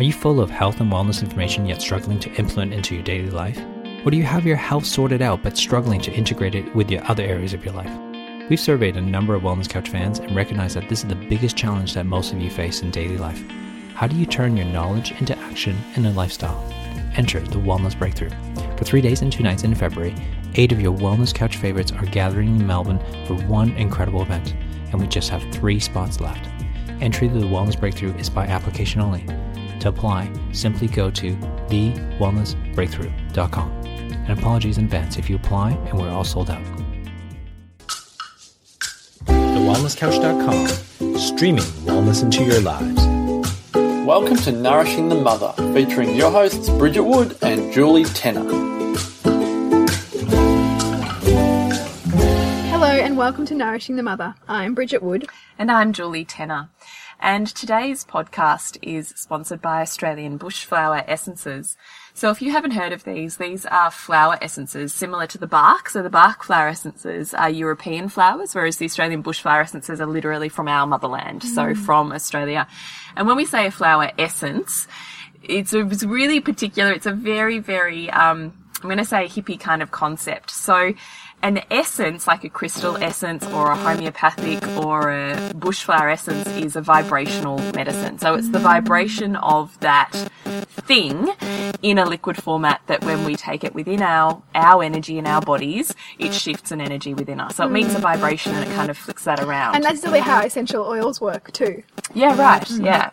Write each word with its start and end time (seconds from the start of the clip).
Are 0.00 0.02
you 0.02 0.14
full 0.14 0.40
of 0.40 0.48
health 0.48 0.80
and 0.80 0.90
wellness 0.90 1.22
information 1.22 1.66
yet 1.66 1.82
struggling 1.82 2.18
to 2.20 2.32
implement 2.36 2.72
into 2.72 2.94
your 2.94 3.04
daily 3.04 3.28
life? 3.28 3.60
Or 4.02 4.10
do 4.10 4.16
you 4.16 4.22
have 4.22 4.46
your 4.46 4.56
health 4.56 4.86
sorted 4.86 5.20
out 5.20 5.42
but 5.42 5.58
struggling 5.58 6.00
to 6.00 6.10
integrate 6.10 6.54
it 6.54 6.74
with 6.74 6.90
your 6.90 7.04
other 7.04 7.22
areas 7.22 7.52
of 7.52 7.62
your 7.66 7.74
life? 7.74 7.92
We've 8.48 8.58
surveyed 8.58 8.96
a 8.96 9.02
number 9.02 9.34
of 9.34 9.42
Wellness 9.42 9.68
Couch 9.68 9.90
fans 9.90 10.18
and 10.18 10.34
recognize 10.34 10.72
that 10.72 10.88
this 10.88 11.00
is 11.00 11.08
the 11.10 11.14
biggest 11.14 11.54
challenge 11.54 11.92
that 11.92 12.06
most 12.06 12.32
of 12.32 12.40
you 12.40 12.48
face 12.48 12.80
in 12.80 12.90
daily 12.90 13.18
life. 13.18 13.44
How 13.92 14.06
do 14.06 14.16
you 14.16 14.24
turn 14.24 14.56
your 14.56 14.64
knowledge 14.64 15.12
into 15.20 15.38
action 15.38 15.76
and 15.96 16.06
a 16.06 16.12
lifestyle? 16.12 16.64
Enter 17.16 17.40
the 17.40 17.58
Wellness 17.58 17.98
Breakthrough. 17.98 18.30
For 18.78 18.84
three 18.84 19.02
days 19.02 19.20
and 19.20 19.30
two 19.30 19.42
nights 19.42 19.64
in 19.64 19.74
February, 19.74 20.14
eight 20.54 20.72
of 20.72 20.80
your 20.80 20.96
Wellness 20.96 21.34
Couch 21.34 21.58
favorites 21.58 21.92
are 21.92 22.06
gathering 22.06 22.56
in 22.56 22.66
Melbourne 22.66 23.00
for 23.26 23.34
one 23.34 23.72
incredible 23.72 24.22
event, 24.22 24.54
and 24.92 24.98
we 24.98 25.06
just 25.06 25.28
have 25.28 25.42
three 25.52 25.78
spots 25.78 26.20
left. 26.20 26.48
Entry 27.02 27.28
to 27.28 27.34
the 27.34 27.44
Wellness 27.44 27.78
Breakthrough 27.78 28.14
is 28.14 28.30
by 28.30 28.46
application 28.46 29.02
only. 29.02 29.26
To 29.80 29.88
apply, 29.88 30.30
simply 30.52 30.86
go 30.88 31.10
to 31.10 31.34
thewellnessbreakthrough.com. 31.68 33.70
And 33.86 34.38
apologies 34.38 34.76
in 34.76 34.84
advance 34.84 35.16
if 35.16 35.30
you 35.30 35.36
apply 35.36 35.70
and 35.72 35.98
we're 35.98 36.10
all 36.10 36.22
sold 36.22 36.50
out. 36.50 36.62
TheWellnessCouch.com, 39.24 40.66
streaming 41.16 41.64
wellness 41.86 42.22
into 42.22 42.44
your 42.44 42.60
lives. 42.60 43.06
Welcome 44.06 44.36
to 44.38 44.52
Nourishing 44.52 45.08
the 45.08 45.14
Mother, 45.14 45.54
featuring 45.72 46.14
your 46.14 46.30
hosts 46.30 46.68
Bridget 46.68 47.04
Wood 47.04 47.38
and 47.40 47.72
Julie 47.72 48.04
Tenner. 48.04 48.44
Hello 52.68 52.86
and 52.86 53.16
welcome 53.16 53.46
to 53.46 53.54
Nourishing 53.54 53.96
the 53.96 54.02
Mother. 54.02 54.34
I'm 54.46 54.74
Bridget 54.74 55.02
Wood. 55.02 55.26
And 55.58 55.70
I'm 55.70 55.94
Julie 55.94 56.24
Tenner. 56.24 56.68
And 57.22 57.46
today's 57.46 58.02
podcast 58.02 58.78
is 58.80 59.08
sponsored 59.08 59.60
by 59.60 59.82
Australian 59.82 60.38
Bushflower 60.38 61.04
Essences. 61.06 61.76
So 62.14 62.30
if 62.30 62.40
you 62.40 62.50
haven't 62.50 62.70
heard 62.70 62.94
of 62.94 63.04
these, 63.04 63.36
these 63.36 63.66
are 63.66 63.90
flower 63.90 64.38
essences 64.40 64.94
similar 64.94 65.26
to 65.26 65.36
the 65.36 65.46
Bach. 65.46 65.90
So 65.90 66.02
the 66.02 66.08
Bach 66.08 66.42
flower 66.42 66.68
essences 66.68 67.34
are 67.34 67.50
European 67.50 68.08
flowers, 68.08 68.54
whereas 68.54 68.78
the 68.78 68.86
Australian 68.86 69.22
bushflower 69.22 69.60
essences 69.64 70.00
are 70.00 70.06
literally 70.06 70.48
from 70.48 70.66
our 70.66 70.86
motherland. 70.86 71.42
Mm. 71.42 71.54
So 71.54 71.74
from 71.74 72.10
Australia. 72.10 72.66
And 73.16 73.26
when 73.26 73.36
we 73.36 73.44
say 73.44 73.66
a 73.66 73.70
flower 73.70 74.12
essence, 74.18 74.88
it's, 75.42 75.74
a, 75.74 75.86
it's 75.86 76.04
really 76.04 76.40
particular. 76.40 76.90
It's 76.90 77.06
a 77.06 77.12
very, 77.12 77.58
very, 77.58 78.08
um, 78.10 78.54
I'm 78.82 78.88
going 78.88 78.96
to 78.96 79.04
say 79.04 79.26
hippie 79.26 79.60
kind 79.60 79.82
of 79.82 79.90
concept. 79.90 80.50
So 80.50 80.94
an 81.42 81.62
essence, 81.70 82.26
like 82.26 82.44
a 82.44 82.48
crystal 82.48 82.96
essence 82.96 83.46
or 83.46 83.70
a 83.70 83.76
homeopathic 83.76 84.66
or 84.76 85.10
a 85.10 85.34
bushflower 85.54 86.12
essence, 86.12 86.46
is 86.48 86.76
a 86.76 86.80
vibrational 86.80 87.58
medicine. 87.72 88.18
So 88.18 88.34
it's 88.34 88.50
the 88.50 88.58
vibration 88.58 89.36
of 89.36 89.78
that 89.80 90.12
thing 90.70 91.30
in 91.82 91.98
a 91.98 92.04
liquid 92.04 92.36
format 92.42 92.82
that 92.86 93.04
when 93.04 93.24
we 93.24 93.36
take 93.36 93.64
it 93.64 93.74
within 93.74 94.02
our, 94.02 94.42
our 94.54 94.82
energy 94.82 95.18
in 95.18 95.26
our 95.26 95.40
bodies, 95.40 95.94
it 96.18 96.34
shifts 96.34 96.70
an 96.72 96.80
energy 96.80 97.14
within 97.14 97.40
us. 97.40 97.56
So 97.56 97.66
it 97.66 97.70
meets 97.70 97.94
a 97.94 97.98
vibration 97.98 98.54
and 98.54 98.68
it 98.68 98.74
kind 98.74 98.90
of 98.90 98.98
flicks 98.98 99.24
that 99.24 99.40
around. 99.40 99.76
And 99.76 99.84
that's 99.84 100.04
really 100.04 100.20
how 100.20 100.40
essential 100.40 100.84
oils 100.84 101.20
work 101.20 101.52
too. 101.52 101.82
Yeah, 102.14 102.36
right. 102.36 102.68
Yeah. 102.70 103.10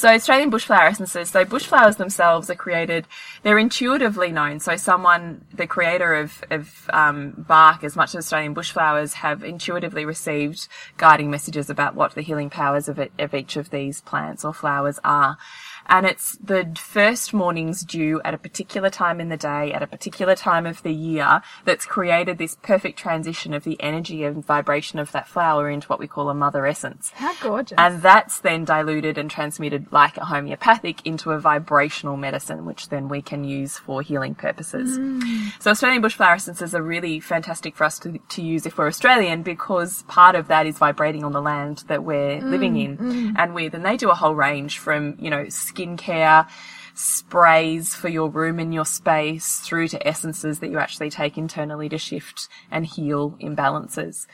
So 0.00 0.08
Australian 0.08 0.50
bushflower 0.50 0.88
essences, 0.88 1.28
so 1.28 1.44
bushflowers 1.44 1.98
themselves 1.98 2.48
are 2.48 2.54
created, 2.54 3.06
they're 3.42 3.58
intuitively 3.58 4.32
known. 4.32 4.58
So 4.58 4.76
someone, 4.76 5.44
the 5.52 5.66
creator 5.66 6.14
of, 6.14 6.42
of 6.50 6.88
um, 6.90 7.44
Bach, 7.46 7.84
as 7.84 7.96
much 7.96 8.14
as 8.14 8.24
Australian 8.24 8.54
bushflowers, 8.54 9.12
have 9.12 9.44
intuitively 9.44 10.06
received 10.06 10.68
guiding 10.96 11.30
messages 11.30 11.68
about 11.68 11.96
what 11.96 12.14
the 12.14 12.22
healing 12.22 12.48
powers 12.48 12.88
of, 12.88 12.98
it, 12.98 13.12
of 13.18 13.34
each 13.34 13.58
of 13.58 13.68
these 13.68 14.00
plants 14.00 14.42
or 14.42 14.54
flowers 14.54 14.98
are 15.04 15.36
and 15.86 16.06
it's 16.06 16.36
the 16.38 16.70
first 16.76 17.32
morning's 17.32 17.82
dew 17.82 18.20
at 18.24 18.34
a 18.34 18.38
particular 18.38 18.90
time 18.90 19.20
in 19.20 19.28
the 19.28 19.36
day, 19.36 19.72
at 19.72 19.82
a 19.82 19.86
particular 19.86 20.34
time 20.34 20.66
of 20.66 20.82
the 20.82 20.92
year, 20.92 21.42
that's 21.64 21.86
created 21.86 22.38
this 22.38 22.56
perfect 22.62 22.98
transition 22.98 23.54
of 23.54 23.64
the 23.64 23.80
energy 23.80 24.24
and 24.24 24.44
vibration 24.44 24.98
of 24.98 25.12
that 25.12 25.28
flower 25.28 25.68
into 25.68 25.88
what 25.88 25.98
we 25.98 26.06
call 26.06 26.28
a 26.28 26.34
mother 26.34 26.66
essence. 26.66 27.10
How 27.14 27.34
gorgeous. 27.42 27.76
And 27.78 28.02
that's 28.02 28.40
then 28.40 28.64
diluted 28.64 29.18
and 29.18 29.30
transmitted 29.30 29.86
like 29.90 30.16
a 30.16 30.24
homeopathic 30.24 31.06
into 31.06 31.30
a 31.30 31.38
vibrational 31.38 32.16
medicine, 32.16 32.64
which 32.64 32.88
then 32.88 33.08
we 33.08 33.22
can 33.22 33.44
use 33.44 33.78
for 33.78 34.02
healing 34.02 34.34
purposes. 34.34 34.98
Mm. 34.98 35.52
So 35.60 35.70
Australian 35.70 36.02
bush 36.02 36.14
flower 36.14 36.34
essences 36.34 36.74
are 36.74 36.82
really 36.82 37.20
fantastic 37.20 37.76
for 37.76 37.84
us 37.84 37.98
to, 38.00 38.18
to 38.18 38.42
use 38.42 38.66
if 38.66 38.78
we're 38.78 38.88
Australian 38.88 39.42
because 39.42 40.02
part 40.04 40.34
of 40.34 40.48
that 40.48 40.66
is 40.66 40.78
vibrating 40.78 41.24
on 41.24 41.32
the 41.32 41.42
land 41.42 41.84
that 41.88 42.04
we're 42.04 42.40
mm. 42.40 42.50
living 42.50 42.76
in 42.76 42.96
mm. 42.96 43.34
and 43.36 43.54
with. 43.54 43.74
And 43.74 43.84
they 43.84 43.96
do 43.96 44.10
a 44.10 44.14
whole 44.14 44.34
range 44.34 44.78
from, 44.78 45.16
you 45.18 45.30
know, 45.30 45.48
skincare 45.72 46.48
sprays 46.94 47.94
for 47.94 48.08
your 48.08 48.28
room 48.28 48.58
and 48.58 48.74
your 48.74 48.84
space 48.84 49.60
through 49.60 49.88
to 49.88 50.06
essences 50.06 50.58
that 50.58 50.70
you 50.70 50.78
actually 50.78 51.10
take 51.10 51.38
internally 51.38 51.88
to 51.88 51.98
shift 51.98 52.48
and 52.70 52.86
heal 52.86 53.36
imbalances. 53.40 54.26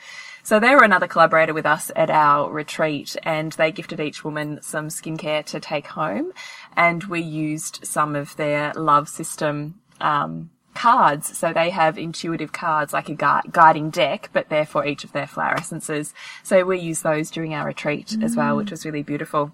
So 0.43 0.59
they 0.59 0.75
were 0.75 0.83
another 0.83 1.07
collaborator 1.07 1.53
with 1.53 1.65
us 1.65 1.91
at 1.95 2.09
our 2.09 2.49
retreat 2.51 3.15
and 3.23 3.51
they 3.53 3.71
gifted 3.71 3.99
each 3.99 4.23
woman 4.23 4.59
some 4.61 4.87
skincare 4.87 5.45
to 5.45 5.59
take 5.59 5.87
home 5.87 6.31
and 6.75 7.03
we 7.05 7.21
used 7.21 7.85
some 7.85 8.15
of 8.15 8.35
their 8.37 8.73
love 8.73 9.09
system, 9.09 9.81
um, 9.99 10.49
cards. 10.73 11.37
So 11.37 11.51
they 11.51 11.71
have 11.71 11.97
intuitive 11.97 12.53
cards 12.53 12.93
like 12.93 13.09
a 13.09 13.15
gu- 13.15 13.49
guiding 13.51 13.89
deck, 13.89 14.29
but 14.31 14.47
they're 14.47 14.65
for 14.65 14.85
each 14.85 15.03
of 15.03 15.11
their 15.11 15.27
flower 15.27 15.55
essences. 15.55 16.13
So 16.43 16.63
we 16.63 16.79
used 16.79 17.03
those 17.03 17.31
during 17.31 17.53
our 17.53 17.65
retreat 17.65 18.07
mm. 18.07 18.23
as 18.23 18.35
well, 18.35 18.55
which 18.55 18.71
was 18.71 18.85
really 18.85 19.03
beautiful. 19.03 19.51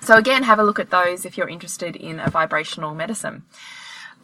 So 0.00 0.16
again, 0.16 0.42
have 0.42 0.58
a 0.58 0.64
look 0.64 0.78
at 0.78 0.90
those 0.90 1.24
if 1.24 1.36
you're 1.36 1.48
interested 1.48 1.96
in 1.96 2.20
a 2.20 2.30
vibrational 2.30 2.94
medicine. 2.94 3.44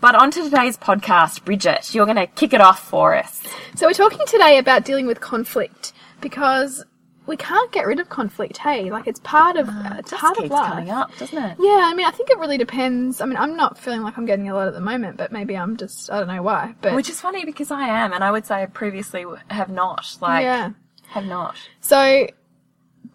But 0.01 0.15
on 0.17 0.31
to 0.33 0.43
today's 0.43 0.77
podcast, 0.77 1.45
Bridget, 1.45 1.95
you're 1.95 2.07
going 2.07 2.17
to 2.17 2.27
kick 2.27 2.53
it 2.53 2.61
off 2.61 2.81
for 2.81 3.15
us. 3.15 3.43
So 3.77 3.87
we're 3.87 3.93
talking 3.93 4.27
today 4.27 4.59
about 4.59 4.85
dealing 4.85 5.07
with 5.07 5.21
conflict 5.21 5.93
because 6.21 6.85
we 7.27 7.37
can't 7.37 7.71
get 7.71 7.87
rid 7.87 8.01
of 8.01 8.09
conflict. 8.09 8.59
Hey, 8.59 8.91
like 8.91 9.07
it's 9.07 9.21
part 9.21 9.57
of 9.57 9.69
uh, 9.69 9.97
it's 9.99 10.11
part 10.13 10.39
of 10.39 10.51
life. 10.51 10.69
coming 10.71 10.91
up, 10.91 11.17
doesn't 11.19 11.39
it? 11.39 11.57
Yeah, 11.61 11.83
I 11.85 11.95
mean, 11.95 12.07
I 12.07 12.11
think 12.11 12.31
it 12.31 12.39
really 12.39 12.59
depends. 12.59 13.21
I 13.21 13.27
mean, 13.27 13.37
I'm 13.37 13.57
not 13.57 13.79
feeling 13.79 14.03
like 14.03 14.19
I'm 14.19 14.27
getting 14.27 14.49
a 14.49 14.55
lot 14.55 14.67
at 14.67 14.75
the 14.75 14.81
moment, 14.81 15.17
but 15.17 15.31
maybe 15.31 15.57
I'm 15.57 15.77
just 15.77 16.11
I 16.11 16.19
don't 16.19 16.29
know 16.29 16.43
why. 16.43 16.75
But 16.81 16.95
which 16.95 17.09
is 17.09 17.21
funny 17.21 17.45
because 17.45 17.71
I 17.71 17.87
am, 17.87 18.13
and 18.13 18.25
I 18.25 18.31
would 18.31 18.45
say 18.45 18.63
I 18.63 18.67
previously 18.67 19.25
have 19.49 19.69
not. 19.69 20.17
Like, 20.21 20.43
yeah, 20.43 20.71
have 21.09 21.27
not. 21.27 21.55
So 21.81 22.27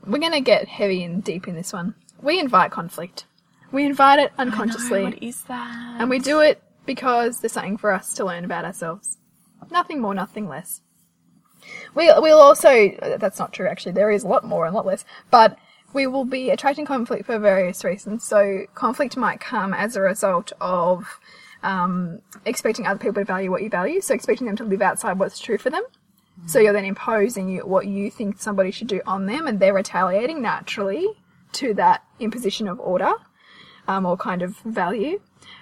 we're 0.06 0.20
gonna 0.20 0.42
get 0.42 0.70
heavy 0.70 1.04
and 1.04 1.22
deep 1.24 1.48
in 1.48 1.56
this 1.56 1.74
one. 1.74 1.96
We 2.22 2.40
invite 2.40 2.72
conflict. 2.72 3.26
We 3.72 3.86
invite 3.86 4.20
it 4.20 4.32
unconsciously. 4.38 5.00
Know, 5.00 5.10
what 5.10 5.24
is 5.24 5.44
that? 5.44 5.98
And 6.00 6.10
we 6.10 6.20
do 6.20 6.40
it 6.40 6.62
because 6.86 7.40
there's 7.40 7.52
something 7.52 7.78
for 7.78 7.92
us 7.92 8.14
to 8.14 8.26
learn 8.26 8.46
about 8.46 8.66
ourselves. 8.66 9.18
Nothing 9.70 10.02
more, 10.02 10.14
nothing 10.14 10.48
less. 10.48 10.82
We, 11.94 12.12
we'll 12.18 12.40
also, 12.40 12.92
that's 13.20 13.40
not 13.40 13.52
true 13.52 13.68
actually, 13.68 13.92
there 13.92 14.12
is 14.12 14.24
a 14.24 14.28
lot 14.28 14.46
more 14.46 14.66
and 14.66 14.74
a 14.74 14.78
lot 14.78 14.86
less, 14.86 15.04
but 15.30 15.58
we 15.94 16.08
will 16.08 16.26
be 16.26 16.50
attracting 16.50 16.86
conflict 16.86 17.26
for 17.26 17.40
various 17.40 17.84
reasons. 17.84 18.24
So 18.24 18.66
conflict 18.74 19.18
might 19.18 19.40
come 19.40 19.74
as 19.74 19.96
a 19.96 20.02
result 20.02 20.54
of 20.62 21.20
um, 21.64 22.22
expecting 22.46 22.86
other 22.86 23.00
people 23.00 23.16
to 23.16 23.26
value 23.26 23.52
what 23.52 23.64
you 23.64 23.70
value, 23.70 24.00
so 24.00 24.14
expecting 24.14 24.48
them 24.48 24.56
to 24.58 24.64
live 24.64 24.82
outside 24.82 25.20
what's 25.20 25.40
true 25.40 25.58
for 25.58 25.70
them. 25.70 25.84
So 26.46 26.60
you're 26.60 26.74
then 26.74 26.86
imposing 26.86 27.58
what 27.60 27.88
you 27.88 28.12
think 28.12 28.40
somebody 28.40 28.70
should 28.70 28.88
do 28.88 29.02
on 29.08 29.26
them, 29.26 29.48
and 29.48 29.60
they're 29.60 29.74
retaliating 29.74 30.42
naturally 30.42 31.08
to 31.54 31.74
that 31.74 32.04
imposition 32.20 32.68
of 32.68 32.80
order 32.80 33.14
um, 33.88 34.06
or 34.06 34.18
kind 34.18 34.42
of 34.42 34.58
value. 34.60 35.20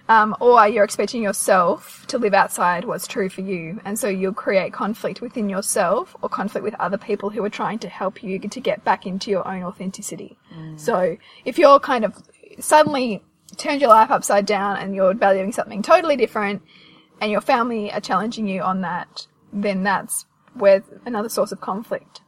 Um, 0.08 0.36
or 0.40 0.68
you're 0.68 0.84
expecting 0.84 1.24
yourself 1.24 2.06
to 2.08 2.18
live 2.18 2.34
outside 2.34 2.86
what's 2.86 3.08
true 3.08 3.30
for 3.30 3.42
you. 3.42 3.82
And 3.86 3.98
so 3.98 4.08
you'll 4.08 4.34
create 4.34 4.72
conflict 4.72 5.22
within 5.22 5.50
yourself 5.50 6.16
or 6.22 6.30
conflict 6.30 6.64
with 6.64 6.76
other 6.76 6.98
people 6.98 7.30
who 7.30 7.44
are 7.44 7.50
trying 7.50 7.80
to 7.80 7.90
help 7.90 8.24
you 8.24 8.40
to 8.40 8.60
get 8.60 8.84
back 8.84 9.06
into 9.06 9.32
your 9.32 9.48
own 9.48 9.64
authenticity. 9.64 10.38
Mm. 10.56 10.80
So 10.80 11.18
if 11.44 11.58
you're 11.58 11.80
kind 11.80 12.06
of 12.06 12.22
suddenly 12.60 13.24
turned 13.58 13.82
your 13.82 13.90
life 13.90 14.12
upside 14.12 14.46
down 14.46 14.78
and 14.78 14.96
you're 14.96 15.14
valuing 15.14 15.52
something 15.52 15.82
totally 15.82 16.16
different 16.16 16.62
and 17.22 17.32
your 17.32 17.42
family 17.42 17.92
are 17.92 18.02
challenging 18.02 18.48
you 18.48 18.62
on 18.62 18.82
that, 18.82 19.28
then 19.52 19.84
that's 19.84 20.26
where 20.54 20.84
another 21.06 21.30
source 21.30 21.52
of 21.52 21.62
conflict. 21.62 22.22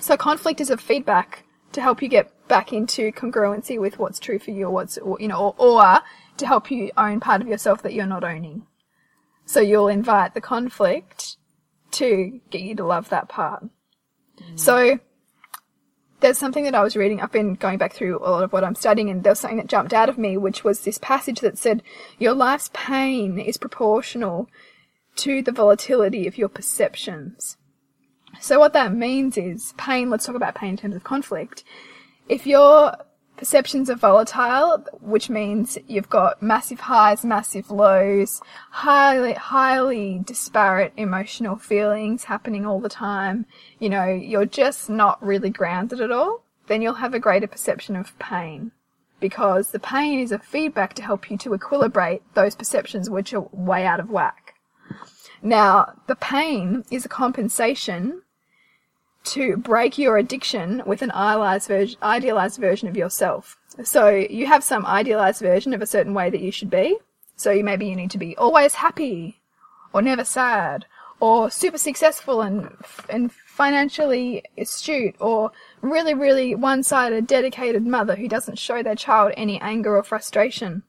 So 0.00 0.16
conflict 0.16 0.60
is 0.60 0.70
a 0.70 0.76
feedback 0.76 1.44
to 1.72 1.80
help 1.80 2.02
you 2.02 2.08
get 2.08 2.32
back 2.48 2.72
into 2.72 3.12
congruency 3.12 3.78
with 3.78 3.98
what's 3.98 4.18
true 4.18 4.38
for 4.38 4.50
you 4.50 4.66
or 4.66 4.70
what's, 4.70 4.98
or, 4.98 5.18
you 5.20 5.28
know, 5.28 5.54
or, 5.58 5.80
or 5.80 6.00
to 6.38 6.46
help 6.46 6.70
you 6.70 6.90
own 6.96 7.20
part 7.20 7.42
of 7.42 7.48
yourself 7.48 7.82
that 7.82 7.92
you're 7.92 8.06
not 8.06 8.24
owning. 8.24 8.66
So 9.44 9.60
you'll 9.60 9.88
invite 9.88 10.34
the 10.34 10.40
conflict 10.40 11.36
to 11.92 12.40
get 12.50 12.62
you 12.62 12.74
to 12.76 12.84
love 12.84 13.08
that 13.10 13.28
part. 13.28 13.64
Mm. 14.38 14.58
So 14.58 14.98
there's 16.20 16.38
something 16.38 16.64
that 16.64 16.74
I 16.74 16.82
was 16.82 16.96
reading. 16.96 17.20
I've 17.20 17.32
been 17.32 17.54
going 17.54 17.78
back 17.78 17.92
through 17.92 18.18
a 18.18 18.30
lot 18.30 18.44
of 18.44 18.52
what 18.52 18.64
I'm 18.64 18.74
studying 18.74 19.08
and 19.08 19.22
there 19.22 19.32
was 19.32 19.40
something 19.40 19.58
that 19.58 19.68
jumped 19.68 19.92
out 19.92 20.08
of 20.08 20.18
me, 20.18 20.36
which 20.36 20.64
was 20.64 20.80
this 20.80 20.98
passage 20.98 21.40
that 21.40 21.58
said, 21.58 21.82
your 22.18 22.34
life's 22.34 22.70
pain 22.72 23.38
is 23.38 23.56
proportional 23.56 24.48
to 25.16 25.42
the 25.42 25.52
volatility 25.52 26.26
of 26.26 26.38
your 26.38 26.48
perceptions. 26.48 27.56
So 28.40 28.58
what 28.58 28.72
that 28.72 28.94
means 28.94 29.36
is 29.36 29.74
pain, 29.76 30.10
let's 30.10 30.26
talk 30.26 30.36
about 30.36 30.54
pain 30.54 30.70
in 30.70 30.76
terms 30.76 30.96
of 30.96 31.04
conflict. 31.04 31.64
If 32.28 32.46
you're 32.46 32.94
perceptions 33.38 33.88
are 33.88 33.94
volatile, 33.94 34.84
which 35.00 35.30
means 35.30 35.78
you've 35.86 36.10
got 36.10 36.42
massive 36.42 36.80
highs, 36.80 37.24
massive 37.24 37.70
lows, 37.70 38.42
highly, 38.70 39.32
highly 39.32 40.20
disparate 40.24 40.92
emotional 40.96 41.56
feelings 41.56 42.24
happening 42.24 42.66
all 42.66 42.80
the 42.80 42.88
time. 42.88 43.46
You 43.78 43.88
know, 43.88 44.06
you're 44.06 44.44
just 44.44 44.90
not 44.90 45.24
really 45.24 45.50
grounded 45.50 46.00
at 46.00 46.10
all. 46.10 46.42
Then 46.66 46.82
you'll 46.82 46.94
have 46.94 47.14
a 47.14 47.20
greater 47.20 47.46
perception 47.46 47.96
of 47.96 48.18
pain 48.18 48.72
because 49.20 49.68
the 49.70 49.78
pain 49.78 50.18
is 50.20 50.32
a 50.32 50.38
feedback 50.38 50.94
to 50.94 51.02
help 51.02 51.30
you 51.30 51.38
to 51.38 51.50
equilibrate 51.50 52.20
those 52.34 52.54
perceptions 52.54 53.08
which 53.08 53.32
are 53.32 53.48
way 53.52 53.86
out 53.86 54.00
of 54.00 54.10
whack. 54.10 54.54
Now, 55.40 55.94
the 56.08 56.16
pain 56.16 56.84
is 56.90 57.04
a 57.04 57.08
compensation 57.08 58.22
to 59.24 59.56
break 59.56 59.98
your 59.98 60.16
addiction 60.16 60.82
with 60.86 61.02
an 61.02 61.10
idealized, 61.12 61.68
ver- 61.68 61.86
idealized 62.02 62.60
version 62.60 62.88
of 62.88 62.96
yourself. 62.96 63.58
So 63.84 64.08
you 64.08 64.46
have 64.46 64.64
some 64.64 64.86
idealized 64.86 65.40
version 65.40 65.74
of 65.74 65.82
a 65.82 65.86
certain 65.86 66.14
way 66.14 66.30
that 66.30 66.40
you 66.40 66.50
should 66.50 66.70
be. 66.70 66.98
So 67.36 67.50
you, 67.50 67.62
maybe 67.62 67.86
you 67.86 67.96
need 67.96 68.10
to 68.12 68.18
be 68.18 68.36
always 68.36 68.74
happy 68.74 69.40
or 69.92 70.02
never 70.02 70.24
sad 70.24 70.86
or 71.20 71.50
super 71.50 71.78
successful 71.78 72.42
and, 72.42 72.76
and 73.08 73.32
financially 73.32 74.44
astute 74.56 75.16
or 75.20 75.50
really, 75.82 76.14
really 76.14 76.54
one-sided 76.54 77.26
dedicated 77.26 77.86
mother 77.86 78.16
who 78.16 78.28
doesn't 78.28 78.58
show 78.58 78.82
their 78.82 78.94
child 78.94 79.32
any 79.36 79.60
anger 79.60 79.96
or 79.96 80.02
frustration. 80.02 80.82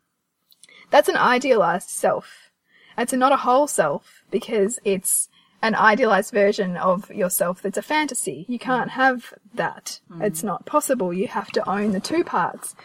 That's 0.92 1.10
an 1.10 1.18
idealized 1.18 1.90
self. 1.90 2.52
It's 2.98 3.14
not 3.14 3.32
a 3.32 3.38
whole 3.38 3.68
self 3.68 4.24
because 4.30 4.80
it's 4.84 5.30
an 5.62 5.76
idealized 5.76 6.32
version 6.34 6.78
of 6.78 7.10
yourself 7.12 7.62
that's 7.62 7.78
a 7.78 7.82
fantasy. 7.82 8.46
You 8.48 8.60
can't 8.60 8.92
have 8.92 9.34
that. 9.54 10.00
It's 10.22 10.44
not 10.44 10.66
possible. 10.66 11.14
You 11.14 11.28
have 11.28 11.52
to 11.52 11.70
own 11.70 11.92
the 11.92 12.00
two 12.00 12.24
parts. 12.24 12.76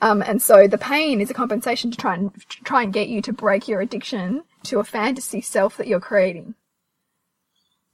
Um, 0.00 0.22
and 0.22 0.42
so 0.42 0.66
the 0.66 0.78
pain 0.78 1.20
is 1.20 1.30
a 1.30 1.34
compensation 1.34 1.90
to 1.90 1.96
try 1.96 2.14
and 2.14 2.34
to 2.34 2.64
try 2.64 2.82
and 2.82 2.92
get 2.92 3.08
you 3.08 3.22
to 3.22 3.32
break 3.32 3.68
your 3.68 3.80
addiction 3.80 4.42
to 4.64 4.80
a 4.80 4.84
fantasy 4.84 5.40
self 5.40 5.76
that 5.76 5.86
you're 5.86 6.00
creating. 6.00 6.54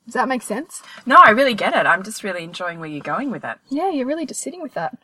Does 0.07 0.15
that 0.15 0.29
make 0.29 0.41
sense? 0.41 0.83
No, 1.05 1.17
I 1.23 1.31
really 1.31 1.53
get 1.53 1.75
it. 1.75 1.85
I'm 1.85 2.03
just 2.03 2.25
really 2.25 2.43
enjoying 2.43 2.81
where 2.81 2.89
you're 2.89 3.03
going 3.03 3.31
with 3.31 3.45
it. 3.45 3.59
Yeah, 3.69 3.91
you're 3.91 4.07
really 4.07 4.25
just 4.25 4.41
sitting 4.41 4.63
with 4.63 4.73
that. 4.73 4.97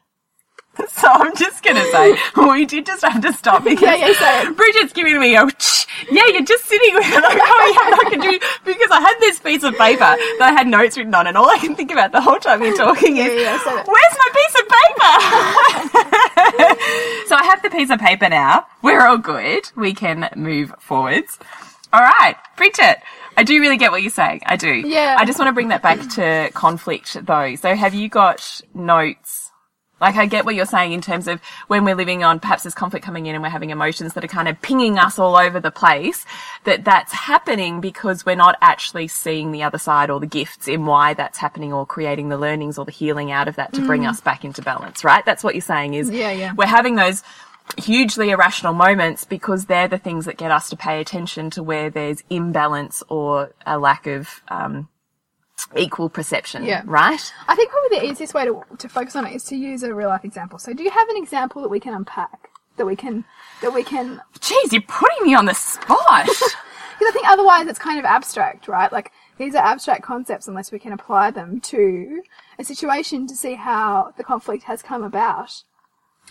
So 0.95 1.09
I'm 1.11 1.35
just 1.37 1.63
gonna 1.63 1.85
say 1.93 2.17
we 2.37 2.65
did 2.67 2.87
just 2.87 3.05
have 3.05 3.21
to 3.23 3.33
stop 3.33 3.65
because 3.65 3.83
Yeah, 3.83 4.09
yeah. 4.09 4.51
Bridget's 4.57 4.93
giving 4.93 5.19
me 5.21 5.37
a 5.37 5.47
"Shh, 5.59 5.87
yeah, 6.11 6.27
you're 6.29 6.45
just 6.45 6.65
sitting 6.65 6.95
with 6.95 7.05
it. 7.07 7.15
Like, 7.23 7.39
oh 7.43 7.73
yeah, 7.75 7.97
I 8.07 8.11
can 8.11 8.21
do 8.21 8.39
because 8.65 8.91
I 8.91 9.01
had 9.01 9.15
this 9.21 9.39
piece 9.41 9.63
of 9.65 9.75
paper 9.77 9.99
that 9.99 10.41
I 10.41 10.53
had 10.53 10.67
notes 10.67 10.97
written 10.97 11.15
on, 11.15 11.27
and 11.27 11.37
all 11.37 11.49
I 11.51 11.59
can 11.59 11.75
think 11.75 11.91
about 11.93 12.13
the 12.13 12.21
whole 12.21 12.39
time 12.39 12.63
you're 12.63 12.77
talking 12.77 13.17
is 13.19 13.27
Yeah, 13.27 13.57
yeah, 13.57 13.85
where's 13.85 14.17
my 14.19 14.31
piece 14.35 14.55
of 14.61 14.69
paper? 14.79 16.05
so 17.29 17.37
I 17.37 17.45
have 17.45 17.63
the 17.63 17.71
piece 17.71 17.91
of 17.91 17.99
paper 18.01 18.29
now. 18.29 18.67
We're 18.83 19.07
all 19.07 19.19
good. 19.19 19.71
We 19.77 19.95
can 19.95 20.29
move 20.37 20.75
forwards. 20.79 21.39
All 21.93 22.01
right, 22.01 22.37
Bridget. 22.57 22.99
I 23.37 23.43
do 23.43 23.61
really 23.61 23.77
get 23.77 23.91
what 23.91 24.03
you're 24.03 24.11
saying. 24.11 24.43
I 24.47 24.57
do. 24.57 24.69
Yeah. 24.73 25.17
I 25.19 25.25
just 25.25 25.39
want 25.39 25.49
to 25.49 25.53
bring 25.53 25.69
that 25.69 25.83
back 25.83 25.99
to 26.15 26.51
conflict 26.55 27.25
though. 27.27 27.57
So 27.57 27.75
have 27.75 27.95
you 27.95 28.09
got 28.09 28.61
notes? 28.75 29.44
Like 30.01 30.17
I 30.17 30.27
get 30.27 30.45
what 30.45 30.55
you're 30.55 30.67
saying 30.67 30.93
in 30.93 31.01
terms 31.01 31.29
of 31.29 31.41
when 31.69 31.85
we're 31.85 31.95
living 31.95 32.25
on 32.25 32.41
perhaps 32.41 32.65
there's 32.65 32.75
conflict 32.75 33.05
coming 33.07 33.27
in 33.27 33.35
and 33.35 33.43
we're 33.43 33.49
having 33.49 33.71
emotions 33.71 34.15
that 34.15 34.25
are 34.25 34.29
kind 34.29 34.49
of 34.49 34.61
pinging 34.61 34.99
us 34.99 35.19
all 35.19 35.37
over 35.37 35.61
the 35.61 35.71
place, 35.71 36.27
that 36.65 36.85
that's 36.85 37.13
happening 37.13 37.81
because 37.81 38.27
we're 38.27 38.35
not 38.35 38.57
actually 38.61 39.09
seeing 39.09 39.53
the 39.53 39.63
other 39.63 39.79
side 39.79 40.11
or 40.11 40.21
the 40.21 40.27
gifts 40.27 40.69
in 40.69 40.85
why 40.85 41.15
that's 41.15 41.39
happening 41.39 41.73
or 41.73 41.87
creating 41.87 42.29
the 42.29 42.37
learnings 42.37 42.77
or 42.77 42.85
the 42.85 42.91
healing 42.93 43.31
out 43.31 43.49
of 43.49 43.57
that 43.57 43.73
to 43.73 43.87
bring 43.87 44.05
us 44.05 44.21
back 44.21 44.45
into 44.45 44.61
balance, 44.63 45.05
right? 45.05 45.25
That's 45.25 45.45
what 45.45 45.55
you're 45.55 45.63
saying 45.63 45.95
is 45.95 46.11
Yeah, 46.11 46.33
yeah. 46.33 46.53
we're 46.55 46.67
having 46.67 46.97
those 46.97 47.23
hugely 47.79 48.31
irrational 48.31 48.75
moments 48.75 49.25
because 49.25 49.67
they're 49.67 49.89
the 49.89 49.97
things 49.99 50.27
that 50.27 50.37
get 50.37 50.51
us 50.51 50.69
to 50.69 50.77
pay 50.77 51.01
attention 51.01 51.51
to 51.51 51.63
where 51.63 51.89
there's 51.89 52.23
imbalance 52.29 53.03
or 53.09 53.55
a 53.65 53.79
lack 53.79 54.07
of 54.07 54.43
um, 54.49 54.89
equal 55.77 56.09
perception, 56.09 56.65
Yeah. 56.65 56.83
right? 56.85 57.33
I 57.49 57.55
think 57.57 57.71
probably 57.71 57.99
the 58.01 58.07
easiest 58.07 58.35
way 58.35 58.45
to, 58.45 58.63
to 58.79 58.89
focus 58.89 59.17
on 59.17 59.27
it 59.27 59.35
is 59.35 59.45
to 59.45 59.57
use 59.57 59.83
a 59.83 59.95
real 59.95 60.09
life 60.09 60.25
example. 60.25 60.59
So 60.59 60.73
do 60.73 60.83
you 60.83 60.91
have 60.91 61.09
an 61.09 61.17
example 61.17 61.63
that 61.63 61.69
we 61.69 61.81
can 61.81 61.95
unpack? 61.95 62.51
That 62.77 62.87
we 62.87 62.97
can, 62.97 63.25
that 63.63 63.73
we 63.73 63.85
can, 63.85 64.21
Jeez, 64.41 64.73
you're 64.73 64.83
putting 64.83 65.27
me 65.27 65.35
on 65.35 65.45
the 65.47 65.55
spot. 65.55 66.27
because 66.27 67.09
I 67.09 67.11
think 67.13 67.27
otherwise 67.29 67.67
it's 67.67 67.79
kind 67.79 67.99
of 67.99 68.05
abstract, 68.05 68.67
right? 68.69 68.93
Like 68.93 69.13
these 69.39 69.55
are 69.55 69.65
abstract 69.65 70.03
concepts 70.03 70.49
unless 70.49 70.73
we 70.73 70.79
can 70.79 70.93
apply 70.93 71.31
them 71.31 71.61
to 71.63 72.23
a 72.59 72.65
situation 72.65 73.27
to 73.29 73.37
see 73.37 73.55
how 73.55 74.13
the 74.17 74.25
conflict 74.25 74.65
has 74.65 74.83
come 74.83 75.03
about. 75.03 75.63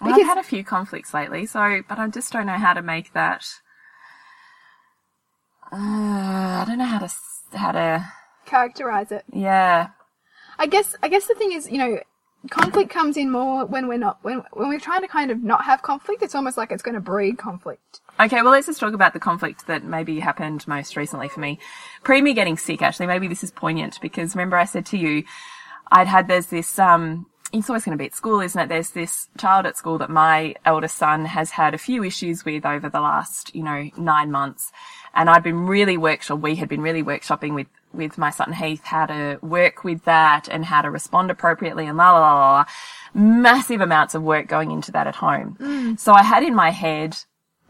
Well, 0.02 0.14
I've 0.14 0.26
had 0.26 0.38
a 0.38 0.44
few 0.44 0.64
conflicts 0.64 1.14
lately, 1.14 1.46
so 1.46 1.82
but 1.88 2.00
I 2.00 2.08
just 2.08 2.34
don't 2.34 2.48
know 2.48 2.58
how 2.58 2.74
to 2.74 2.82
make 2.82 3.14
that. 3.14 3.46
Uh, 5.72 5.78
I 5.78 6.66
don't 6.68 6.78
know 6.78 6.86
how 6.86 7.00
to 7.00 7.10
how 7.58 7.72
to. 7.74 8.06
Characterize 8.46 9.12
it. 9.12 9.24
Yeah, 9.32 9.90
I 10.60 10.68
guess, 10.68 10.96
I 11.02 11.10
guess 11.10 11.28
the 11.28 11.36
thing 11.36 11.52
is, 11.52 11.70
you 11.70 11.78
know, 11.78 12.00
conflict 12.50 12.90
comes 12.90 13.18
in 13.18 13.32
more 13.32 13.66
when 13.66 13.88
we're 13.88 13.98
not, 13.98 14.20
when, 14.22 14.44
when 14.52 14.70
we're 14.70 14.80
trying 14.80 15.02
to 15.02 15.08
kind 15.08 15.32
of 15.32 15.42
not 15.44 15.64
have 15.66 15.82
conflict, 15.82 16.22
it's 16.22 16.36
almost 16.36 16.58
like 16.58 16.72
it's 16.72 16.84
going 16.84 16.96
to 16.96 17.02
breed 17.02 17.38
conflict. 17.38 18.02
Okay, 18.20 18.42
well, 18.42 18.52
let's 18.52 18.68
just 18.68 18.80
talk 18.80 18.94
about 18.94 19.14
the 19.14 19.20
conflict 19.20 19.68
that 19.68 19.84
maybe 19.84 20.20
happened 20.20 20.68
most 20.68 20.96
recently 20.96 21.30
for 21.30 21.40
me. 21.40 21.60
Pre 22.04 22.22
me 22.22 22.34
getting 22.34 22.58
sick, 22.58 22.82
actually, 22.82 23.08
maybe 23.08 23.28
this 23.28 23.44
is 23.44 23.52
poignant 23.52 24.00
because 24.02 24.36
remember 24.36 24.58
I 24.58 24.66
said 24.66 24.86
to 24.88 24.98
you, 24.98 25.24
I'd 25.92 26.08
had, 26.08 26.28
there's 26.28 26.48
this, 26.48 26.78
um, 26.80 27.28
it's 27.52 27.70
always 27.70 27.86
going 27.86 27.98
to 27.98 28.02
be 28.02 28.08
at 28.08 28.16
school, 28.16 28.42
isn't 28.42 28.60
it? 28.60 28.68
There's 28.68 28.90
this 28.92 29.30
child 29.38 29.66
at 29.66 29.78
school 29.78 29.98
that 30.00 30.10
my 30.10 30.56
eldest 30.66 30.98
son 30.98 31.26
has 31.26 31.52
had 31.52 31.74
a 31.74 31.78
few 31.78 32.04
issues 32.04 32.44
with 32.44 32.66
over 32.66 32.90
the 32.90 33.00
last, 33.00 33.56
you 33.56 33.64
know, 33.64 33.90
nine 33.96 34.32
months. 34.32 34.72
And 35.14 35.30
I'd 35.30 35.44
been 35.44 35.68
really 35.68 35.96
workshop, 35.96 36.40
we 36.40 36.56
had 36.56 36.68
been 36.68 36.82
really 36.82 37.04
workshopping 37.04 37.54
with, 37.54 37.68
with 37.94 38.18
my 38.18 38.30
son 38.30 38.54
Heath 38.54 38.84
how 38.84 39.06
to 39.06 39.40
work 39.42 39.84
with 39.84 40.04
that 40.06 40.48
and 40.50 40.66
how 40.66 40.82
to 40.82 40.90
respond 40.90 41.32
appropriately 41.32 41.86
and 41.86 41.98
la 41.98 42.12
la 42.12 42.20
la 42.20 42.34
la. 42.34 42.52
la. 42.52 42.66
Massive 43.14 43.82
amounts 43.82 44.16
of 44.16 44.24
work 44.24 44.48
going 44.48 44.72
into 44.72 44.92
that 44.92 45.08
at 45.08 45.16
home. 45.16 45.58
Mm. 45.60 46.00
So 46.00 46.14
I 46.14 46.24
had 46.24 46.44
in 46.44 46.56
my 46.56 46.72
head, 46.72 47.18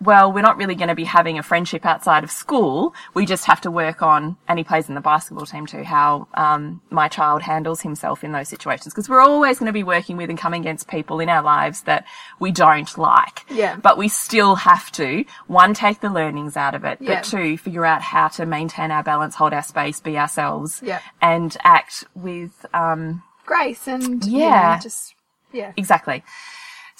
well, 0.01 0.33
we're 0.33 0.41
not 0.41 0.57
really 0.57 0.75
going 0.75 0.89
to 0.89 0.95
be 0.95 1.05
having 1.05 1.39
a 1.39 1.43
friendship 1.43 1.85
outside 1.85 2.23
of 2.25 2.31
school. 2.31 2.93
We 3.13 3.25
just 3.25 3.45
have 3.45 3.61
to 3.61 3.71
work 3.71 4.01
on, 4.01 4.35
and 4.47 4.57
he 4.59 4.63
plays 4.65 4.89
in 4.89 4.95
the 4.95 5.01
basketball 5.01 5.45
team 5.45 5.65
too, 5.65 5.83
how 5.83 6.27
um, 6.33 6.81
my 6.89 7.07
child 7.07 7.41
handles 7.41 7.81
himself 7.81 8.23
in 8.23 8.33
those 8.33 8.49
situations. 8.49 8.93
Because 8.93 9.07
we're 9.07 9.21
always 9.21 9.59
going 9.59 9.67
to 9.67 9.73
be 9.73 9.83
working 9.83 10.17
with 10.17 10.29
and 10.29 10.37
coming 10.37 10.61
against 10.61 10.89
people 10.89 11.19
in 11.21 11.29
our 11.29 11.41
lives 11.41 11.83
that 11.83 12.05
we 12.39 12.51
don't 12.51 12.97
like. 12.97 13.45
Yeah. 13.49 13.77
But 13.77 13.97
we 13.97 14.09
still 14.09 14.55
have 14.55 14.91
to, 14.93 15.23
one, 15.47 15.73
take 15.73 16.01
the 16.01 16.09
learnings 16.09 16.57
out 16.57 16.75
of 16.75 16.83
it, 16.83 16.97
Yeah. 16.99 17.15
but 17.15 17.23
two, 17.23 17.57
figure 17.57 17.85
out 17.85 18.01
how 18.01 18.27
to 18.29 18.45
maintain 18.45 18.91
our 18.91 19.03
balance, 19.03 19.35
hold 19.35 19.53
our 19.53 19.63
space, 19.63 20.01
be 20.01 20.17
ourselves, 20.17 20.81
Yeah. 20.83 20.99
and 21.21 21.55
act 21.63 22.03
with 22.13 22.65
um, 22.73 23.23
Grace 23.45 23.87
and, 23.87 24.25
you 24.25 24.39
Yeah. 24.39 24.75
know, 24.75 24.81
just, 24.81 25.15
yeah. 25.53 25.71
Exactly. 25.77 26.23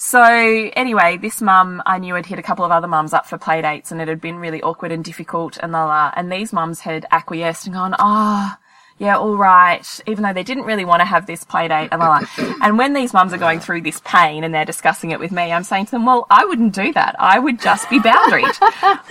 So 0.06 0.22
anyway, 0.22 1.16
this 1.16 1.40
mum, 1.40 1.82
I 1.86 1.96
knew 1.96 2.14
had 2.14 2.26
hit 2.26 2.38
a 2.38 2.42
couple 2.42 2.62
of 2.62 2.70
other 2.70 2.86
mums 2.86 3.14
up 3.14 3.24
for 3.24 3.38
play 3.38 3.62
dates 3.62 3.90
and 3.90 4.02
it 4.02 4.06
had 4.06 4.20
been 4.20 4.36
really 4.36 4.60
awkward 4.60 4.92
and 4.92 5.02
difficult 5.02 5.56
and 5.56 5.72
la 5.72 5.86
la. 5.86 6.12
And 6.14 6.30
these 6.30 6.52
mums 6.52 6.80
had 6.80 7.06
acquiesced 7.10 7.64
and 7.64 7.74
gone, 7.74 7.94
ah, 7.98 8.58
yeah, 8.98 9.16
all 9.16 9.38
right, 9.38 10.00
even 10.06 10.22
though 10.22 10.34
they 10.34 10.42
didn't 10.42 10.64
really 10.64 10.84
want 10.84 11.00
to 11.00 11.06
have 11.06 11.26
this 11.26 11.42
play 11.42 11.68
date 11.68 11.88
and 11.90 12.00
la 12.00 12.08
la. 12.08 12.20
And 12.62 12.76
when 12.76 12.92
these 12.92 13.14
mums 13.14 13.32
are 13.32 13.38
going 13.38 13.60
through 13.60 13.80
this 13.80 14.02
pain 14.04 14.44
and 14.44 14.54
they're 14.54 14.66
discussing 14.66 15.10
it 15.10 15.18
with 15.18 15.32
me, 15.32 15.50
I'm 15.50 15.64
saying 15.64 15.86
to 15.86 15.92
them, 15.92 16.04
well, 16.04 16.26
I 16.28 16.44
wouldn't 16.44 16.74
do 16.74 16.92
that. 16.92 17.16
I 17.18 17.38
would 17.38 17.58
just 17.58 17.88
be 17.88 17.98
boundaried. 17.98 18.58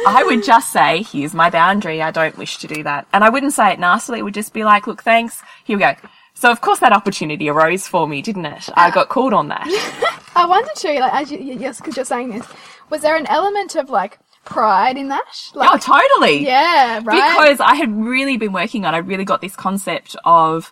I 0.06 0.24
would 0.24 0.44
just 0.44 0.72
say, 0.72 1.02
here's 1.02 1.34
my 1.34 1.50
boundary. 1.50 2.04
I 2.04 2.12
don't 2.12 2.38
wish 2.38 2.60
to 2.60 2.68
do 2.68 2.84
that. 2.84 3.08
And 3.12 3.24
I 3.24 3.30
wouldn't 3.30 3.54
say 3.54 3.74
it 3.74 3.80
nastily. 3.80 4.20
It 4.20 4.24
would 4.24 4.36
just 4.36 4.54
be 4.54 4.64
like, 4.64 4.86
look, 4.86 5.02
thanks. 5.02 5.42
Here 5.64 5.76
we 5.76 5.82
go. 5.82 5.96
So 6.36 6.52
of 6.52 6.62
course 6.62 6.80
that 6.80 6.94
opportunity 6.94 7.50
arose 7.50 7.88
for 7.88 8.08
me, 8.08 8.22
didn't 8.22 8.46
it? 8.46 8.70
I 8.76 8.92
got 8.92 9.10
called 9.10 9.34
on 9.34 9.48
that. 9.48 10.20
I 10.36 10.46
wonder 10.46 10.70
too, 10.76 10.96
like, 11.00 11.14
as 11.14 11.32
you, 11.32 11.38
yes, 11.40 11.78
because 11.80 11.96
you're 11.96 12.06
saying 12.06 12.30
this, 12.32 12.46
was 12.90 13.02
there 13.02 13.16
an 13.16 13.28
element 13.28 13.76
of 13.76 13.90
like 13.90 14.20
pride 14.46 14.98
in 14.98 15.08
that? 15.10 15.52
Like, 15.54 15.70
Oh, 15.72 15.78
totally. 15.78 16.46
yeah, 16.46 17.02
right. 17.04 17.32
Because 17.38 17.60
I 17.60 17.76
had 17.76 17.92
really 17.96 18.38
been 18.38 18.52
working 18.54 18.86
on, 18.86 18.94
I 18.96 19.00
really 19.00 19.26
got 19.26 19.42
this 19.42 19.56
concept 19.56 20.16
of 20.26 20.72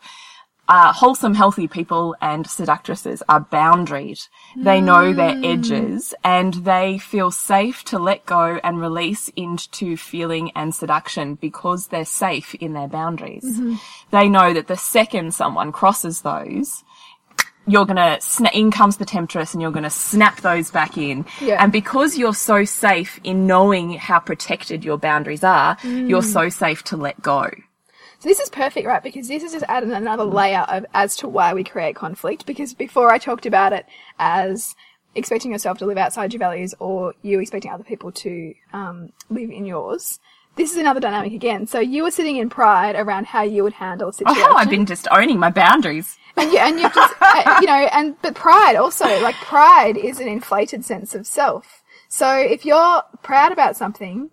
uh, 0.68 0.94
wholesome, 0.94 1.34
healthy 1.34 1.68
people 1.68 2.16
and 2.22 2.48
seductresses 2.48 3.22
are 3.28 3.44
boundaried. 3.52 4.26
They 4.56 4.80
know 4.80 5.12
their 5.12 5.36
edges 5.44 6.14
and 6.24 6.54
they 6.54 6.98
feel 6.98 7.30
safe 7.30 7.84
to 7.86 8.00
let 8.00 8.26
go 8.26 8.58
and 8.64 8.80
release 8.80 9.30
into 9.36 9.98
feeling 9.98 10.52
and 10.56 10.74
seduction 10.74 11.36
because 11.36 11.88
they're 11.88 12.06
safe 12.06 12.56
in 12.56 12.72
their 12.74 12.88
boundaries. 12.88 13.60
They 14.12 14.30
know 14.30 14.54
that 14.54 14.68
the 14.68 14.78
second 14.78 15.34
someone 15.34 15.74
crosses 15.74 16.22
those, 16.22 16.86
you're 17.68 17.86
gonna 17.86 18.18
sna- 18.22 18.54
in 18.54 18.72
comes 18.72 18.98
the 18.98 19.06
temptress 19.06 19.54
and 19.54 19.62
you're 19.62 19.72
gonna 19.72 19.90
snap 19.90 20.42
those 20.42 20.72
back 20.72 20.98
in 20.98 21.26
Yeah. 21.40 21.62
and 21.64 21.72
because 21.72 22.18
you're 22.18 22.34
so 22.34 22.66
safe 22.66 23.20
in 23.24 23.46
knowing 23.48 23.94
how 23.94 24.20
protected 24.20 24.84
your 24.84 24.98
boundaries 24.98 25.44
are 25.44 25.78
you're 25.84 26.24
so 26.24 26.50
safe 26.50 26.84
to 26.86 26.98
let 26.98 27.22
go 27.22 27.50
So 28.20 28.30
this 28.30 28.40
is 28.40 28.50
perfect, 28.50 28.86
right? 28.86 29.02
Because 29.02 29.28
this 29.28 29.42
is 29.44 29.52
just 29.52 29.66
adding 29.68 29.92
another 29.92 30.24
layer 30.24 30.66
of 30.70 30.86
as 30.94 31.16
to 31.18 31.28
why 31.28 31.56
we 31.56 31.64
create 31.64 31.96
conflict. 31.96 32.46
Because 32.46 32.72
before 32.76 33.12
I 33.12 33.18
talked 33.18 33.48
about 33.48 33.74
it 33.74 33.86
as 34.20 34.76
expecting 35.16 35.52
yourself 35.52 35.80
to 35.80 35.88
live 35.88 35.98
outside 35.98 36.32
your 36.32 36.40
values 36.40 36.76
or 36.80 37.16
you 37.24 37.40
expecting 37.40 37.72
other 37.72 37.84
people 37.84 38.12
to 38.12 38.54
um, 38.74 39.12
live 39.32 39.50
in 39.50 39.66
yours. 39.66 40.20
This 40.56 40.72
is 40.72 40.78
another 40.78 41.00
dynamic 41.00 41.34
again. 41.34 41.66
So 41.66 41.80
you 41.80 42.04
were 42.04 42.12
sitting 42.12 42.38
in 42.38 42.50
pride 42.50 42.96
around 42.96 43.26
how 43.28 43.42
you 43.44 43.64
would 43.64 43.74
handle 43.74 44.08
a 44.08 44.10
Oh, 44.10 44.12
situation. 44.12 44.42
how 44.44 44.56
I've 44.56 44.70
been 44.70 44.86
just 44.86 45.08
owning 45.12 45.40
my 45.40 45.50
boundaries. 45.50 46.18
and 46.38 46.52
you 46.52 46.58
and 46.60 46.80
you 46.80 46.90
just 46.90 47.14
uh, 47.22 47.58
you 47.62 47.68
know 47.68 47.74
and 47.92 48.16
but 48.22 48.36
pride 48.36 48.76
also 48.76 49.06
like 49.22 49.36
pride 49.36 49.98
is 49.98 50.20
an 50.20 50.28
inflated 50.30 50.86
sense 50.86 51.14
of 51.14 51.28
self 51.28 51.84
so 52.08 52.36
if 52.36 52.64
you're 52.66 53.02
proud 53.22 53.52
about 53.52 53.76
something 53.76 54.30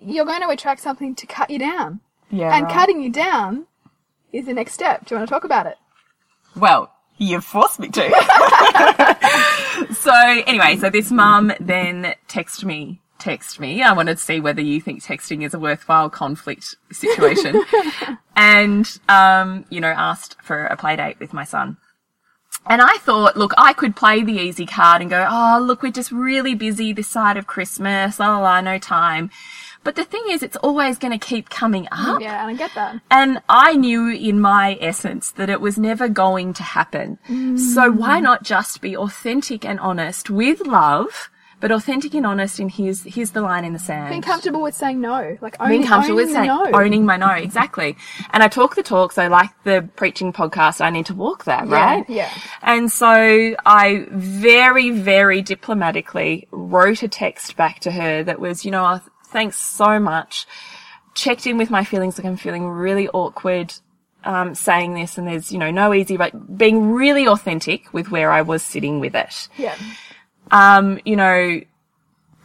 you're 0.00 0.26
going 0.26 0.42
to 0.42 0.48
attract 0.50 0.80
something 0.82 1.14
to 1.14 1.26
cut 1.26 1.48
you 1.48 1.58
down 1.58 2.00
Yeah. 2.30 2.54
and 2.54 2.64
right. 2.66 2.74
cutting 2.74 3.00
you 3.02 3.10
down 3.10 3.66
is 4.30 4.44
the 4.44 4.52
next 4.52 4.74
step 4.74 5.06
do 5.06 5.14
you 5.14 5.18
want 5.18 5.28
to 5.28 5.32
talk 5.34 5.44
about 5.44 5.66
it 5.66 5.76
Well, 6.54 6.92
you've 7.16 7.44
forced 7.46 7.78
me 7.80 7.88
to. 7.88 8.02
so 9.94 10.12
anyway, 10.46 10.76
so 10.76 10.90
this 10.90 11.10
mum 11.10 11.52
then 11.60 12.14
texted 12.28 12.64
me, 12.64 13.00
text 13.18 13.60
me. 13.60 13.82
I 13.82 13.92
wanted 13.92 14.16
to 14.18 14.22
see 14.22 14.40
whether 14.40 14.60
you 14.60 14.80
think 14.80 15.02
texting 15.02 15.44
is 15.44 15.54
a 15.54 15.58
worthwhile 15.58 16.10
conflict 16.10 16.76
situation. 16.92 17.62
and, 18.36 18.98
um, 19.08 19.64
you 19.70 19.80
know, 19.80 19.88
asked 19.88 20.36
for 20.42 20.66
a 20.66 20.76
play 20.76 20.96
date 20.96 21.18
with 21.20 21.32
my 21.32 21.44
son. 21.44 21.76
And 22.66 22.82
I 22.82 22.98
thought, 22.98 23.36
look, 23.36 23.54
I 23.56 23.72
could 23.72 23.96
play 23.96 24.22
the 24.22 24.32
easy 24.34 24.66
card 24.66 25.00
and 25.00 25.10
go, 25.10 25.26
oh, 25.28 25.58
look, 25.60 25.82
we're 25.82 25.92
just 25.92 26.12
really 26.12 26.54
busy 26.54 26.92
this 26.92 27.08
side 27.08 27.36
of 27.36 27.46
Christmas, 27.46 28.18
la 28.20 28.36
la 28.36 28.42
la, 28.42 28.60
no 28.60 28.78
time. 28.78 29.30
But 29.84 29.96
the 29.96 30.04
thing 30.04 30.24
is, 30.28 30.42
it's 30.42 30.56
always 30.56 30.98
going 30.98 31.18
to 31.18 31.24
keep 31.24 31.48
coming 31.48 31.88
up. 31.92 32.20
yeah 32.20 32.42
and 32.42 32.50
i 32.50 32.54
get 32.54 32.74
that 32.74 33.00
And 33.10 33.40
I 33.48 33.74
knew 33.74 34.08
in 34.08 34.40
my 34.40 34.76
essence 34.80 35.30
that 35.32 35.48
it 35.48 35.60
was 35.60 35.78
never 35.78 36.08
going 36.08 36.52
to 36.54 36.62
happen. 36.62 37.18
So 37.56 37.90
why 37.90 38.20
not 38.20 38.42
just 38.42 38.80
be 38.82 38.96
authentic 38.96 39.64
and 39.64 39.80
honest 39.80 40.28
with 40.28 40.66
love, 40.66 41.30
but 41.60 41.72
authentic 41.72 42.14
and 42.14 42.24
honest 42.24 42.60
in 42.60 42.68
here's, 42.68 43.02
here's 43.02 43.30
the 43.32 43.40
line 43.42 43.64
in 43.64 43.72
the 43.72 43.78
sand. 43.78 44.10
being 44.10 44.22
comfortable 44.22 44.62
with 44.62 44.74
saying 44.74 45.00
no 45.00 45.36
like 45.40 45.56
owning, 45.60 45.78
Being 45.78 45.88
comfortable 45.88 46.16
with 46.16 46.30
saying, 46.30 46.46
no. 46.46 46.70
owning 46.72 47.04
my 47.04 47.16
no, 47.16 47.30
exactly. 47.30 47.96
And 48.30 48.42
I 48.42 48.48
talk 48.48 48.76
the 48.76 48.82
talk, 48.82 49.12
so 49.12 49.26
like 49.28 49.50
the 49.64 49.88
preaching 49.96 50.32
podcast, 50.32 50.80
I 50.80 50.90
need 50.90 51.06
to 51.06 51.14
walk 51.14 51.44
that, 51.44 51.68
Yeah, 51.68 51.74
right? 51.74 52.04
yeah. 52.08 52.30
And 52.62 52.90
so 52.92 53.54
I 53.66 54.06
very, 54.10 54.90
very 54.90 55.42
diplomatically 55.42 56.46
wrote 56.50 57.02
a 57.02 57.08
text 57.08 57.56
back 57.56 57.80
to 57.80 57.90
her 57.90 58.22
that 58.24 58.38
was, 58.40 58.64
you 58.64 58.70
know, 58.70 58.84
"Oh, 58.84 59.00
thanks 59.26 59.56
so 59.58 59.98
much. 59.98 60.46
Checked 61.14 61.46
in 61.46 61.58
with 61.58 61.70
my 61.70 61.82
feelings, 61.84 62.18
like 62.18 62.24
I'm 62.26 62.36
feeling 62.36 62.68
really 62.68 63.08
awkward 63.08 63.74
um, 64.24 64.54
saying 64.54 64.94
this, 64.94 65.16
and 65.18 65.26
there's, 65.26 65.50
you 65.52 65.58
know, 65.58 65.70
no 65.70 65.92
easy, 65.94 66.16
but 66.16 66.56
being 66.56 66.92
really 66.92 67.26
authentic 67.26 67.92
with 67.92 68.10
where 68.10 68.30
I 68.30 68.42
was 68.42 68.62
sitting 68.62 69.00
with 69.00 69.14
it 69.14 69.48
yeah 69.56 69.74
um, 70.50 71.00
you 71.04 71.16
know, 71.16 71.60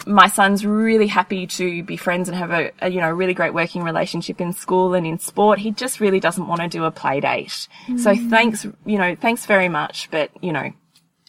my 0.06 0.28
son's 0.28 0.66
really 0.66 1.08
happy 1.08 1.48
to 1.48 1.84
be 1.84 1.98
friends 1.98 2.28
and 2.28 2.38
have 2.38 2.52
a, 2.52 2.72
a, 2.82 2.90
you 2.90 3.00
know, 3.00 3.10
really 3.10 3.34
great 3.34 3.54
working 3.54 3.84
relationship 3.84 4.42
in 4.42 4.54
school 4.54 4.94
and 4.94 5.08
in 5.08 5.20
sport. 5.20 5.60
He 5.60 5.72
just 5.72 6.00
really 6.00 6.20
doesn't 6.20 6.48
want 6.48 6.62
to 6.62 6.68
do 6.68 6.84
a 6.84 6.92
play 6.92 7.20
date. 7.20 7.68
So 7.88 8.14
mm. 8.14 8.30
thanks, 8.30 8.66
you 8.86 8.98
know, 8.98 9.16
thanks 9.16 9.46
very 9.46 9.70
much, 9.70 10.10
but, 10.12 10.30
you 10.42 10.52
know, 10.52 10.72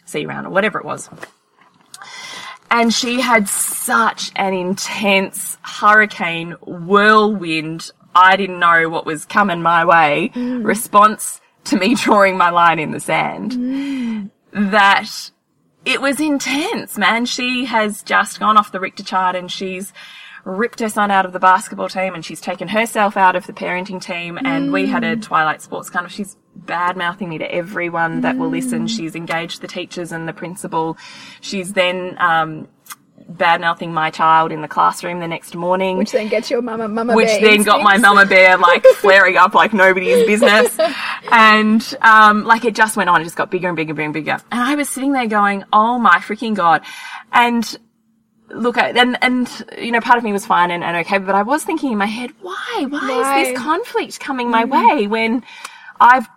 see 0.04 0.20
you 0.20 0.28
around 0.28 0.46
or 0.46 0.50
whatever 0.50 0.78
it 0.78 0.84
was. 0.84 1.08
And 2.70 2.92
she 2.92 3.20
had 3.20 3.48
such 3.48 4.32
an 4.34 4.52
intense 4.52 5.56
hurricane 5.62 6.52
whirlwind. 6.62 7.90
I 8.14 8.36
didn't 8.36 8.58
know 8.58 8.88
what 8.88 9.06
was 9.06 9.24
coming 9.24 9.62
my 9.62 9.84
way 9.84 10.32
mm. 10.34 10.64
response 10.64 11.40
to 11.64 11.76
me 11.76 11.94
drawing 12.02 12.36
my 12.36 12.50
line 12.50 12.78
in 12.78 12.90
the 12.90 13.00
sand 13.00 13.52
mm. 13.52 14.30
that 14.52 15.30
it 15.84 16.00
was 16.00 16.20
intense, 16.20 16.96
man. 16.96 17.26
She 17.26 17.64
has 17.66 18.02
just 18.02 18.40
gone 18.40 18.56
off 18.56 18.72
the 18.72 18.80
Richter 18.80 19.04
chart 19.04 19.36
and 19.36 19.50
she's 19.50 19.92
ripped 20.44 20.80
her 20.80 20.88
son 20.88 21.10
out 21.10 21.24
of 21.24 21.32
the 21.32 21.40
basketball 21.40 21.88
team 21.88 22.14
and 22.14 22.24
she's 22.24 22.40
taken 22.40 22.68
herself 22.68 23.16
out 23.16 23.34
of 23.34 23.46
the 23.46 23.52
parenting 23.52 24.02
team. 24.02 24.38
And 24.42 24.72
we 24.72 24.86
had 24.86 25.04
a 25.04 25.16
Twilight 25.16 25.62
Sports 25.62 25.90
kind 25.90 26.04
of, 26.04 26.12
she's 26.12 26.36
bad 26.54 26.96
mouthing 26.96 27.28
me 27.28 27.38
to 27.38 27.52
everyone 27.52 28.20
that 28.20 28.36
will 28.36 28.50
listen. 28.50 28.86
She's 28.86 29.14
engaged 29.14 29.60
the 29.60 29.68
teachers 29.68 30.12
and 30.12 30.28
the 30.28 30.32
principal. 30.32 30.96
She's 31.40 31.72
then, 31.72 32.16
um, 32.18 32.68
bad 33.28 33.60
mouthing 33.60 33.92
my 33.92 34.10
child 34.10 34.52
in 34.52 34.60
the 34.62 34.68
classroom 34.68 35.18
the 35.20 35.26
next 35.26 35.54
morning 35.54 35.96
which 35.98 36.12
then 36.12 36.28
gets 36.28 36.50
your 36.50 36.60
mama 36.62 36.86
mama 36.86 37.14
which 37.14 37.26
bear 37.26 37.40
then 37.40 37.62
got 37.62 37.82
my 37.82 37.94
instincts. 37.94 38.02
mama 38.02 38.26
bear 38.26 38.56
like 38.58 38.84
flaring 38.96 39.36
up 39.36 39.54
like 39.54 39.72
nobody's 39.72 40.26
business. 40.26 40.76
And 41.30 41.96
um, 42.02 42.44
like 42.44 42.64
it 42.64 42.74
just 42.74 42.96
went 42.96 43.08
on, 43.08 43.20
it 43.20 43.24
just 43.24 43.34
got 43.34 43.50
bigger 43.50 43.66
and 43.68 43.76
bigger 43.76 43.98
and 44.00 44.12
bigger. 44.12 44.36
And 44.52 44.60
I 44.60 44.74
was 44.74 44.88
sitting 44.90 45.12
there 45.12 45.26
going, 45.26 45.64
"Oh 45.72 45.98
my 45.98 46.18
freaking 46.18 46.54
god!" 46.54 46.82
And 47.32 47.64
look, 48.50 48.76
I- 48.78 48.90
and 48.90 49.16
and 49.22 49.66
you 49.78 49.90
know, 49.90 50.00
part 50.00 50.18
of 50.18 50.22
me 50.24 50.32
was 50.32 50.44
fine 50.46 50.70
and, 50.70 50.84
and 50.84 50.98
okay, 50.98 51.18
but 51.18 51.34
I 51.34 51.42
was 51.42 51.64
thinking 51.64 51.92
in 51.92 51.98
my 51.98 52.06
head, 52.06 52.30
why, 52.42 52.86
why, 52.88 52.98
Why? 53.08 53.40
is 53.40 53.48
this 53.48 53.58
conflict 53.58 54.20
coming 54.20 54.50
my 54.50 54.64
way 54.66 55.06
when 55.06 55.42
I've 55.98 56.28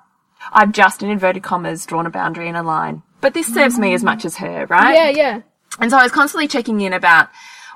I've 0.54 0.72
just 0.72 1.04
in 1.04 1.10
inverted 1.10 1.44
commas 1.44 1.86
drawn 1.86 2.06
a 2.06 2.10
boundary 2.10 2.48
and 2.48 2.56
a 2.58 2.64
line. 2.64 3.04
But 3.20 3.34
this 3.34 3.54
serves 3.54 3.78
me 3.78 3.94
as 3.94 4.04
much 4.04 4.24
as 4.26 4.38
her, 4.38 4.66
right? 4.68 4.96
yeah 4.96 5.10
yeah 5.10 5.42
And 5.80 5.92
so 5.92 5.98
I 5.98 6.04
was 6.04 6.12
constantly 6.12 6.48
checking 6.48 6.82
in 6.82 6.94
about, 6.94 7.30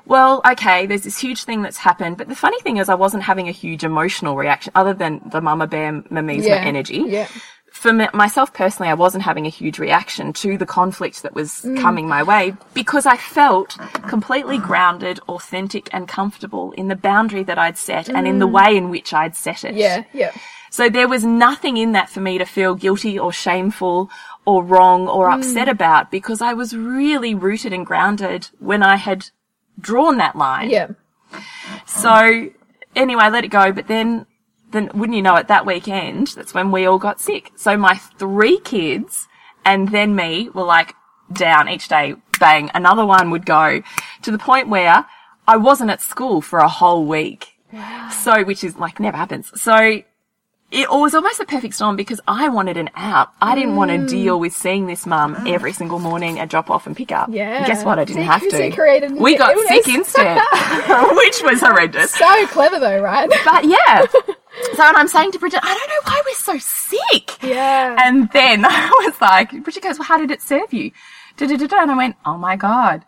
well, 0.06 0.40
okay, 0.44 0.86
there's 0.86 1.02
this 1.02 1.18
huge 1.18 1.44
thing 1.44 1.62
that's 1.62 1.76
happened. 1.76 2.16
But 2.16 2.28
the 2.28 2.34
funny 2.34 2.60
thing 2.60 2.78
is 2.78 2.88
I 2.88 2.94
wasn't 2.94 3.22
having 3.22 3.48
a 3.48 3.52
huge 3.52 3.84
emotional 3.84 4.36
reaction 4.36 4.72
other 4.74 4.94
than 4.94 5.20
the 5.30 5.40
mama 5.40 5.66
bear 5.66 5.92
mimeisma 6.10 6.46
yeah 6.46 6.54
energy. 6.56 7.04
yeah 7.06 7.28
For 7.72 7.92
me, 7.92 8.06
myself 8.12 8.52
personally, 8.52 8.90
I 8.90 8.94
wasn't 8.94 9.22
having 9.24 9.46
a 9.46 9.48
huge 9.60 9.78
reaction 9.78 10.32
to 10.34 10.58
the 10.58 10.66
conflict 10.66 11.22
that 11.22 11.34
was 11.34 11.50
Mm. 11.64 11.80
coming 11.80 12.06
my 12.08 12.22
way 12.22 12.54
because 12.74 13.06
I 13.06 13.16
felt 13.16 13.78
completely 14.08 14.58
grounded, 14.58 15.20
authentic 15.28 15.88
and 15.94 16.06
comfortable 16.08 16.72
in 16.72 16.88
the 16.88 16.96
boundary 16.96 17.44
that 17.44 17.58
I'd 17.58 17.78
set 17.78 18.08
and 18.08 18.26
in 18.26 18.38
the 18.40 18.46
way 18.58 18.76
in 18.76 18.90
which 18.90 19.14
I'd 19.14 19.36
set 19.36 19.64
it. 19.64 19.74
Mm. 19.74 19.78
yeah 19.78 20.04
yeah 20.12 20.30
So 20.70 20.88
there 20.88 21.08
was 21.14 21.22
nothing 21.24 21.76
in 21.76 21.92
that 21.92 22.08
for 22.08 22.20
me 22.20 22.38
to 22.38 22.46
feel 22.46 22.74
guilty 22.74 23.18
or 23.18 23.30
shameful 23.32 24.08
or 24.44 24.64
wrong 24.64 25.08
or 25.08 25.30
upset 25.30 25.68
hmm. 25.68 25.72
about 25.72 26.10
because 26.10 26.40
I 26.40 26.52
was 26.52 26.76
really 26.76 27.34
rooted 27.34 27.72
and 27.72 27.86
grounded 27.86 28.48
when 28.58 28.82
I 28.82 28.96
had 28.96 29.26
drawn 29.80 30.16
that 30.18 30.36
line. 30.36 30.70
yeah 30.70 30.88
So 31.86 32.50
anyway, 32.96 33.22
I 33.22 33.28
let 33.30 33.44
it 33.44 33.48
go, 33.48 33.72
but 33.72 33.86
then, 33.86 34.26
then 34.72 34.90
wouldn't 34.94 35.16
you 35.16 35.22
know 35.22 35.36
it, 35.36 35.48
that 35.48 35.66
weekend, 35.66 36.28
that's 36.28 36.54
when 36.54 36.70
we 36.70 36.86
all 36.86 36.98
got 36.98 37.20
sick. 37.20 37.52
So 37.56 37.76
my 37.76 37.94
three 37.94 38.58
kids 38.58 39.28
and 39.64 39.88
then 39.88 40.14
me 40.14 40.48
were 40.50 40.64
like 40.64 40.94
down 41.32 41.68
each 41.68 41.88
day, 41.88 42.16
bang, 42.38 42.70
another 42.74 43.06
one 43.06 43.30
would 43.30 43.46
go 43.46 43.82
to 44.22 44.30
the 44.30 44.38
point 44.38 44.68
where 44.68 45.06
I 45.46 45.56
wasn't 45.56 45.90
at 45.90 46.00
school 46.00 46.40
for 46.40 46.58
a 46.58 46.68
whole 46.68 47.06
week. 47.06 47.48
So, 48.10 48.44
which 48.44 48.62
is 48.62 48.76
like 48.76 49.00
never 49.00 49.16
happens. 49.16 49.50
So 49.60 50.02
it 50.72 50.88
was 50.90 51.14
almost 51.14 51.38
a 51.38 51.44
perfect 51.44 51.74
storm 51.74 51.96
because 51.96 52.18
I 52.26 52.48
wanted 52.48 52.78
an 52.78 52.88
out. 52.96 53.28
I 53.42 53.54
didn't 53.54 53.76
want 53.76 53.90
to 53.90 53.98
mm. 53.98 54.08
deal 54.08 54.40
with 54.40 54.54
seeing 54.54 54.86
this 54.86 55.04
mum 55.04 55.44
every 55.46 55.72
single 55.74 55.98
morning 55.98 56.40
and 56.40 56.48
drop 56.48 56.70
off 56.70 56.86
and 56.86 56.96
pick 56.96 57.12
up. 57.12 57.28
Yeah. 57.30 57.58
And 57.58 57.66
guess 57.66 57.84
what? 57.84 57.98
I 57.98 58.04
didn't 58.04 58.22
See- 58.22 58.26
have 58.26 58.40
to. 58.48 58.70
created 58.70 59.12
we 59.12 59.36
got 59.36 59.54
illness. 59.54 59.84
sick 59.84 59.94
instead, 59.94 60.36
which 61.12 61.42
was 61.42 61.60
horrendous. 61.60 62.14
so 62.14 62.46
clever 62.46 62.80
though 62.80 63.00
right 63.00 63.30
But 63.44 63.66
yeah. 63.66 64.06
So 64.74 64.82
and 64.82 64.96
I'm 64.96 65.08
saying 65.08 65.32
to 65.32 65.38
Bridget, 65.38 65.60
I 65.62 65.74
don't 65.74 65.88
know 65.88 66.12
why 66.12 66.22
we're 66.24 66.34
so 66.34 66.58
sick. 66.58 67.42
yeah 67.42 67.96
And 67.98 68.30
then 68.32 68.64
I 68.68 68.90
was 69.06 69.20
like, 69.20 69.50
Bridget 69.62 69.82
goes, 69.82 69.98
well, 69.98 70.08
how 70.08 70.18
did 70.18 70.30
it 70.30 70.40
serve 70.40 70.72
you? 70.72 70.90
Da-da-da-da. 71.36 71.82
And 71.82 71.90
I 71.90 71.96
went, 71.96 72.16
oh 72.26 72.36
my 72.36 72.56
God, 72.56 73.04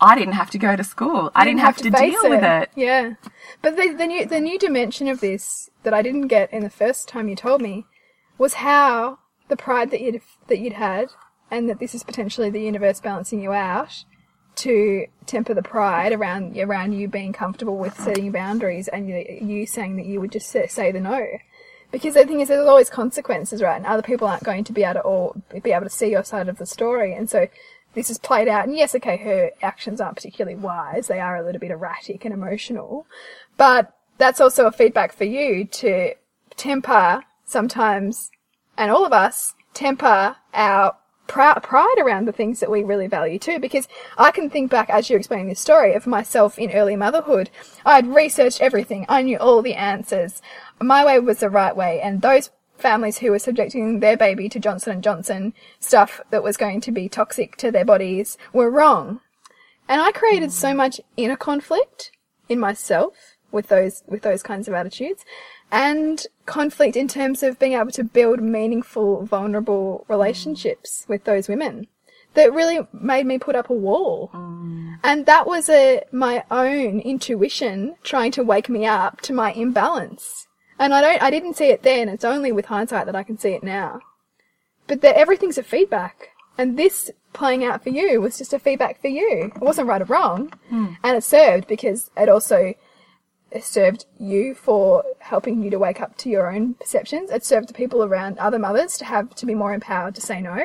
I 0.00 0.16
didn't 0.16 0.34
have 0.34 0.50
to 0.50 0.58
go 0.58 0.74
to 0.74 0.84
school. 0.84 1.30
I 1.34 1.44
didn't 1.44 1.60
have 1.60 1.76
to, 1.78 1.90
face 1.90 2.12
deal 2.12 2.30
with 2.30 2.42
it. 2.42 2.70
Yeah, 2.76 3.14
but 3.62 3.76
the, 3.76 3.94
the 3.96 4.06
new 4.06 4.26
the 4.26 4.40
new 4.40 4.58
dimension 4.58 5.08
of 5.08 5.20
this 5.20 5.70
that 5.84 5.94
I 5.94 6.02
didn't 6.02 6.28
get 6.28 6.52
in 6.52 6.62
the 6.62 6.70
first 6.70 7.08
time 7.08 7.28
you 7.28 7.36
told 7.36 7.62
me 7.62 7.86
was 8.36 8.54
how 8.54 9.18
the 9.48 9.56
pride 9.56 9.90
that 9.90 10.00
you'd 10.00 10.20
that 10.48 10.58
you'd 10.58 10.74
had, 10.74 11.10
and 11.50 11.68
that 11.68 11.78
this 11.78 11.94
is 11.94 12.02
potentially 12.02 12.50
the 12.50 12.60
universe 12.60 13.00
balancing 13.00 13.40
you 13.40 13.52
out 13.52 14.04
to 14.56 15.06
temper 15.26 15.54
the 15.54 15.62
pride 15.62 16.12
around 16.12 16.56
around 16.58 16.92
you 16.92 17.08
being 17.08 17.32
comfortable 17.32 17.76
with 17.76 17.98
setting 17.98 18.30
boundaries 18.30 18.88
and 18.88 19.08
you, 19.08 19.24
you 19.40 19.66
saying 19.66 19.96
that 19.96 20.06
you 20.06 20.20
would 20.20 20.32
just 20.32 20.48
say, 20.48 20.92
the 20.92 21.00
no. 21.00 21.26
Because 21.90 22.14
the 22.14 22.24
thing 22.24 22.40
is, 22.40 22.48
there's 22.48 22.66
always 22.66 22.90
consequences, 22.90 23.62
right? 23.62 23.76
And 23.76 23.86
other 23.86 24.02
people 24.02 24.26
aren't 24.26 24.42
going 24.42 24.64
to 24.64 24.72
be 24.72 24.82
able 24.82 24.94
to 24.94 25.00
or 25.00 25.34
be 25.62 25.72
able 25.72 25.84
to 25.84 25.90
see 25.90 26.10
your 26.10 26.24
side 26.24 26.48
of 26.48 26.58
the 26.58 26.66
story, 26.66 27.14
and 27.14 27.30
so 27.30 27.46
this 27.94 28.10
is 28.10 28.18
played 28.18 28.48
out. 28.48 28.66
And 28.66 28.76
yes, 28.76 28.94
okay, 28.96 29.16
her 29.18 29.50
actions 29.62 30.00
aren't 30.00 30.16
particularly 30.16 30.56
wise; 30.56 31.06
they 31.06 31.20
are 31.20 31.36
a 31.36 31.44
little 31.44 31.60
bit 31.60 31.70
erratic 31.70 32.24
and 32.24 32.34
emotional. 32.34 33.06
But 33.56 33.94
that's 34.18 34.40
also 34.40 34.66
a 34.66 34.72
feedback 34.72 35.12
for 35.12 35.24
you 35.24 35.64
to 35.64 36.14
temper 36.56 37.22
sometimes, 37.44 38.30
and 38.76 38.90
all 38.90 39.04
of 39.04 39.12
us 39.12 39.54
temper 39.72 40.36
our 40.52 40.96
pride 41.26 41.98
around 41.98 42.26
the 42.26 42.32
things 42.32 42.60
that 42.60 42.70
we 42.70 42.84
really 42.84 43.06
value 43.06 43.38
too. 43.38 43.58
Because 43.58 43.88
I 44.18 44.30
can 44.30 44.50
think 44.50 44.70
back 44.70 44.90
as 44.90 45.08
you're 45.08 45.18
explaining 45.18 45.48
this 45.48 45.60
story 45.60 45.94
of 45.94 46.06
myself 46.06 46.58
in 46.58 46.70
early 46.70 46.96
motherhood. 46.96 47.50
I'd 47.84 48.06
researched 48.06 48.60
everything. 48.60 49.06
I 49.08 49.22
knew 49.22 49.38
all 49.38 49.62
the 49.62 49.74
answers. 49.74 50.42
My 50.80 51.04
way 51.04 51.18
was 51.18 51.38
the 51.38 51.50
right 51.50 51.74
way, 51.74 52.00
and 52.00 52.20
those 52.20 52.50
families 52.76 53.18
who 53.18 53.30
were 53.30 53.38
subjecting 53.38 54.00
their 54.00 54.16
baby 54.16 54.48
to 54.48 54.58
Johnson 54.58 54.92
and 54.92 55.02
Johnson 55.02 55.54
stuff 55.80 56.20
that 56.30 56.42
was 56.42 56.56
going 56.56 56.80
to 56.82 56.92
be 56.92 57.08
toxic 57.08 57.56
to 57.56 57.70
their 57.70 57.84
bodies 57.84 58.36
were 58.52 58.70
wrong. 58.70 59.20
And 59.88 60.00
I 60.00 60.12
created 60.12 60.52
so 60.52 60.74
much 60.74 61.00
inner 61.16 61.36
conflict 61.36 62.10
in 62.48 62.58
myself 62.58 63.33
with 63.54 63.68
those 63.68 64.02
with 64.06 64.22
those 64.22 64.42
kinds 64.42 64.68
of 64.68 64.74
attitudes 64.74 65.24
and 65.72 66.26
conflict 66.44 66.96
in 66.96 67.08
terms 67.08 67.42
of 67.42 67.58
being 67.58 67.72
able 67.72 67.90
to 67.90 68.04
build 68.04 68.40
meaningful 68.42 69.24
vulnerable 69.24 70.04
relationships 70.08 71.06
with 71.08 71.24
those 71.24 71.48
women 71.48 71.86
that 72.34 72.52
really 72.52 72.80
made 72.92 73.26
me 73.26 73.38
put 73.38 73.56
up 73.56 73.70
a 73.70 73.74
wall. 73.74 74.30
Mm. 74.34 74.98
And 75.02 75.26
that 75.26 75.46
was 75.46 75.68
a 75.68 76.02
my 76.12 76.44
own 76.50 77.00
intuition 77.00 77.94
trying 78.02 78.32
to 78.32 78.42
wake 78.42 78.68
me 78.68 78.86
up 78.86 79.20
to 79.22 79.32
my 79.32 79.52
imbalance. 79.52 80.46
And 80.78 80.92
I 80.92 81.00
don't 81.00 81.22
I 81.22 81.30
didn't 81.30 81.56
see 81.56 81.68
it 81.68 81.82
then, 81.82 82.08
it's 82.08 82.24
only 82.24 82.52
with 82.52 82.66
hindsight 82.66 83.06
that 83.06 83.16
I 83.16 83.22
can 83.22 83.38
see 83.38 83.50
it 83.50 83.62
now. 83.62 84.00
But 84.86 85.00
that 85.00 85.16
everything's 85.16 85.58
a 85.58 85.62
feedback. 85.62 86.28
And 86.58 86.78
this 86.78 87.10
playing 87.32 87.64
out 87.64 87.82
for 87.82 87.90
you 87.90 88.20
was 88.20 88.38
just 88.38 88.52
a 88.52 88.58
feedback 88.58 89.00
for 89.00 89.08
you. 89.08 89.52
It 89.54 89.60
wasn't 89.60 89.88
right 89.88 90.02
or 90.02 90.04
wrong. 90.04 90.52
Hmm. 90.68 90.94
And 91.02 91.16
it 91.16 91.24
served 91.24 91.66
because 91.66 92.10
it 92.16 92.28
also 92.28 92.74
served 93.62 94.06
you 94.18 94.54
for 94.54 95.04
helping 95.20 95.62
you 95.62 95.70
to 95.70 95.78
wake 95.78 96.00
up 96.00 96.16
to 96.18 96.28
your 96.28 96.52
own 96.52 96.74
perceptions. 96.74 97.30
It 97.30 97.44
served 97.44 97.68
the 97.68 97.74
people 97.74 98.02
around 98.02 98.38
other 98.38 98.58
mothers 98.58 98.98
to 98.98 99.04
have 99.04 99.34
to 99.36 99.46
be 99.46 99.54
more 99.54 99.72
empowered 99.72 100.14
to 100.16 100.20
say 100.20 100.40
no. 100.40 100.64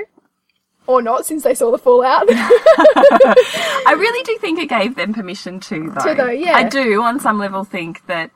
Or 0.88 1.04
not, 1.04 1.26
since 1.26 1.44
they 1.44 1.54
saw 1.54 1.70
the 1.70 1.78
fallout. 1.78 2.26
I 2.30 3.96
really 3.96 4.24
do 4.24 4.38
think 4.40 4.58
it 4.58 4.70
gave 4.70 4.96
them 4.96 5.14
permission 5.14 5.60
to, 5.60 5.92
though. 5.92 6.02
To, 6.02 6.16
though, 6.16 6.32
yeah. 6.32 6.56
I 6.56 6.68
do, 6.68 7.04
on 7.04 7.20
some 7.20 7.38
level, 7.38 7.64
think 7.64 8.08
that, 8.08 8.32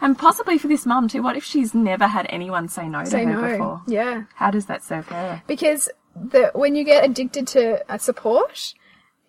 and 0.00 0.16
possibly 0.16 0.56
for 0.56 0.68
this 0.68 0.86
mum 0.86 1.08
too. 1.08 1.20
What 1.20 1.36
if 1.36 1.42
she's 1.42 1.74
never 1.74 2.06
had 2.06 2.26
anyone 2.28 2.68
say 2.68 2.88
no 2.88 3.02
say 3.02 3.24
to 3.24 3.32
her 3.32 3.40
no. 3.40 3.50
before? 3.50 3.82
Yeah. 3.88 4.24
How 4.36 4.52
does 4.52 4.66
that 4.66 4.84
serve 4.84 5.08
her? 5.08 5.42
Because 5.48 5.90
the, 6.14 6.52
when 6.54 6.76
you 6.76 6.84
get 6.84 7.04
addicted 7.04 7.48
to 7.48 7.82
a 7.92 7.98
support, 7.98 8.74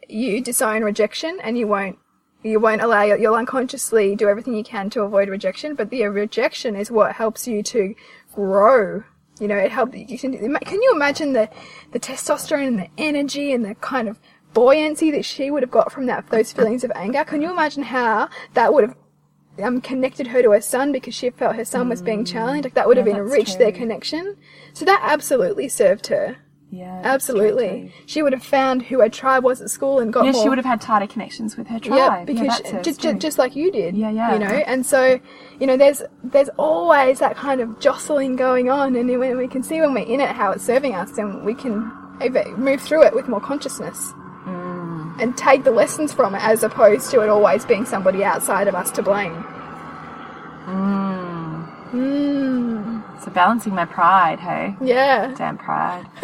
you 0.08 0.42
disown 0.42 0.84
rejection 0.84 1.40
and 1.42 1.58
you 1.58 1.68
won't 1.68 1.98
you 2.44 2.60
won't 2.60 2.82
allow 2.82 3.04
your, 3.04 3.18
you'll 3.18 3.36
unconsciously 3.36 4.16
do 4.16 4.30
everything 4.30 4.56
you 4.56 4.64
can 4.64 4.90
to 4.92 5.02
avoid 5.02 5.30
rejection, 5.30 5.76
but 5.76 5.90
the 5.90 6.04
rejection 6.06 6.76
is 6.76 6.92
what 6.92 7.16
helps 7.16 7.48
you 7.48 7.64
to 7.64 7.96
grow. 8.34 9.04
You 9.40 9.48
know, 9.48 9.58
it 9.58 9.72
helps 9.72 9.96
you 9.96 10.18
can, 10.18 10.34
can 10.60 10.82
you 10.82 10.92
imagine 10.96 11.34
the, 11.34 11.50
the 11.92 12.00
testosterone 12.00 12.68
and 12.68 12.80
the 12.80 12.90
energy 12.98 13.54
and 13.54 13.64
the 13.64 13.76
kind 13.76 14.08
of 14.08 14.20
buoyancy 14.54 15.12
that 15.12 15.26
she 15.26 15.52
would 15.52 15.62
have 15.62 15.72
got 15.72 15.92
from 15.92 16.08
that, 16.08 16.28
those 16.30 16.52
feelings 16.52 16.84
of 16.84 16.92
anger? 16.96 17.24
Can 17.24 17.42
you 17.42 17.52
imagine 17.52 17.84
how 17.84 18.30
that 18.54 18.74
would 18.74 18.84
have 18.90 18.96
um, 19.62 19.82
connected 19.82 20.28
her 20.28 20.42
to 20.42 20.52
her 20.52 20.62
son 20.62 20.92
because 20.92 21.14
she 21.14 21.30
felt 21.30 21.56
her 21.56 21.66
son 21.66 21.90
was 21.90 22.02
being 22.02 22.26
challenged? 22.26 22.66
Like 22.66 22.74
that 22.74 22.88
would 22.88 22.98
have 22.98 23.08
Yeah, 23.08 23.14
that's 23.14 23.26
enriched 23.26 23.60
their 23.60 23.72
connection. 23.72 24.38
So 24.74 24.86
that 24.86 25.02
absolutely 25.04 25.70
served 25.70 26.08
her. 26.08 26.38
Yeah, 26.70 27.02
Absolutely. 27.04 27.94
She 28.06 28.22
would 28.22 28.34
have 28.34 28.44
found 28.44 28.84
who 28.84 29.00
her 29.00 29.08
tribe 29.08 29.44
was 29.44 29.62
at 29.62 29.70
school 29.70 30.00
and 30.00 30.12
got 30.12 30.26
Yeah, 30.26 30.32
more. 30.32 30.44
she 30.44 30.50
would 30.50 30.58
have 30.58 30.66
had 30.66 30.82
tighter 30.82 31.08
connections 31.08 31.56
with 31.56 31.68
her 31.68 31.80
tribe. 31.80 31.98
Yeah, 31.98 32.26
because 32.26 32.58
serves 32.58 32.86
just, 32.86 33.00
just 33.00 33.20
just 33.20 33.38
like 33.38 33.56
you 33.56 33.72
did. 33.72 33.96
Yeah, 33.96 34.10
yeah. 34.10 34.34
You 34.34 34.40
know, 34.40 34.46
and 34.48 34.86
so 34.86 35.20
you 35.60 35.68
know, 35.68 35.78
there's 35.78 36.04
there's 36.26 36.50
always 36.58 37.20
that 37.20 37.38
kind 37.38 37.62
of 37.62 37.80
jostling 37.80 38.36
going 38.36 38.70
on, 38.70 38.98
and 38.98 39.08
when 39.18 39.38
we 39.38 39.48
can 39.48 39.64
see 39.64 39.80
when 39.80 39.94
we're 39.94 40.06
in 40.06 40.20
it 40.20 40.30
how 40.30 40.52
it's 40.52 40.64
serving 40.66 40.94
us, 40.94 41.18
and 41.18 41.46
we 41.46 41.54
can 41.54 41.90
move 42.58 42.82
through 42.82 43.04
it 43.04 43.16
with 43.16 43.30
more 43.30 43.42
consciousness. 43.42 44.12
Mm. 44.46 45.22
And 45.22 45.38
take 45.38 45.64
the 45.64 45.72
lessons 45.72 46.14
from 46.14 46.36
it 46.36 46.44
as 46.44 46.64
opposed 46.64 47.12
to 47.12 47.22
it 47.22 47.30
always 47.30 47.66
being 47.66 47.86
somebody 47.86 48.24
outside 48.24 48.68
of 48.68 48.76
us 48.76 48.92
to 48.92 49.02
blame. 49.02 49.46
So 53.24 53.32
balancing 53.32 53.74
my 53.76 53.86
pride, 53.86 54.40
hey? 54.40 54.76
Yeah. 54.82 55.34
Damn 55.38 55.58
pride. 55.58 56.06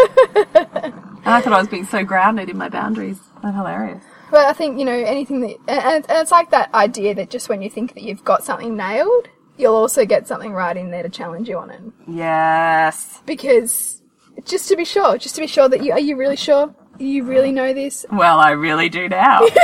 and 0.56 1.26
I 1.26 1.42
thought 1.42 1.54
I 1.54 1.60
was 1.60 1.68
being 1.68 1.86
so 1.86 2.04
grounded 2.04 2.50
in 2.50 2.58
my 2.58 2.70
boundaries. 2.70 3.20
That's 3.42 3.56
hilarious. 3.56 4.04
But 4.32 4.46
I 4.46 4.54
think, 4.54 4.80
you 4.80 4.86
know, 4.86 4.94
anything 4.94 5.42
that, 5.42 5.58
and, 5.68 6.06
it's 6.10 6.32
like 6.32 6.50
that 6.52 6.74
idea 6.74 7.14
that 7.16 7.30
just 7.30 7.50
when 7.50 7.62
you 7.62 7.70
think 7.70 7.94
that 7.94 8.04
you've 8.04 8.24
got 8.24 8.44
something 8.44 8.76
nailed, 8.76 9.28
you'll 9.58 9.76
also 9.76 10.06
get 10.06 10.28
something 10.28 10.54
right 10.54 10.76
in 10.76 10.92
there 10.92 11.04
to 11.04 11.10
challenge 11.10 11.48
you 11.48 11.58
on 11.58 11.70
it. 11.70 11.82
Yes. 12.08 13.22
because 13.26 14.02
just 14.46 14.68
to 14.70 14.76
be 14.76 14.86
sure, 14.86 15.18
just 15.18 15.36
to 15.36 15.42
be 15.42 15.48
sure 15.48 15.70
that 15.70 15.84
you 15.84 15.92
are 15.92 16.00
you 16.00 16.18
really 16.18 16.36
sure 16.36 16.74
you 17.00 17.24
really 17.24 17.52
know 17.52 17.74
this. 17.74 18.06
Well, 18.12 18.40
I 18.40 18.52
really 18.52 18.90
do 18.90 19.10
now. 19.10 19.42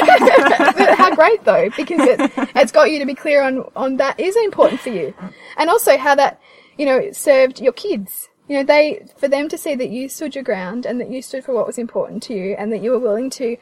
How 0.95 1.15
great 1.15 1.43
though, 1.43 1.69
because 1.75 1.99
it 2.01 2.31
it's 2.55 2.71
got 2.71 2.91
you 2.91 2.99
to 2.99 3.05
be 3.05 3.15
clear 3.15 3.41
on 3.41 3.65
on 3.75 3.97
that 3.97 4.19
is 4.19 4.35
important 4.35 4.81
for 4.81 4.89
you, 4.89 5.13
and 5.57 5.69
also 5.69 5.97
how 5.97 6.15
that 6.15 6.39
you 6.79 6.85
know 6.85 7.11
served 7.11 7.61
your 7.61 7.73
kids. 7.73 8.29
You 8.47 8.55
know, 8.57 8.63
they 8.63 9.05
for 9.17 9.27
them 9.27 9.47
to 9.49 9.57
see 9.57 9.75
that 9.75 9.89
you 9.89 10.09
stood 10.09 10.33
your 10.33 10.43
ground 10.43 10.87
and 10.87 10.99
that 10.99 11.11
you 11.11 11.21
stood 11.21 11.43
for 11.43 11.53
what 11.53 11.67
was 11.67 11.77
important 11.77 12.23
to 12.23 12.33
you, 12.33 12.55
and 12.57 12.71
that 12.73 12.81
you 12.81 12.91
were 12.91 12.99
willing 12.99 13.29
to 13.31 13.57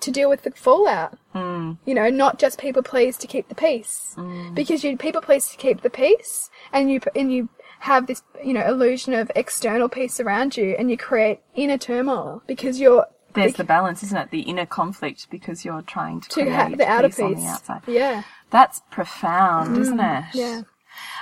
to 0.00 0.10
deal 0.10 0.28
with 0.28 0.42
the 0.42 0.50
fallout. 0.50 1.16
Hmm. 1.32 1.72
You 1.86 1.94
know, 1.94 2.10
not 2.10 2.38
just 2.38 2.60
people 2.60 2.82
please 2.82 3.16
to 3.18 3.26
keep 3.26 3.48
the 3.48 3.54
peace, 3.54 4.12
hmm. 4.16 4.52
because 4.54 4.84
you 4.84 4.96
people 4.96 5.22
please 5.22 5.48
to 5.48 5.56
keep 5.56 5.80
the 5.80 5.90
peace, 5.90 6.50
and 6.72 6.90
you 6.90 7.00
and 7.14 7.32
you 7.32 7.48
have 7.80 8.08
this 8.08 8.22
you 8.44 8.52
know 8.52 8.66
illusion 8.66 9.14
of 9.14 9.30
external 9.36 9.88
peace 9.88 10.18
around 10.18 10.56
you, 10.56 10.74
and 10.78 10.90
you 10.90 10.96
create 10.96 11.40
inner 11.54 11.78
turmoil 11.78 12.42
because 12.48 12.80
you're 12.80 13.06
There's 13.34 13.54
the 13.54 13.64
balance, 13.64 14.02
isn't 14.02 14.18
it? 14.18 14.30
The 14.30 14.40
inner 14.40 14.66
conflict 14.66 15.28
because 15.30 15.64
you're 15.64 15.82
trying 15.82 16.20
to, 16.22 16.28
to 16.30 16.34
create 16.42 16.52
have 16.52 16.76
the 16.76 16.86
outer 16.86 17.08
peace 17.08 17.20
on 17.20 17.34
the 17.34 17.46
outside. 17.46 17.82
Yeah, 17.86 18.24
That's 18.50 18.82
profound, 18.90 19.76
mm, 19.76 19.80
isn't 19.80 20.00
it? 20.00 20.24
yeah. 20.34 20.62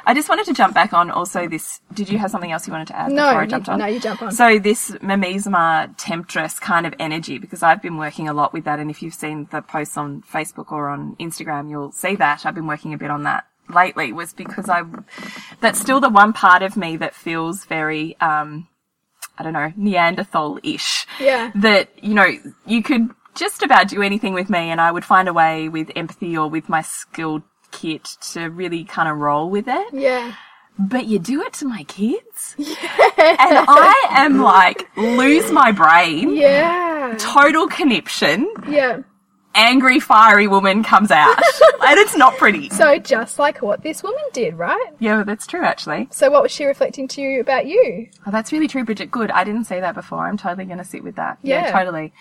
I 0.05 0.15
just 0.15 0.29
wanted 0.29 0.47
to 0.47 0.53
jump 0.55 0.73
back 0.75 0.93
on 0.93 1.11
also 1.11 1.49
this. 1.49 1.81
Did 1.93 2.09
you 2.09 2.19
have 2.19 2.31
something 2.31 2.53
else 2.53 2.67
you 2.67 2.73
wanted 2.73 2.89
to 2.89 2.97
add 2.97 3.11
No, 3.11 3.27
before 3.27 3.41
I 3.41 3.43
you- 3.45 3.49
jumped 3.51 3.69
on? 3.69 3.79
no, 3.81 3.87
you 3.87 3.99
jump 4.01 4.23
on. 4.23 4.31
So 4.33 4.59
this 4.59 4.91
mimeisma 5.03 5.95
temptress 5.97 6.59
kind 6.61 6.87
of 6.87 6.95
energy, 6.99 7.39
because 7.39 7.63
I've 7.63 7.83
been 7.83 7.97
working 7.97 8.29
a 8.29 8.33
lot 8.33 8.53
with 8.53 8.65
that, 8.65 8.79
and 8.79 8.91
if 8.91 9.03
you've 9.03 9.15
seen 9.15 9.49
the 9.51 9.63
posts 9.63 9.97
on 9.97 10.23
Facebook 10.23 10.71
or 10.71 10.89
on 10.89 11.17
Instagram, 11.19 11.69
you'll 11.71 11.93
see 11.93 12.15
that 12.17 12.47
I've 12.47 12.55
been 12.55 12.67
working 12.69 12.95
a 12.95 12.99
bit 12.99 13.11
on 13.11 13.25
that 13.25 13.47
lately. 13.75 14.13
Was 14.13 14.33
because 14.33 14.69
I 14.69 14.83
that's 15.61 15.81
still 15.81 15.99
the 16.01 16.09
one 16.09 16.33
part 16.33 16.63
of 16.63 16.77
me 16.77 16.97
that 16.99 17.15
feels 17.15 17.65
very 17.65 18.17
um, 18.21 18.69
I 19.39 19.43
don't 19.43 19.53
know 19.53 19.73
Neanderthal-ish. 19.77 21.07
Yeah. 21.21 21.51
That 21.55 21.91
you 22.03 22.15
know 22.15 22.27
you 22.65 22.83
could 22.83 23.11
just 23.35 23.63
about 23.63 23.89
do 23.89 24.03
anything 24.03 24.33
with 24.35 24.49
me, 24.49 24.71
and 24.71 24.81
I 24.81 24.91
would 24.93 25.05
find 25.05 25.29
a 25.29 25.33
way 25.33 25.69
with 25.69 25.91
empathy 25.97 26.37
or 26.39 26.49
with 26.49 26.69
my 26.69 26.81
skilled 26.83 27.43
kit 27.71 28.05
to 28.33 28.45
really 28.51 28.85
kind 28.85 29.09
of 29.09 29.17
roll 29.19 29.51
with 29.51 29.67
it 29.69 29.89
Yeah. 29.93 30.35
but 30.79 31.07
you 31.07 31.19
do 31.19 31.43
it 31.43 31.53
to 31.55 31.67
my 31.67 31.85
kids. 31.85 32.55
and 32.59 32.67
I 32.69 34.07
am 34.11 34.41
like, 34.41 34.89
lose 34.97 35.51
my 35.53 35.73
brain, 35.73 36.37
Yeah. 36.37 37.15
total 37.19 37.67
conniption, 37.67 38.49
Yeah. 38.69 38.99
angry, 39.55 40.01
fiery 40.01 40.47
woman 40.47 40.83
comes 40.83 41.11
out. 41.11 41.39
and 41.87 41.99
it's 41.99 42.15
not 42.17 42.37
pretty. 42.37 42.69
So 42.71 42.99
just 42.99 43.39
like 43.39 43.63
what 43.63 43.83
this 43.83 44.03
woman 44.03 44.23
did, 44.35 44.55
right? 44.59 44.87
Yeah, 44.99 45.23
that's 45.25 45.47
true, 45.47 45.65
actually. 45.65 46.09
So 46.11 46.31
what 46.31 46.43
was 46.43 46.53
she 46.53 46.65
reflecting 46.67 47.09
to 47.09 47.23
you 47.23 47.41
about 47.41 47.67
you? 47.67 48.09
Oh, 48.27 48.31
that's 48.31 48.53
really 48.53 48.69
true, 48.69 48.85
Bridget. 48.85 49.11
Good. 49.11 49.31
I 49.31 49.45
didn't 49.45 49.65
say 49.65 49.81
that 49.81 49.95
before. 49.95 50.27
I'm 50.27 50.37
totally 50.37 50.67
going 50.67 50.79
to 50.79 50.85
sit 50.85 51.03
with 51.03 51.17
that. 51.17 51.39
Yeah. 51.43 51.71
totally. 51.73 52.13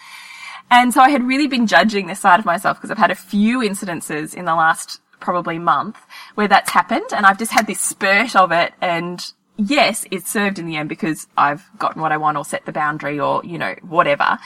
And 0.71 0.93
so 0.93 1.01
I 1.01 1.09
had 1.09 1.23
really 1.23 1.45
been 1.47 1.67
judging 1.67 2.07
this 2.07 2.19
side 2.19 2.39
of 2.39 2.45
myself 2.45 2.77
because 2.77 2.89
I've 2.89 2.97
had 2.97 3.11
a 3.11 3.15
few 3.15 3.59
incidences 3.59 4.33
in 4.33 4.45
the 4.45 4.55
last 4.55 4.99
probably 5.19 5.59
month 5.59 5.97
where 6.35 6.47
that's 6.47 6.71
happened 6.71 7.07
and 7.15 7.25
I've 7.25 7.39
just 7.39 7.51
had 7.51 7.67
this 7.67 7.81
spurt 7.81 8.35
of 8.35 8.51
it 8.51 8.73
and 8.81 9.23
yes, 9.57 10.05
it 10.11 10.27
served 10.27 10.59
in 10.59 10.65
the 10.65 10.75
end 10.75 10.89
because 10.89 11.27
I've 11.37 11.63
gotten 11.77 12.01
what 12.01 12.11
I 12.11 12.17
want 12.17 12.37
or 12.37 12.45
set 12.45 12.65
the 12.65 12.71
boundary 12.71 13.19
or, 13.19 13.43
you 13.43 13.57
know, 13.57 13.75
whatever. 13.81 14.37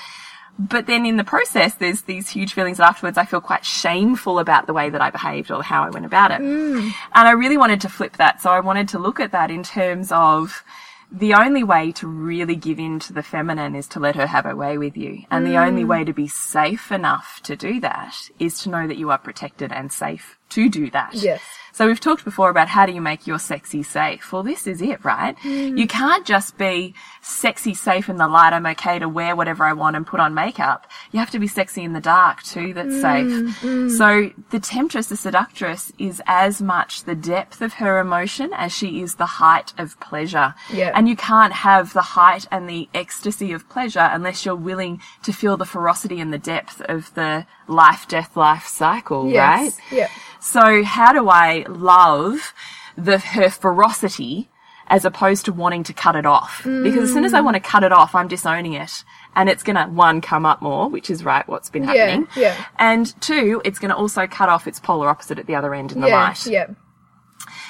But 0.58 0.88
then 0.88 1.06
in 1.06 1.16
the 1.16 1.24
process, 1.24 1.76
there's 1.76 2.02
these 2.02 2.30
huge 2.30 2.54
feelings 2.54 2.82
afterwards 2.82 3.18
I 3.18 3.24
feel 3.24 3.40
quite 3.40 3.66
shameful 3.66 4.40
about 4.40 4.68
the 4.68 4.74
way 4.74 4.90
that 4.90 5.02
I 5.02 5.10
behaved 5.10 5.52
or 5.52 5.64
how 5.64 5.84
I 5.84 5.90
went 5.90 6.06
about 6.06 6.32
it. 6.32 6.42
Mm. 6.42 6.92
And 7.14 7.28
I 7.28 7.32
really 7.32 7.58
wanted 7.58 7.80
to 7.82 7.90
flip 7.90 8.18
that. 8.18 8.42
So 8.42 8.50
I 8.50 8.60
wanted 8.60 8.90
to 8.90 9.00
look 9.00 9.22
at 9.22 9.32
that 9.32 9.52
in 9.52 9.64
terms 9.64 10.12
of 10.12 10.64
the 11.12 11.34
only 11.34 11.64
way 11.64 11.92
to 11.94 12.08
really 12.08 12.56
give 12.56 12.80
in 12.80 13.00
to 13.00 13.14
the 13.14 13.24
feminine 13.24 13.76
is 13.76 13.88
to 13.90 14.00
let 14.00 14.16
her 14.16 14.28
have 14.28 14.46
her 14.46 14.56
way 14.56 14.78
with 14.78 14.96
you. 14.96 15.24
And 15.32 15.46
the 15.46 15.58
only 15.58 15.84
mm. 15.84 15.88
way 15.88 16.04
to 16.04 16.14
be 16.14 16.28
safe 16.28 16.92
enough 16.92 17.42
to 17.44 17.56
do 17.56 17.80
that 17.80 18.30
is 18.38 18.60
to 18.60 18.70
know 18.70 18.88
that 18.88 18.98
you 18.98 19.10
are 19.10 19.18
protected 19.18 19.72
and 19.72 19.92
safe 19.92 20.38
to 20.50 20.70
do 20.70 20.92
that. 20.92 21.16
Yes. 21.16 21.42
So 21.72 21.88
we've 21.88 22.00
talked 22.00 22.26
before 22.26 22.50
about 22.50 22.68
how 22.68 22.86
do 22.86 22.92
you 22.92 23.02
make 23.02 23.28
your 23.28 23.40
sexy 23.40 23.84
safe. 23.84 24.32
Well, 24.32 24.44
this 24.44 24.68
is 24.68 24.82
it, 24.82 25.04
right? 25.04 25.38
Hmm. 25.40 25.78
You 25.78 25.88
can't 25.88 26.26
just 26.26 26.58
be 26.58 26.94
sexy 27.22 27.74
safe 27.74 28.10
in 28.10 28.18
the 28.18 28.28
light. 28.28 28.54
I'm 28.54 28.66
okay 28.68 29.00
to 29.00 29.10
wear 29.10 29.36
whatever 29.36 29.64
I 29.64 29.74
want 29.74 29.96
and 29.96 30.06
put 30.06 30.20
on 30.20 30.34
makeup. 30.34 30.88
You 31.12 31.20
have 31.20 31.32
to 31.32 31.40
be 31.40 31.48
sexy 31.48 31.84
in 31.84 31.94
the 31.94 32.00
dark 32.00 32.44
too. 32.44 32.74
That's 32.74 32.96
hmm, 32.96 33.02
safe. 33.02 33.58
Hmm. 33.60 33.90
So 33.90 34.32
the 34.50 34.60
temptress, 34.60 35.08
the 35.08 35.18
seductress 35.18 35.92
is 35.98 36.22
as 36.26 36.62
much 36.62 37.04
the 37.04 37.16
depth 37.16 37.62
of 37.62 37.74
her 37.74 38.00
emotion 38.00 38.52
as 38.54 38.72
she 38.72 39.02
is 39.02 39.16
the 39.16 39.26
height 39.26 39.74
of 39.78 40.00
pleasure. 40.00 40.56
Yeah. 40.72 40.92
And 40.96 41.08
you 41.08 41.16
can't 41.16 41.54
have 41.54 41.94
the 41.94 42.02
height 42.02 42.48
and 42.52 42.70
the 42.70 42.90
ecstasy 42.94 43.52
of 43.52 43.68
pleasure 43.70 44.08
unless 44.12 44.46
you're 44.46 44.56
willing 44.56 45.02
to 45.24 45.34
feel 45.34 45.58
the 45.58 45.66
ferocity 45.66 46.20
and 46.20 46.34
the 46.34 46.38
depth 46.38 46.82
of 46.82 47.14
the 47.16 47.46
life, 47.68 48.08
death, 48.08 48.36
life 48.36 48.68
cycle, 48.68 49.32
right? 49.32 49.72
Yeah. 49.92 50.10
So 50.40 50.84
how 50.84 51.14
do 51.14 51.30
I 51.30 51.66
love 51.68 52.54
the 52.98 53.20
her 53.20 53.50
ferocity 53.50 54.50
as 54.90 55.06
opposed 55.06 55.46
to 55.46 55.54
wanting 55.54 55.84
to 55.84 55.94
cut 55.94 56.16
it 56.16 56.26
off. 56.26 56.64
Because 56.64 57.04
as 57.04 57.14
soon 57.14 57.24
as 57.24 57.34
I 57.34 57.42
want 57.42 57.56
to 57.56 57.60
cut 57.60 57.84
it 57.84 57.92
off, 57.92 58.16
I'm 58.16 58.28
disowning 58.28 58.74
it. 58.74 59.04
And 59.36 59.48
it's 59.48 59.62
going 59.64 59.76
to, 59.76 59.86
one, 59.86 60.20
come 60.20 60.46
up 60.46 60.62
more, 60.62 60.90
which 60.90 61.10
is 61.10 61.24
right 61.24 61.48
what's 61.48 61.70
been 61.70 61.84
happening. 61.84 62.28
yeah. 62.36 62.66
And 62.80 63.20
two, 63.22 63.62
it's 63.64 63.78
going 63.80 63.90
to 63.90 63.96
also 63.96 64.26
cut 64.26 64.50
off 64.50 64.68
its 64.68 64.80
polar 64.80 65.08
opposite 65.08 65.38
at 65.38 65.46
the 65.46 65.56
other 65.56 65.74
end 65.74 65.92
in 65.92 66.02
the 66.02 66.08
yeah, 66.08 66.28
light. 66.28 66.46
yeah, 66.48 66.68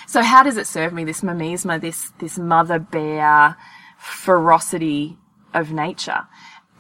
So 0.08 0.22
how 0.22 0.44
does 0.44 0.56
it 0.58 0.66
serve 0.66 0.94
me, 0.94 1.04
this 1.04 1.22
mimeisma, 1.22 1.82
this, 1.82 2.12
this 2.20 2.40
mother 2.40 2.80
bear 2.80 3.58
ferocity 3.98 5.18
of 5.54 5.74
nature? 5.74 6.26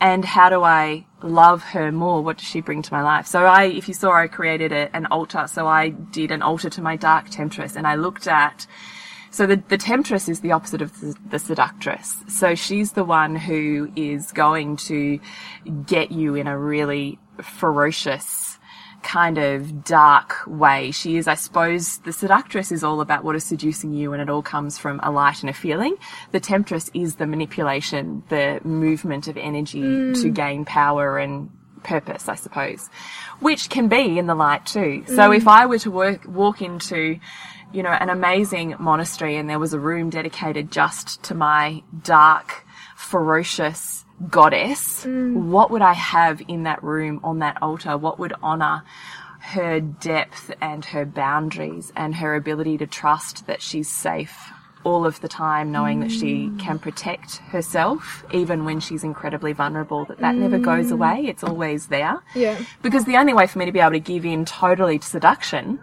And 0.01 0.23
how 0.23 0.49
do 0.49 0.63
I 0.63 1.05
love 1.21 1.61
her 1.63 1.91
more? 1.91 2.23
What 2.23 2.37
does 2.37 2.47
she 2.47 2.61
bring 2.61 2.81
to 2.81 2.93
my 2.93 3.01
life? 3.01 3.27
So 3.27 3.45
I, 3.45 3.65
if 3.65 3.87
you 3.87 3.93
saw, 3.93 4.11
I 4.11 4.27
created 4.27 4.71
a, 4.71 4.95
an 4.95 5.05
altar. 5.07 5.45
So 5.47 5.67
I 5.67 5.89
did 5.89 6.31
an 6.31 6.41
altar 6.41 6.69
to 6.69 6.81
my 6.81 6.95
dark 6.95 7.29
temptress 7.29 7.75
and 7.75 7.85
I 7.85 7.95
looked 7.95 8.27
at, 8.27 8.65
so 9.31 9.45
the, 9.45 9.61
the 9.67 9.77
temptress 9.77 10.29
is 10.29 10.39
the 10.39 10.53
opposite 10.53 10.81
of 10.81 10.97
the, 11.01 11.15
the 11.29 11.39
seductress. 11.39 12.23
So 12.27 12.55
she's 12.55 12.93
the 12.93 13.03
one 13.03 13.35
who 13.35 13.91
is 13.95 14.31
going 14.31 14.77
to 14.77 15.19
get 15.85 16.11
you 16.11 16.35
in 16.35 16.47
a 16.47 16.57
really 16.57 17.19
ferocious, 17.41 18.48
kind 19.03 19.37
of 19.37 19.83
dark 19.83 20.35
way. 20.47 20.91
She 20.91 21.17
is, 21.17 21.27
I 21.27 21.35
suppose, 21.35 21.99
the 21.99 22.13
seductress 22.13 22.71
is 22.71 22.83
all 22.83 23.01
about 23.01 23.23
what 23.23 23.35
is 23.35 23.43
seducing 23.43 23.93
you 23.93 24.13
and 24.13 24.21
it 24.21 24.29
all 24.29 24.41
comes 24.41 24.77
from 24.77 24.99
a 25.03 25.11
light 25.11 25.41
and 25.41 25.49
a 25.49 25.53
feeling. 25.53 25.95
The 26.31 26.39
temptress 26.39 26.89
is 26.93 27.15
the 27.15 27.27
manipulation, 27.27 28.23
the 28.29 28.59
movement 28.63 29.27
of 29.27 29.37
energy 29.37 29.81
to 29.81 30.13
mm. 30.13 30.33
gain 30.33 30.65
power 30.65 31.17
and 31.17 31.49
purpose, 31.83 32.27
I 32.27 32.35
suppose, 32.35 32.89
which 33.39 33.69
can 33.69 33.87
be 33.87 34.19
in 34.19 34.27
the 34.27 34.35
light 34.35 34.65
too. 34.65 35.03
So 35.07 35.29
mm. 35.29 35.37
if 35.37 35.47
I 35.47 35.65
were 35.65 35.79
to 35.79 35.91
work, 35.91 36.25
walk 36.27 36.61
into, 36.61 37.19
you 37.71 37.83
know, 37.83 37.89
an 37.89 38.09
amazing 38.09 38.75
monastery 38.79 39.37
and 39.37 39.49
there 39.49 39.59
was 39.59 39.73
a 39.73 39.79
room 39.79 40.09
dedicated 40.09 40.71
just 40.71 41.23
to 41.23 41.35
my 41.35 41.83
dark, 42.03 42.65
ferocious 42.95 43.98
goddess, 44.27 45.05
mm. 45.05 45.33
what 45.33 45.71
would 45.71 45.81
I 45.81 45.93
have 45.93 46.41
in 46.47 46.63
that 46.63 46.83
room 46.83 47.19
on 47.23 47.39
that 47.39 47.61
altar? 47.61 47.97
What 47.97 48.19
would 48.19 48.33
honor 48.41 48.83
her 49.39 49.79
depth 49.79 50.51
and 50.61 50.83
her 50.85 51.05
boundaries 51.05 51.93
and 51.95 52.15
her 52.15 52.35
ability 52.35 52.77
to 52.77 52.87
trust 52.87 53.47
that 53.47 53.61
she's 53.61 53.89
safe 53.89 54.51
all 54.83 55.05
of 55.05 55.19
the 55.21 55.27
time, 55.27 55.71
knowing 55.71 55.99
that 55.99 56.11
she 56.11 56.47
mm. 56.47 56.59
can 56.59 56.79
protect 56.79 57.37
herself 57.37 58.23
even 58.31 58.63
when 58.63 58.79
she's 58.79 59.03
incredibly 59.03 59.51
vulnerable, 59.51 60.05
that 60.05 60.19
that 60.19 60.35
never 60.35 60.57
goes 60.57 60.87
mm. 60.87 60.93
away. 60.93 61.25
It's 61.27 61.43
always 61.43 61.87
there. 61.87 62.21
yeah, 62.33 62.61
Because 62.81 63.05
the 63.05 63.17
only 63.17 63.33
way 63.33 63.47
for 63.47 63.59
me 63.59 63.65
to 63.65 63.71
be 63.71 63.79
able 63.79 63.91
to 63.91 63.99
give 63.99 64.25
in 64.25 64.45
totally 64.45 64.99
to 64.99 65.05
seduction 65.05 65.79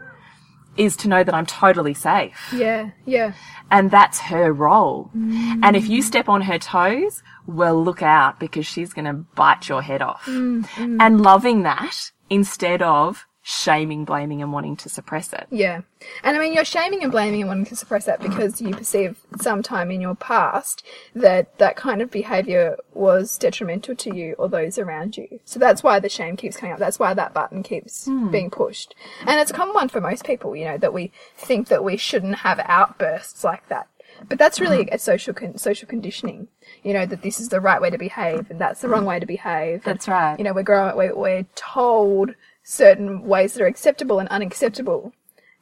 is 0.76 0.96
to 0.98 1.08
know 1.08 1.24
that 1.24 1.34
I'm 1.34 1.46
totally 1.46 1.94
safe. 1.94 2.52
yeah, 2.52 2.90
yeah, 3.04 3.32
And 3.70 3.90
that's 3.90 4.18
her 4.20 4.52
role. 4.52 5.10
Mm. 5.16 5.60
And 5.62 5.76
if 5.76 5.88
you 5.88 6.02
step 6.02 6.28
on 6.28 6.42
her 6.42 6.58
toes, 6.58 7.22
well, 7.46 7.82
look 7.82 8.02
out 8.02 8.40
because 8.40 8.66
she's 8.66 8.92
going 8.92 9.04
to 9.06 9.12
bite 9.34 9.68
your 9.68 9.82
head 9.82 10.02
off. 10.02 10.24
Mm, 10.26 10.66
mm. 10.66 10.96
And 11.00 11.20
loving 11.20 11.62
that 11.62 12.10
instead 12.30 12.82
of 12.82 13.26
shaming, 13.48 14.04
blaming, 14.04 14.42
and 14.42 14.52
wanting 14.52 14.74
to 14.74 14.88
suppress 14.88 15.32
it. 15.32 15.46
yeah. 15.50 15.82
And 16.24 16.36
I 16.36 16.40
mean, 16.40 16.52
you're 16.52 16.64
shaming 16.64 17.04
and 17.04 17.12
blaming 17.12 17.42
and 17.42 17.48
wanting 17.48 17.66
to 17.66 17.76
suppress 17.76 18.04
that 18.06 18.20
because 18.20 18.60
you 18.60 18.74
perceive 18.74 19.20
sometime 19.40 19.92
in 19.92 20.00
your 20.00 20.16
past 20.16 20.84
that 21.14 21.56
that 21.58 21.76
kind 21.76 22.02
of 22.02 22.10
behavior 22.10 22.76
was 22.92 23.38
detrimental 23.38 23.94
to 23.94 24.16
you 24.16 24.34
or 24.36 24.48
those 24.48 24.78
around 24.78 25.16
you. 25.16 25.38
So 25.44 25.60
that's 25.60 25.84
why 25.84 26.00
the 26.00 26.08
shame 26.08 26.36
keeps 26.36 26.56
coming 26.56 26.72
up. 26.72 26.80
That's 26.80 26.98
why 26.98 27.14
that 27.14 27.34
button 27.34 27.62
keeps 27.62 28.06
hmm. 28.06 28.32
being 28.32 28.50
pushed. 28.50 28.96
And 29.24 29.40
it's 29.40 29.52
a 29.52 29.54
common 29.54 29.76
one 29.76 29.90
for 29.90 30.00
most 30.00 30.24
people, 30.24 30.56
you 30.56 30.64
know, 30.64 30.78
that 30.78 30.92
we 30.92 31.12
think 31.36 31.68
that 31.68 31.84
we 31.84 31.96
shouldn't 31.96 32.38
have 32.38 32.58
outbursts 32.64 33.44
like 33.44 33.68
that. 33.68 33.86
But 34.28 34.38
that's 34.38 34.60
really 34.60 34.84
hmm. 34.84 34.94
a 34.94 34.98
social 34.98 35.34
con- 35.34 35.58
social 35.58 35.88
conditioning. 35.88 36.48
You 36.82 36.94
know 36.94 37.06
that 37.06 37.22
this 37.22 37.38
is 37.38 37.48
the 37.48 37.60
right 37.60 37.80
way 37.80 37.90
to 37.90 37.98
behave, 37.98 38.50
and 38.50 38.60
that's 38.60 38.80
the 38.80 38.88
wrong 38.88 39.04
way 39.04 39.20
to 39.20 39.26
behave. 39.26 39.84
That's 39.84 40.06
And, 40.08 40.12
right. 40.12 40.38
You 40.38 40.44
know, 40.44 40.52
we're 40.52 40.62
growing, 40.62 40.96
we're, 40.96 41.14
we're 41.14 41.46
told 41.54 42.34
certain 42.68 43.22
ways 43.22 43.54
that 43.54 43.62
are 43.62 43.66
acceptable 43.66 44.18
and 44.18 44.28
unacceptable, 44.28 45.12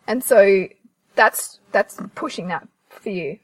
and 0.07 0.25
so 0.25 0.69
that's 1.15 1.61
that's 1.71 2.01
pushing 2.15 2.49
that 2.49 2.67
for 2.89 3.11
you. 3.11 3.39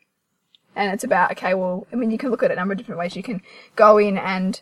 And 0.75 0.93
it's 0.93 1.05
about 1.05 1.33
okay, 1.33 1.53
well, 1.55 1.87
I 1.93 1.97
mean, 1.97 2.11
you 2.11 2.17
can 2.19 2.31
look 2.31 2.43
at 2.43 2.51
it 2.51 2.55
a 2.55 2.57
number 2.57 2.73
of 2.73 2.79
different 2.79 2.99
ways. 2.99 3.15
You 3.17 3.23
can 3.23 3.43
go 3.77 3.99
in 3.99 4.17
and 4.17 4.61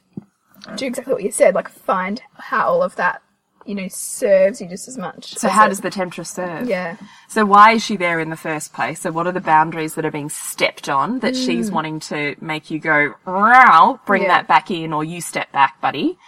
do 0.76 0.86
exactly 0.86 1.12
what 1.14 1.22
you 1.22 1.30
said, 1.30 1.54
like 1.54 1.68
find 1.68 2.20
how 2.34 2.66
all 2.66 2.82
of 2.82 2.96
that, 2.96 3.22
you 3.64 3.74
know, 3.76 3.86
serves 3.88 4.60
you 4.60 4.66
just 4.66 4.88
as 4.88 4.98
much. 4.98 5.36
So 5.36 5.46
as 5.46 5.54
how 5.54 5.66
it- 5.66 5.68
does 5.68 5.80
the 5.80 5.90
temptress 5.90 6.30
serve? 6.30 6.66
yeah, 6.68 6.96
So 7.28 7.44
why 7.44 7.72
is 7.72 7.84
she 7.84 7.96
there 7.96 8.18
in 8.18 8.30
the 8.30 8.36
first 8.36 8.72
place? 8.72 9.00
So 9.00 9.12
what 9.12 9.28
are 9.28 9.32
the 9.32 9.40
boundaries 9.40 9.94
that 9.94 10.04
are 10.04 10.10
being 10.10 10.30
stepped 10.30 10.88
on 10.88 11.20
that 11.20 11.36
she's 11.36 11.70
mm. 11.70 11.74
wanting 11.74 12.00
to 12.00 12.34
make 12.40 12.70
you 12.70 12.80
go, 12.80 13.14
bring 14.06 14.22
Yeah. 14.22 14.28
that 14.28 14.48
back 14.48 14.70
in 14.72 14.92
or 14.92 15.04
you 15.04 15.20
step 15.20 15.52
back, 15.52 15.80
buddy? 15.80 16.18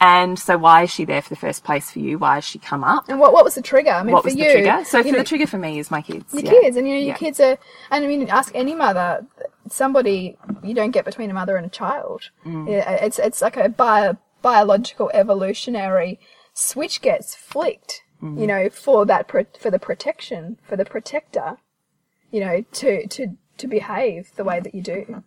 And 0.00 0.38
so 0.38 0.56
why 0.56 0.82
is 0.84 0.90
she 0.90 1.04
there 1.04 1.20
for 1.22 1.28
the 1.30 1.36
first 1.36 1.64
place 1.64 1.90
for 1.90 1.98
you? 1.98 2.18
Why 2.18 2.36
has 2.36 2.44
she 2.44 2.58
come 2.58 2.84
up? 2.84 3.08
and 3.08 3.18
what 3.18 3.32
what 3.32 3.44
was 3.44 3.54
the 3.56 3.62
trigger? 3.62 3.90
I 3.90 4.02
mean, 4.02 4.12
What 4.12 4.22
for 4.22 4.28
was 4.28 4.36
you, 4.36 4.44
the 4.44 4.52
trigger? 4.52 4.84
So 4.84 5.02
for 5.02 5.10
know, 5.10 5.18
the 5.18 5.24
trigger 5.24 5.46
for 5.46 5.58
me 5.58 5.78
is 5.78 5.90
my 5.90 6.02
kids. 6.02 6.32
your 6.32 6.44
yeah. 6.44 6.50
kids, 6.50 6.76
and 6.76 6.86
you 6.86 6.94
know, 6.94 7.00
your 7.00 7.08
Yeah. 7.08 7.16
kids 7.16 7.40
are. 7.40 7.58
And 7.90 8.04
I 8.04 8.06
mean, 8.06 8.28
ask 8.28 8.52
any 8.54 8.74
mother, 8.74 9.26
somebody 9.68 10.36
you 10.62 10.74
don't 10.74 10.92
get 10.92 11.04
between 11.04 11.30
a 11.30 11.34
mother 11.34 11.56
and 11.56 11.66
a 11.66 11.70
child. 11.70 12.30
Mm. 12.46 12.68
It's 13.02 13.18
it's 13.18 13.42
like 13.42 13.56
a 13.56 13.68
bio, 13.68 14.16
biological 14.42 15.10
evolutionary 15.14 16.20
switch 16.54 17.00
gets 17.00 17.34
flicked. 17.34 18.02
Mm-hmm. 18.22 18.38
You 18.38 18.46
know, 18.46 18.70
for 18.70 19.04
that 19.06 19.30
for 19.30 19.70
the 19.70 19.78
protection 19.78 20.58
for 20.62 20.76
the 20.76 20.84
protector. 20.84 21.56
You 22.30 22.40
know, 22.40 22.64
to 22.72 23.06
to 23.08 23.36
to 23.58 23.66
behave 23.66 24.30
the 24.36 24.44
way 24.44 24.60
that 24.60 24.74
you 24.74 24.82
do. 24.82 25.24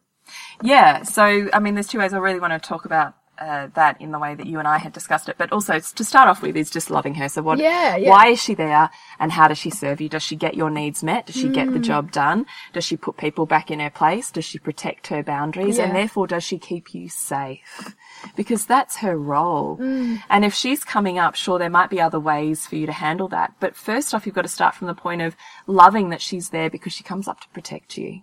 Yeah. 0.62 1.04
So, 1.04 1.50
I 1.52 1.60
mean, 1.60 1.74
there's 1.74 1.88
two 1.88 2.00
ways 2.00 2.14
I 2.14 2.18
really 2.20 2.40
want 2.40 2.54
to 2.54 2.60
talk 2.60 2.86
about 2.86 3.16
uh, 3.42 3.68
that 3.74 4.00
in 4.00 4.12
the 4.12 4.20
way 4.20 4.36
that 4.36 4.46
you 4.46 4.60
and 4.60 4.68
I 4.68 4.78
had 4.78 4.94
discussed 4.94 5.28
it. 5.28 5.36
But 5.38 5.52
also, 5.52 5.80
to 5.80 6.04
start 6.04 6.30
off 6.30 6.42
with, 6.42 6.56
is 6.56 6.70
just 6.70 6.92
loving 6.92 7.16
her. 7.16 7.28
So, 7.28 7.42
what? 7.42 7.58
Yeah, 7.60 7.96
yeah. 7.98 8.10
Why 8.10 8.28
is 8.28 8.42
she 8.42 8.54
there, 8.54 8.90
and 9.20 9.32
how 9.32 9.48
does 9.48 9.58
she 9.58 9.70
serve 9.72 10.00
you? 10.00 10.08
Does 10.10 10.24
she 10.24 10.36
get 10.36 10.54
your 10.56 10.70
needs 10.70 11.04
met? 11.04 11.26
Does 11.26 11.36
she 11.36 11.50
get 11.50 11.68
Mm. 11.68 11.74
the 11.74 11.80
job 11.80 12.12
done? 12.12 12.46
Does 12.74 12.86
she 12.86 12.96
put 12.98 13.18
people 13.18 13.46
back 13.46 13.72
in 13.72 13.80
her 13.80 13.90
place? 13.90 14.32
Does 14.32 14.46
she 14.46 14.60
protect 14.60 15.08
her 15.08 15.24
boundaries? 15.24 15.78
And 15.80 15.96
therefore, 15.96 16.28
does 16.28 16.44
she 16.44 16.58
keep 16.60 16.94
you 16.94 17.10
safe? 17.10 17.96
Because 18.36 18.66
that's 18.68 18.98
her 18.98 19.18
role. 19.18 19.78
Mm. 19.78 20.22
And 20.30 20.46
if 20.46 20.54
she's 20.54 20.84
coming 20.84 21.18
up, 21.18 21.34
sure, 21.36 21.58
there 21.58 21.70
might 21.70 21.90
be 21.90 22.00
other 22.00 22.20
ways 22.20 22.68
for 22.68 22.76
you 22.76 22.86
to 22.86 22.92
handle 22.92 23.28
that. 23.30 23.54
But 23.60 23.76
first 23.76 24.14
off, 24.14 24.26
you've 24.26 24.36
got 24.36 24.44
to 24.44 24.48
start 24.48 24.76
from 24.76 24.88
the 24.88 24.94
point 24.94 25.22
of 25.24 25.36
loving 25.66 26.10
that 26.10 26.22
she's 26.22 26.50
there 26.50 26.70
because 26.70 26.94
she 26.94 27.04
comes 27.04 27.28
up 27.28 27.40
to 27.42 27.50
protect 27.50 27.98
you. 27.98 28.22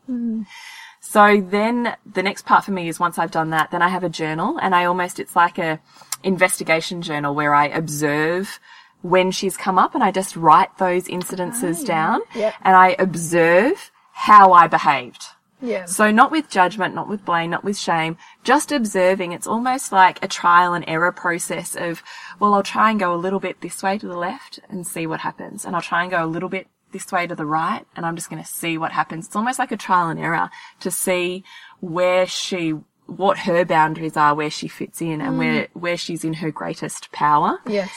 So 1.00 1.40
then 1.40 1.96
the 2.04 2.22
next 2.22 2.44
part 2.44 2.64
for 2.64 2.72
me 2.72 2.88
is 2.88 3.00
once 3.00 3.18
I've 3.18 3.30
done 3.30 3.50
that, 3.50 3.70
then 3.70 3.82
I 3.82 3.88
have 3.88 4.04
a 4.04 4.08
journal 4.08 4.58
and 4.61 4.74
I 4.74 4.84
almost, 4.84 5.18
it's 5.18 5.37
like 5.37 5.58
a 5.58 5.80
investigation 6.22 7.02
journal 7.02 7.34
where 7.34 7.54
I 7.54 7.66
observe 7.68 8.58
when 9.02 9.30
she's 9.30 9.56
come 9.56 9.78
up 9.78 9.94
and 9.94 10.02
I 10.02 10.11
just 10.11 10.37
write 10.37 10.76
those 10.78 11.04
incidences 11.04 11.82
ah, 11.82 11.87
down 11.87 12.20
Yep. 12.34 12.54
and 12.62 12.76
I 12.76 12.96
observe 12.98 13.90
how 14.12 14.52
I 14.52 14.66
behaved. 14.66 15.24
Yeah. 15.61 15.87
So 15.87 16.11
not 16.11 16.30
with 16.30 16.48
judgment, 16.48 16.94
not 16.94 17.08
with 17.08 17.24
blame, 17.24 17.50
not 17.50 17.64
with 17.64 17.76
shame, 17.78 18.16
just 18.44 18.70
observing. 18.70 19.32
It's 19.32 19.46
almost 19.46 19.90
like 19.92 20.22
a 20.22 20.28
trial 20.28 20.72
and 20.74 20.84
error 20.87 21.12
process 21.12 21.74
of, 21.74 22.02
well, 22.38 22.54
I'll 22.54 22.62
try 22.62 22.90
and 22.90 23.00
go 23.00 23.14
a 23.14 23.16
little 23.16 23.40
bit 23.40 23.61
this 23.61 23.82
way 23.82 23.98
to 23.98 24.06
the 24.06 24.16
left 24.16 24.61
and 24.68 24.87
see 24.87 25.06
what 25.06 25.20
happens. 25.20 25.64
And 25.64 25.74
I'll 25.74 25.82
try 25.82 26.02
and 26.02 26.11
go 26.11 26.24
a 26.24 26.26
little 26.26 26.48
bit 26.48 26.68
this 26.92 27.11
way 27.12 27.27
to 27.27 27.35
the 27.35 27.46
right 27.46 27.85
and 27.96 28.05
I'm 28.07 28.16
just 28.16 28.31
going 28.31 28.42
to 28.42 28.48
see 28.48 28.79
what 28.79 28.92
happens. 28.92 29.27
It's 29.27 29.37
almost 29.37 29.59
like 29.59 29.72
a 29.72 29.77
trial 29.77 30.09
and 30.09 30.18
error 30.18 30.51
to 30.81 30.90
see 30.90 31.44
where 31.81 32.27
she, 32.27 32.70
what 33.07 33.38
her 33.40 33.64
boundaries 33.64 34.16
are, 34.16 34.35
where 34.35 34.51
she 34.51 34.68
fits 34.68 35.01
in 35.01 35.20
and 35.20 35.38
where, 35.38 35.64
mm. 35.64 35.68
where 35.74 35.96
she's 35.96 36.24
in 36.24 36.35
her 36.35 36.51
greatest 36.51 37.12
power. 37.12 37.59
yes. 37.66 37.90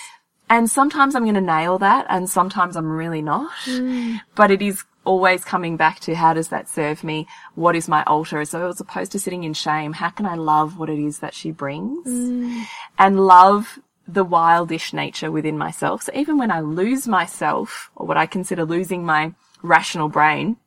And 0.50 0.70
sometimes 0.70 1.16
I'm 1.16 1.24
going 1.24 1.36
to 1.36 1.42
nail 1.42 1.78
that 1.78 2.06
and 2.10 2.30
sometimes 2.30 2.76
I'm 2.76 2.92
really 2.92 3.22
not. 3.22 3.52
Mm. 3.66 4.20
But 4.36 4.52
it 4.52 4.62
is 4.62 4.84
always 5.06 5.44
coming 5.44 5.78
back 5.78 6.00
to 6.02 6.14
how 6.14 6.34
does 6.34 6.50
that 6.50 6.70
serve 6.70 7.04
me? 7.04 7.28
What 7.56 7.76
is 7.76 7.88
my 7.88 8.04
altar? 8.04 8.44
So 8.46 8.68
as 8.68 8.82
opposed 8.82 9.14
to 9.14 9.20
sitting 9.20 9.44
in 9.44 9.54
shame, 9.54 9.94
how 9.94 10.10
can 10.10 10.26
I 10.26 10.36
love 10.36 10.78
what 10.78 10.90
it 10.90 11.00
is 11.00 11.20
that 11.20 11.34
she 11.34 11.52
brings 11.52 12.08
mm. 12.08 12.66
and 12.98 13.26
love 13.26 13.80
the 14.14 14.26
wildish 14.26 14.94
nature 14.94 15.32
within 15.32 15.58
myself? 15.58 16.04
So 16.04 16.12
even 16.16 16.38
when 16.38 16.52
I 16.52 16.60
lose 16.62 17.08
myself 17.08 17.90
or 17.96 18.06
what 18.06 18.18
I 18.18 18.26
consider 18.26 18.66
losing 18.66 19.06
my 19.06 19.34
rational 19.62 20.10
brain 20.10 20.58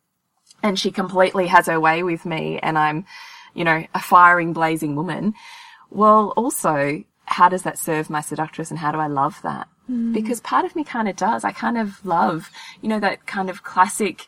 and 0.63 0.79
she 0.79 0.91
completely 0.91 1.47
has 1.49 1.67
her 1.67 1.81
way 1.81 2.03
with 2.03 2.25
me 2.25 2.59
and 2.63 2.79
I'm, 2.79 3.05
you 3.55 3.65
know, 3.65 3.85
a 3.95 4.01
firing, 4.01 4.53
blazing 4.53 4.97
woman, 4.97 5.35
well, 5.91 6.33
also, 6.37 7.05
how 7.27 7.49
does 7.49 7.63
that 7.63 7.79
serve 7.79 8.11
my 8.11 8.21
seductress 8.21 8.71
and 8.71 8.79
how 8.79 8.93
do 8.93 8.99
I 8.99 9.07
love 9.07 9.41
that? 9.43 9.69
Mm. 9.91 10.13
Because 10.13 10.41
part 10.41 10.65
of 10.65 10.75
me 10.75 10.85
kind 10.85 11.09
of 11.09 11.17
does. 11.17 11.45
I 11.45 11.53
kind 11.53 11.79
of 11.79 12.05
love, 12.05 12.51
you 12.81 12.89
know, 12.89 13.01
that 13.01 13.27
kind 13.27 13.51
of 13.51 13.63
classic, 13.63 14.27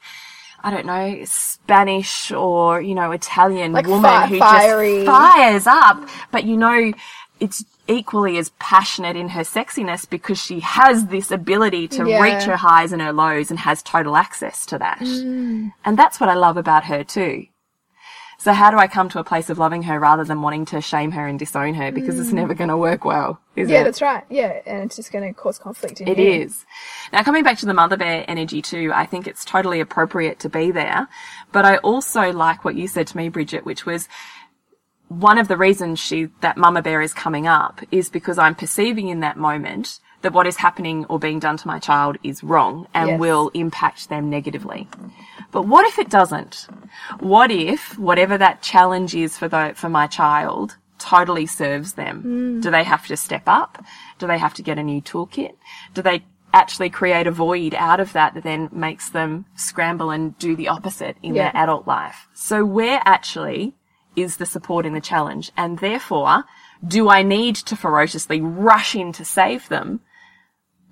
I 0.63 0.71
don't 0.71 0.87
know, 0.87 1.23
Spanish 1.25 2.31
or, 2.33 2.81
you 2.81 2.95
know, 2.95 3.11
Italian 3.13 3.73
Like 3.73 3.87
woman 3.87 4.03
fi- 4.11 4.27
who 4.27 4.39
fiery. 4.39 5.05
just 5.05 5.07
fires 5.07 5.67
up. 5.67 6.09
But 6.31 6.45
you 6.45 6.57
know, 6.57 6.93
it's 7.41 7.65
equally 7.89 8.39
as 8.39 8.51
passionate 8.59 9.17
in 9.17 9.31
her 9.31 9.43
sexiness 9.43 10.09
because 10.09 10.39
she 10.43 10.61
has 10.61 11.07
this 11.07 11.31
ability 11.31 11.87
to 11.89 12.09
Yeah. 12.09 12.21
reach 12.21 12.45
her 12.45 12.57
highs 12.57 12.93
and 12.93 13.01
her 13.03 13.13
lows 13.13 13.51
and 13.51 13.61
has 13.61 13.83
total 13.83 14.17
access 14.17 14.67
to 14.67 14.79
that. 14.79 14.99
Mm. 15.01 15.73
And 15.85 15.97
that's 15.99 16.19
what 16.19 16.29
I 16.29 16.35
love 16.35 16.57
about 16.57 16.85
her 16.85 17.05
too. 17.05 17.47
So 18.39 18.53
how 18.53 18.71
do 18.71 18.77
I 18.77 18.87
come 18.87 19.09
to 19.11 19.19
a 19.19 19.25
place 19.25 19.49
of 19.49 19.59
loving 19.59 19.85
her 19.85 19.99
rather 19.99 20.23
than 20.23 20.43
wanting 20.43 20.67
to 20.67 20.81
shame 20.83 21.13
her 21.13 21.27
and 21.27 21.39
disown 21.39 21.73
her 21.75 21.91
because 21.91 22.21
it's 22.21 22.31
mm. 22.31 22.35
never 22.35 22.53
going 22.55 22.69
to 22.69 22.77
work 22.77 23.05
well, 23.05 23.41
is 23.57 23.71
Yeah, 23.71 23.81
it? 23.81 23.85
that's 23.85 24.03
right. 24.03 24.25
Yeah, 24.29 24.61
and 24.67 24.85
it's 24.85 24.97
just 24.97 25.11
going 25.11 25.27
to 25.27 25.33
cause 25.33 25.59
conflict 25.59 26.03
in 26.03 26.09
It 26.09 26.19
you. 26.19 26.43
is. 26.43 26.67
Now, 27.15 27.23
coming 27.23 27.43
back 27.45 27.57
to 27.59 27.67
the 27.67 27.73
mother 27.73 27.97
bear 27.97 28.25
energy 28.29 28.61
too, 28.61 28.93
I 28.95 29.07
think 29.07 29.27
it's 29.27 29.43
totally 29.45 29.81
appropriate 29.81 30.39
to 30.41 30.51
be 30.51 30.71
there. 30.71 31.09
But 31.51 31.65
I 31.65 31.79
also 31.79 32.31
like 32.31 32.63
what 32.63 32.75
you 32.75 32.89
said 32.89 33.07
to 33.09 33.17
me, 33.17 33.31
Bridget, 33.31 33.65
which 33.65 33.87
was 33.87 34.07
one 35.09 35.39
of 35.39 35.49
the 35.49 35.57
reasons 35.57 35.99
she, 35.99 36.29
that 36.41 36.57
mama 36.57 36.83
bear 36.83 37.01
is 37.01 37.15
coming 37.15 37.47
up 37.47 37.81
is 37.91 38.09
because 38.09 38.39
I'm 38.39 38.55
perceiving 38.55 39.09
in 39.09 39.21
that 39.21 39.37
moment 39.37 40.01
that 40.23 40.33
what 40.33 40.47
is 40.47 40.57
happening 40.57 41.05
or 41.07 41.19
being 41.19 41.39
done 41.39 41.57
to 41.59 41.67
my 41.69 41.79
child 41.79 42.17
is 42.25 42.43
wrong 42.43 42.89
and 42.95 43.11
Yes. 43.11 43.21
will 43.21 43.51
impact 43.55 44.09
them 44.09 44.29
negatively. 44.31 44.89
But 45.53 45.63
what 45.69 45.87
if 45.87 45.99
it 45.99 46.11
doesn't? 46.11 46.67
What 47.21 47.51
if 47.51 47.97
whatever 47.99 48.37
that 48.39 48.63
challenge 48.63 49.15
is 49.15 49.39
for 49.39 49.47
the, 49.49 49.73
for 49.77 49.89
my 49.89 50.07
child 50.07 50.77
totally 50.99 51.47
serves 51.47 51.93
them? 51.93 52.23
Hmm. 52.23 52.61
Do 52.61 52.71
they 52.71 52.83
have 52.83 53.07
to 53.07 53.17
step 53.17 53.43
up? 53.47 53.85
Do 54.19 54.27
they 54.27 54.39
have 54.39 54.55
to 54.55 54.63
get 54.63 54.79
a 54.79 54.83
new 54.83 55.01
toolkit? 55.01 55.53
Do 55.95 56.03
they 56.03 56.25
actually 56.53 56.91
create 56.91 57.27
a 57.27 57.31
void 57.31 57.75
out 57.75 58.01
of 58.01 58.13
that 58.15 58.35
that 58.35 58.43
then 58.43 58.71
makes 58.73 59.11
them 59.11 59.45
scramble 59.55 60.11
and 60.11 60.37
do 60.39 60.57
the 60.57 60.69
opposite 60.69 61.17
in 61.23 61.35
Yeah. 61.35 61.53
their 61.53 61.63
adult 61.63 61.87
life? 61.87 62.27
So 62.33 62.65
we're 62.65 63.03
actually 63.05 63.75
is 64.17 64.39
the 64.39 64.47
support 64.47 64.87
in 64.87 64.95
the 64.95 65.01
challenge? 65.01 65.53
And 65.57 65.79
therefore, 65.79 66.45
do 66.87 67.09
I 67.09 67.23
need 67.23 67.55
to 67.57 67.77
ferociously 67.77 68.41
rush 68.41 68.95
in 68.95 69.13
to 69.13 69.25
save 69.25 69.69
them 69.69 70.01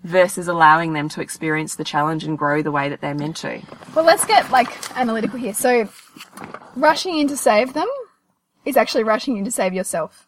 versus 0.04 0.46
allowing 0.46 0.92
them 0.92 1.08
to 1.08 1.20
experience 1.20 1.74
the 1.74 1.84
challenge 1.84 2.24
and 2.24 2.38
grow 2.38 2.62
the 2.62 2.70
way 2.70 2.88
that 2.90 3.00
they're 3.00 3.14
meant 3.14 3.36
to? 3.36 3.60
Well, 3.94 4.04
let's 4.04 4.24
get 4.26 4.50
like 4.50 4.68
analytical 4.96 5.38
here. 5.38 5.54
So, 5.54 5.88
rushing 6.76 7.18
in 7.18 7.28
to 7.28 7.36
save 7.36 7.72
them 7.72 7.88
is 8.64 8.76
actually 8.76 9.04
rushing 9.04 9.36
in 9.36 9.44
to 9.44 9.50
save 9.50 9.72
yourself, 9.72 10.23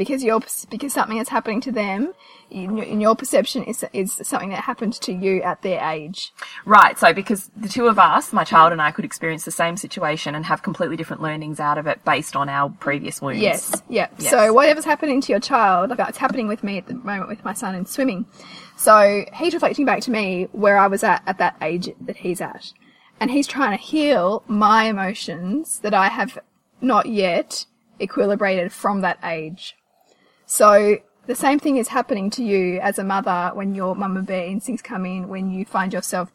because 0.00 0.24
you're 0.24 0.40
because 0.70 0.94
something 0.94 1.18
that's 1.18 1.28
happening 1.28 1.60
to 1.60 1.70
them 1.70 2.14
in 2.48 2.74
your, 2.78 2.86
in 2.86 3.02
your 3.02 3.14
perception 3.14 3.62
is 3.64 3.84
is 3.92 4.18
something 4.22 4.48
that 4.48 4.64
happened 4.64 4.94
to 4.94 5.12
you 5.12 5.42
at 5.42 5.60
their 5.60 5.78
age. 5.90 6.32
Right. 6.64 6.98
So 6.98 7.12
because 7.12 7.50
the 7.54 7.68
two 7.68 7.86
of 7.86 7.98
us, 7.98 8.32
my 8.32 8.42
child 8.42 8.72
and 8.72 8.80
I, 8.80 8.92
could 8.92 9.04
experience 9.04 9.44
the 9.44 9.50
same 9.50 9.76
situation 9.76 10.34
and 10.34 10.46
have 10.46 10.62
completely 10.62 10.96
different 10.96 11.20
learnings 11.20 11.60
out 11.60 11.76
of 11.76 11.86
it 11.86 12.02
based 12.02 12.34
on 12.34 12.48
our 12.48 12.70
previous 12.70 13.20
wounds. 13.20 13.42
Yes. 13.42 13.82
Yeah. 13.90 14.08
Yes. 14.18 14.30
So 14.30 14.54
whatever's 14.54 14.86
happening 14.86 15.20
to 15.20 15.32
your 15.34 15.38
child, 15.38 15.90
like 15.90 15.98
it's 16.08 16.16
happening 16.16 16.48
with 16.48 16.64
me 16.64 16.78
at 16.78 16.86
the 16.86 16.94
moment 16.94 17.28
with 17.28 17.44
my 17.44 17.52
son 17.52 17.74
in 17.74 17.84
swimming. 17.84 18.24
So 18.78 19.26
he's 19.34 19.52
reflecting 19.52 19.84
back 19.84 20.00
to 20.04 20.10
me 20.10 20.48
where 20.52 20.78
I 20.78 20.86
was 20.86 21.04
at 21.04 21.22
at 21.26 21.36
that 21.36 21.56
age 21.60 21.90
that 22.00 22.16
he's 22.16 22.40
at. 22.40 22.72
And 23.20 23.30
he's 23.30 23.46
trying 23.46 23.76
to 23.76 23.84
heal 23.84 24.44
my 24.46 24.84
emotions 24.84 25.80
that 25.80 25.92
I 25.92 26.08
have 26.08 26.38
not 26.80 27.04
yet 27.04 27.66
equilibrated 28.00 28.72
from 28.72 29.02
that 29.02 29.18
age. 29.22 29.76
So 30.50 30.98
the 31.26 31.36
same 31.36 31.60
thing 31.60 31.76
is 31.76 31.86
happening 31.86 32.28
to 32.30 32.42
you 32.42 32.80
as 32.80 32.98
a 32.98 33.04
mother 33.04 33.52
when 33.54 33.76
your 33.76 33.94
mama 33.94 34.22
bear 34.22 34.46
instincts 34.46 34.82
come 34.82 35.06
in, 35.06 35.28
when 35.28 35.52
you 35.52 35.64
find 35.64 35.92
yourself 35.92 36.32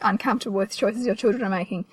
uncomfortable 0.00 0.58
with 0.58 0.76
choices 0.76 1.06
your 1.06 1.14
children 1.14 1.44
are 1.44 1.48
making. 1.48 1.84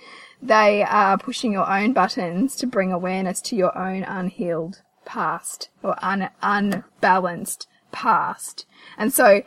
They 0.42 0.82
are 0.82 1.20
pushing 1.20 1.54
your 1.54 1.70
own 1.70 1.94
buttons 1.94 2.56
to 2.56 2.66
bring 2.66 2.92
awareness 2.92 3.40
to 3.44 3.56
your 3.56 3.78
own 3.78 4.02
unhealed 4.02 4.82
past 5.06 5.70
or 5.84 5.96
un- 6.04 6.32
unbalanced 6.42 7.68
past. 7.92 8.66
And 8.98 9.14
so, 9.14 9.44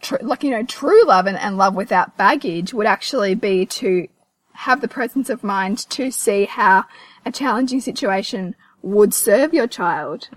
tr- 0.00 0.22
like, 0.22 0.44
you 0.44 0.52
know, 0.52 0.62
true 0.62 1.04
love 1.04 1.26
and, 1.26 1.36
and 1.36 1.58
love 1.58 1.74
without 1.74 2.16
baggage 2.16 2.72
would 2.72 2.86
actually 2.86 3.34
be 3.34 3.66
to 3.66 4.06
have 4.52 4.82
the 4.82 4.88
presence 4.88 5.30
of 5.30 5.42
mind 5.42 5.78
to 5.90 6.12
see 6.12 6.44
how 6.44 6.84
a 7.26 7.32
challenging 7.32 7.80
situation 7.80 8.54
would 8.82 9.12
serve 9.14 9.52
your 9.54 9.66
child 9.66 10.28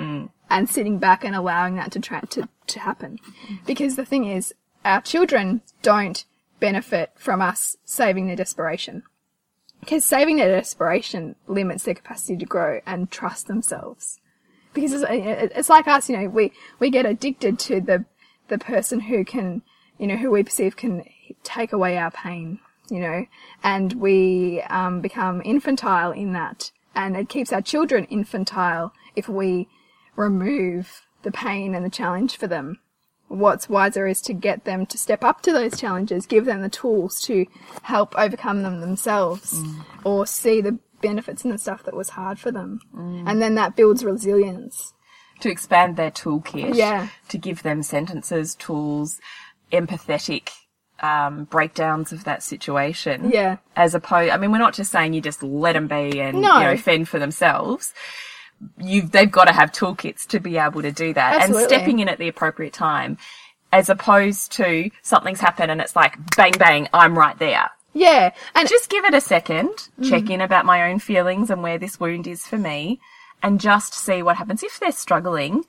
and 0.50 0.70
sitting 0.70 1.00
back 1.00 1.24
and 1.24 1.36
allowing 1.36 1.76
that 1.76 1.92
to, 1.92 2.00
tra- 2.00 2.28
to, 2.28 2.48
to 2.68 2.80
happen. 2.80 3.20
Because 3.66 3.96
the 3.96 4.06
thing 4.06 4.26
is, 4.26 4.54
our 4.86 5.02
children 5.02 5.62
don't 5.82 6.26
benefit 6.60 7.12
from 7.16 7.42
us 7.42 7.78
saving 7.86 8.28
their 8.28 8.36
desperation. 8.36 9.04
Because 9.80 10.06
saving 10.06 10.38
their 10.38 10.56
desperation 10.56 11.36
limits 11.48 11.84
their 11.84 11.96
capacity 11.96 12.38
to 12.38 12.46
grow 12.46 12.80
and 12.86 13.12
trust 13.12 13.48
themselves. 13.48 14.20
Because 14.74 14.94
it's, 14.94 15.04
it's 15.10 15.70
like 15.70 15.88
us, 15.88 16.10
you 16.10 16.18
know, 16.18 16.30
we, 16.30 16.52
we 16.80 16.90
get 16.90 17.06
addicted 17.06 17.60
to 17.60 17.82
the, 17.82 18.06
the 18.48 18.58
person 18.58 19.02
who 19.02 19.26
can, 19.26 19.62
you 19.98 20.08
know, 20.08 20.18
who 20.18 20.32
we 20.32 20.44
perceive 20.44 20.76
can 20.76 21.04
take 21.44 21.74
away 21.74 21.98
our 21.98 22.12
pain, 22.12 22.60
you 22.90 23.00
know, 23.00 23.26
and 23.64 23.94
we, 23.94 24.62
um, 24.70 25.02
become 25.02 25.42
infantile 25.44 26.12
in 26.12 26.34
that. 26.34 26.72
And 26.96 27.18
it 27.18 27.30
keeps 27.30 27.52
our 27.52 27.62
children 27.62 28.06
infantile 28.06 28.94
if 29.16 29.28
we 29.28 29.68
remove 30.16 31.02
the 31.24 31.32
pain 31.32 31.74
and 31.74 31.86
the 31.86 31.90
challenge 31.90 32.38
for 32.38 32.48
them 32.48 32.80
what's 33.34 33.68
wiser 33.68 34.08
is 34.08 34.22
to 34.22 34.34
get 34.34 34.66
them 34.66 34.86
to 34.86 34.98
step 34.98 35.24
up 35.24 35.42
to 35.42 35.52
those 35.52 35.80
challenges, 35.80 36.26
give 36.26 36.46
them 36.46 36.62
the 36.62 36.70
tools 36.70 37.22
to 37.22 37.46
help 37.82 38.18
overcome 38.18 38.64
them 38.64 38.80
themselves, 38.80 39.54
mm. 39.54 39.86
or 40.04 40.26
see 40.26 40.62
the 40.62 40.78
benefits 41.02 41.44
in 41.44 41.52
the 41.52 41.58
stuff 41.58 41.84
that 41.84 41.96
was 41.96 42.10
hard 42.10 42.40
for 42.40 42.52
them. 42.52 42.80
Mm. 42.96 43.24
And 43.28 43.42
then 43.42 43.56
that 43.56 43.76
builds 43.76 44.06
resilience. 44.06 44.94
To 45.42 45.50
expand 45.50 45.98
their 45.98 46.12
toolkit. 46.12 46.76
Yeah. 46.76 47.10
To 47.30 47.38
give 47.38 47.64
them 47.64 47.84
sentences, 47.84 48.56
tools, 48.56 49.20
empathetic 49.72 50.50
um, 51.04 51.44
breakdowns 51.46 52.12
of 52.12 52.24
that 52.24 52.42
situation. 52.42 53.30
Yeah. 53.32 53.58
As 53.76 53.94
opposed, 53.94 54.32
I 54.32 54.38
mean, 54.38 54.52
we're 54.52 54.58
not 54.58 54.74
just 54.74 54.92
saying 54.92 55.14
you 55.14 55.22
just 55.22 55.44
let 55.44 55.74
them 55.74 55.88
be 55.88 56.20
and 56.22 56.42
No. 56.42 56.58
you 56.60 56.64
know 56.66 56.78
fend 56.78 57.08
for 57.10 57.20
themselves. 57.20 57.94
You've 58.78 59.12
they've 59.12 59.30
got 59.30 59.46
to 59.46 59.54
have 59.54 59.72
toolkits 59.72 60.26
to 60.28 60.40
be 60.40 60.58
able 60.58 60.82
to 60.82 60.92
do 60.92 61.14
that, 61.14 61.42
Absolutely. 61.42 61.64
and 61.64 61.70
stepping 61.70 62.00
in 62.00 62.08
at 62.10 62.18
the 62.18 62.30
appropriate 62.30 62.72
time, 62.74 63.18
as 63.74 63.90
opposed 63.90 64.54
to 64.54 64.90
something's 65.02 65.42
happened 65.42 65.70
and 65.72 65.82
it's 65.82 65.96
like 65.96 66.16
bang 66.38 66.54
bang, 66.58 66.88
I'm 66.94 67.18
right 67.18 67.38
there. 67.38 67.70
Yeah. 67.94 68.32
And 68.56 68.68
Just 68.70 68.90
give 68.90 69.04
it 69.06 69.14
a 69.14 69.22
second, 69.22 69.70
Mm. 70.00 70.10
check 70.10 70.30
in 70.30 70.42
about 70.42 70.66
my 70.66 70.90
own 70.90 71.00
feelings 71.00 71.50
and 71.52 71.62
where 71.62 71.78
this 71.78 72.00
wound 72.00 72.26
is 72.26 72.48
for 72.48 72.58
me, 72.58 73.00
and 73.44 73.60
just 73.60 73.94
see 73.94 74.24
what 74.24 74.38
happens. 74.38 74.64
If 74.64 74.80
they're 74.80 74.92
struggling, 74.94 75.66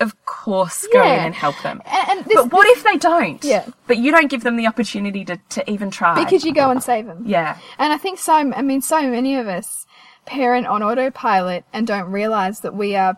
of 0.00 0.24
course, 0.26 0.86
go 0.92 1.02
in 1.02 1.18
and 1.20 1.34
help 1.34 1.60
them. 1.62 1.80
and, 1.86 2.18
and 2.18 2.24
this, 2.26 2.34
But 2.34 2.52
what 2.52 2.66
if 2.76 2.84
they 2.84 2.96
don't? 2.96 3.42
Yeah. 3.42 3.66
But 3.86 3.98
you 3.98 4.10
don't 4.10 4.30
give 4.30 4.42
them 4.42 4.56
the 4.56 4.66
opportunity 4.66 5.24
to, 5.24 5.36
to 5.50 5.70
even 5.70 5.90
try. 5.90 6.22
because 6.22 6.44
you 6.44 6.52
go 6.52 6.70
and 6.70 6.82
save 6.82 7.06
them. 7.06 7.24
yeah. 7.26 7.58
And 7.78 7.92
I 7.92 7.98
think 7.98 8.18
so, 8.18 8.34
I 8.34 8.62
mean, 8.62 8.82
so 8.82 9.02
many 9.08 9.36
of 9.36 9.48
us 9.48 9.86
parent 10.26 10.66
on 10.66 10.82
autopilot 10.82 11.64
and 11.72 11.86
don't 11.86 12.10
realize 12.10 12.60
that 12.60 12.74
we 12.74 12.96
are, 12.96 13.16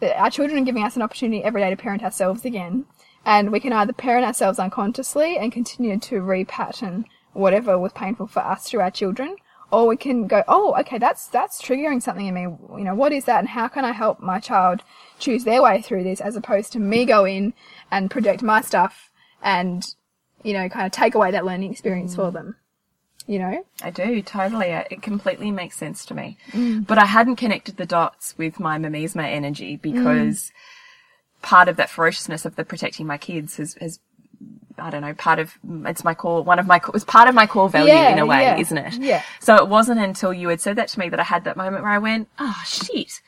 that 0.00 0.16
our 0.20 0.30
children 0.30 0.62
are 0.62 0.64
giving 0.64 0.84
us 0.84 0.96
an 0.96 1.02
opportunity 1.02 1.42
every 1.42 1.62
day 1.62 1.70
to 1.70 1.76
parent 1.76 2.02
ourselves 2.02 2.44
again. 2.44 2.84
And 3.24 3.50
we 3.50 3.60
can 3.60 3.72
either 3.72 3.92
parent 3.92 4.24
ourselves 4.24 4.58
unconsciously 4.58 5.36
and 5.36 5.52
continue 5.52 5.98
to 5.98 6.20
repattern 6.20 7.04
whatever 7.32 7.78
was 7.78 7.92
painful 7.92 8.26
for 8.26 8.40
us 8.40 8.68
through 8.68 8.80
our 8.80 8.90
children, 8.90 9.36
or 9.70 9.86
we 9.86 9.96
can 9.96 10.26
go, 10.26 10.42
oh, 10.48 10.74
okay, 10.80 10.98
that's, 10.98 11.26
that's 11.28 11.62
triggering 11.62 12.02
something 12.02 12.26
in 12.26 12.34
me. 12.34 12.42
You 12.42 12.84
know, 12.84 12.94
what 12.94 13.12
is 13.12 13.26
that 13.26 13.38
and 13.40 13.48
how 13.48 13.68
can 13.68 13.84
I 13.84 13.92
help 13.92 14.20
my 14.20 14.40
child 14.40 14.82
choose 15.20 15.44
their 15.44 15.62
way 15.62 15.80
through 15.82 16.04
this 16.04 16.20
as 16.20 16.34
opposed 16.34 16.72
to 16.72 16.78
me 16.78 17.04
go 17.04 17.24
in 17.24 17.54
and 17.90 18.10
project 18.10 18.42
my 18.42 18.60
stuff 18.60 19.12
and, 19.42 19.94
you 20.42 20.52
know, 20.52 20.68
kind 20.68 20.86
of 20.86 20.92
take 20.92 21.14
away 21.14 21.30
that 21.30 21.44
learning 21.44 21.70
experience 21.70 22.14
for 22.14 22.30
mm. 22.30 22.32
them. 22.32 22.56
You 23.26 23.38
know? 23.38 23.64
I 23.82 23.90
do, 23.90 24.22
totally. 24.22 24.66
It 24.66 25.02
completely 25.02 25.52
makes 25.52 25.76
sense 25.76 26.04
to 26.06 26.14
me. 26.14 26.36
Mm. 26.50 26.86
But 26.86 26.98
I 26.98 27.04
hadn't 27.04 27.36
connected 27.36 27.76
the 27.76 27.86
dots 27.86 28.34
with 28.36 28.58
my 28.58 28.76
mimeisma 28.78 29.24
energy 29.30 29.76
mm. 29.76 29.82
because 29.82 30.50
part 31.40 31.68
of 31.68 31.76
that 31.76 31.90
ferociousness 31.90 32.44
of 32.44 32.56
the 32.56 32.64
protecting 32.64 33.06
my 33.06 33.18
kids 33.18 33.58
has, 33.58 33.74
has 33.74 34.00
I 34.78 34.90
don't 34.90 35.02
know, 35.02 35.14
part 35.14 35.38
of, 35.38 35.58
it's 35.84 36.02
my 36.02 36.14
core, 36.14 36.42
one 36.42 36.58
of 36.58 36.66
my, 36.66 36.78
core- 36.78 36.96
it's 36.96 37.04
part 37.04 37.28
of 37.28 37.34
my 37.34 37.46
core 37.46 37.68
value 37.68 37.92
Yeah, 37.92 38.12
in 38.12 38.18
a 38.18 38.26
way, 38.26 38.40
yeah, 38.40 38.58
isn't 38.58 38.78
it? 38.78 38.94
yeah. 38.94 39.22
So 39.38 39.56
it 39.56 39.68
wasn't 39.68 40.00
until 40.00 40.32
you 40.32 40.48
had 40.48 40.60
said 40.60 40.76
that 40.76 40.88
to 40.88 40.98
me 40.98 41.08
that 41.10 41.20
I 41.20 41.24
had 41.24 41.44
that 41.44 41.56
moment 41.56 41.82
where 41.82 41.92
I 41.92 41.98
went, 41.98 42.28
oh 42.38 42.62
shit. 42.66 43.20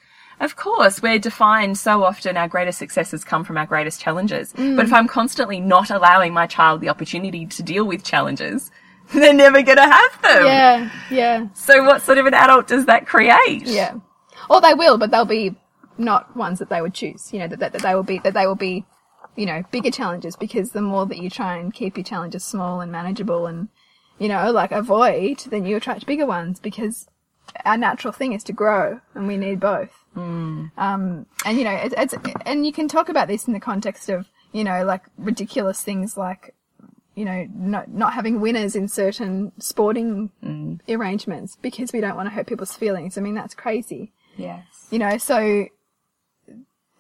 Of 0.43 0.57
course, 0.57 1.01
we're 1.01 1.21
defined 1.21 1.79
so 1.79 2.03
often 2.03 2.37
our 2.37 2.49
greatest 2.49 2.77
successes 2.77 3.23
come 3.23 3.45
from 3.45 3.57
our 3.57 3.65
greatest 3.65 4.01
challenges. 4.01 4.53
Mm. 4.55 4.75
But 4.75 4.87
if 4.87 4.93
I'm 4.93 5.07
constantly 5.07 5.61
not 5.61 5.89
allowing 5.89 6.35
my 6.35 6.49
child 6.49 6.81
the 6.81 6.89
opportunity 6.89 7.47
to 7.47 7.63
deal 7.63 7.85
with 7.85 8.03
challenges, 8.03 8.73
they're 9.15 9.33
never 9.33 9.63
going 9.63 9.77
to 9.77 9.83
have 9.83 10.23
them. 10.23 10.45
Yeah, 10.45 10.91
yeah, 11.13 11.47
So 11.55 11.85
what 11.85 12.03
sort 12.03 12.19
of 12.19 12.27
an 12.27 12.35
adult 12.35 12.67
does 12.67 12.87
that 12.87 13.07
create? 13.07 13.67
yeah. 13.67 13.95
Or 14.51 14.61
they 14.61 14.75
will, 14.75 14.99
but 14.99 15.13
they'll 15.13 15.25
be 15.25 15.55
not 15.97 16.37
ones 16.37 16.59
that 16.59 16.69
they 16.71 16.83
would 16.83 16.95
choose. 16.95 17.33
You 17.33 17.39
know, 17.39 17.47
that, 17.47 17.61
that, 17.61 17.73
that 17.75 17.83
they 17.83 17.95
will 17.95 18.03
be, 18.03 18.19
that 18.19 18.35
they 18.35 18.49
will 18.49 18.57
be, 18.57 18.85
you 19.37 19.47
know, 19.47 19.63
bigger 19.71 19.93
challenges 19.93 20.35
because 20.35 20.73
the 20.73 20.83
more 20.83 21.07
that 21.07 21.19
you 21.19 21.31
try 21.31 21.57
and 21.57 21.73
keep 21.73 21.97
your 21.97 22.05
challenges 22.05 22.45
small 22.45 22.81
and 22.81 22.91
manageable 22.91 23.47
and, 23.47 23.69
you 24.19 24.27
know, 24.27 24.51
like 24.51 24.73
avoid, 24.73 25.39
then 25.51 25.65
you 25.67 25.77
attract 25.77 26.05
bigger 26.05 26.27
ones 26.27 26.59
because 26.59 27.07
our 27.65 27.77
natural 27.77 28.13
thing 28.13 28.33
is 28.33 28.43
to 28.45 28.53
grow 28.53 29.01
and 29.15 29.29
we 29.29 29.37
need 29.37 29.61
both. 29.61 30.02
Um, 30.15 31.27
and 31.45 31.59
you 31.59 31.65
know, 31.65 31.73
it's, 31.73 31.95
it's 31.97 32.15
and 32.45 32.67
you 32.67 32.73
can 32.73 32.89
talk 32.89 33.09
about 33.09 33.29
this 33.29 33.47
in 33.47 33.53
the 33.53 33.61
context 33.61 34.09
of 34.09 34.27
you 34.53 34.65
know 34.65 34.85
like 34.85 35.03
ridiculous 35.17 35.81
things 35.81 36.17
like 36.17 36.55
you 37.15 37.25
know 37.25 37.47
not 37.55 37.91
not 37.91 38.13
having 38.13 38.41
winners 38.41 38.77
in 38.77 38.89
certain 38.89 39.53
sporting 39.59 40.31
arrangements 40.89 41.57
because 41.61 41.93
we 41.93 42.01
don't 42.01 42.17
want 42.17 42.29
to 42.29 42.35
hurt 42.35 42.47
people's 42.47 42.75
feelings. 42.75 43.17
I 43.17 43.21
mean 43.21 43.35
that's 43.35 43.55
crazy. 43.55 44.13
Yes. 44.37 44.65
You 44.91 44.99
know, 44.99 45.19
so 45.19 45.67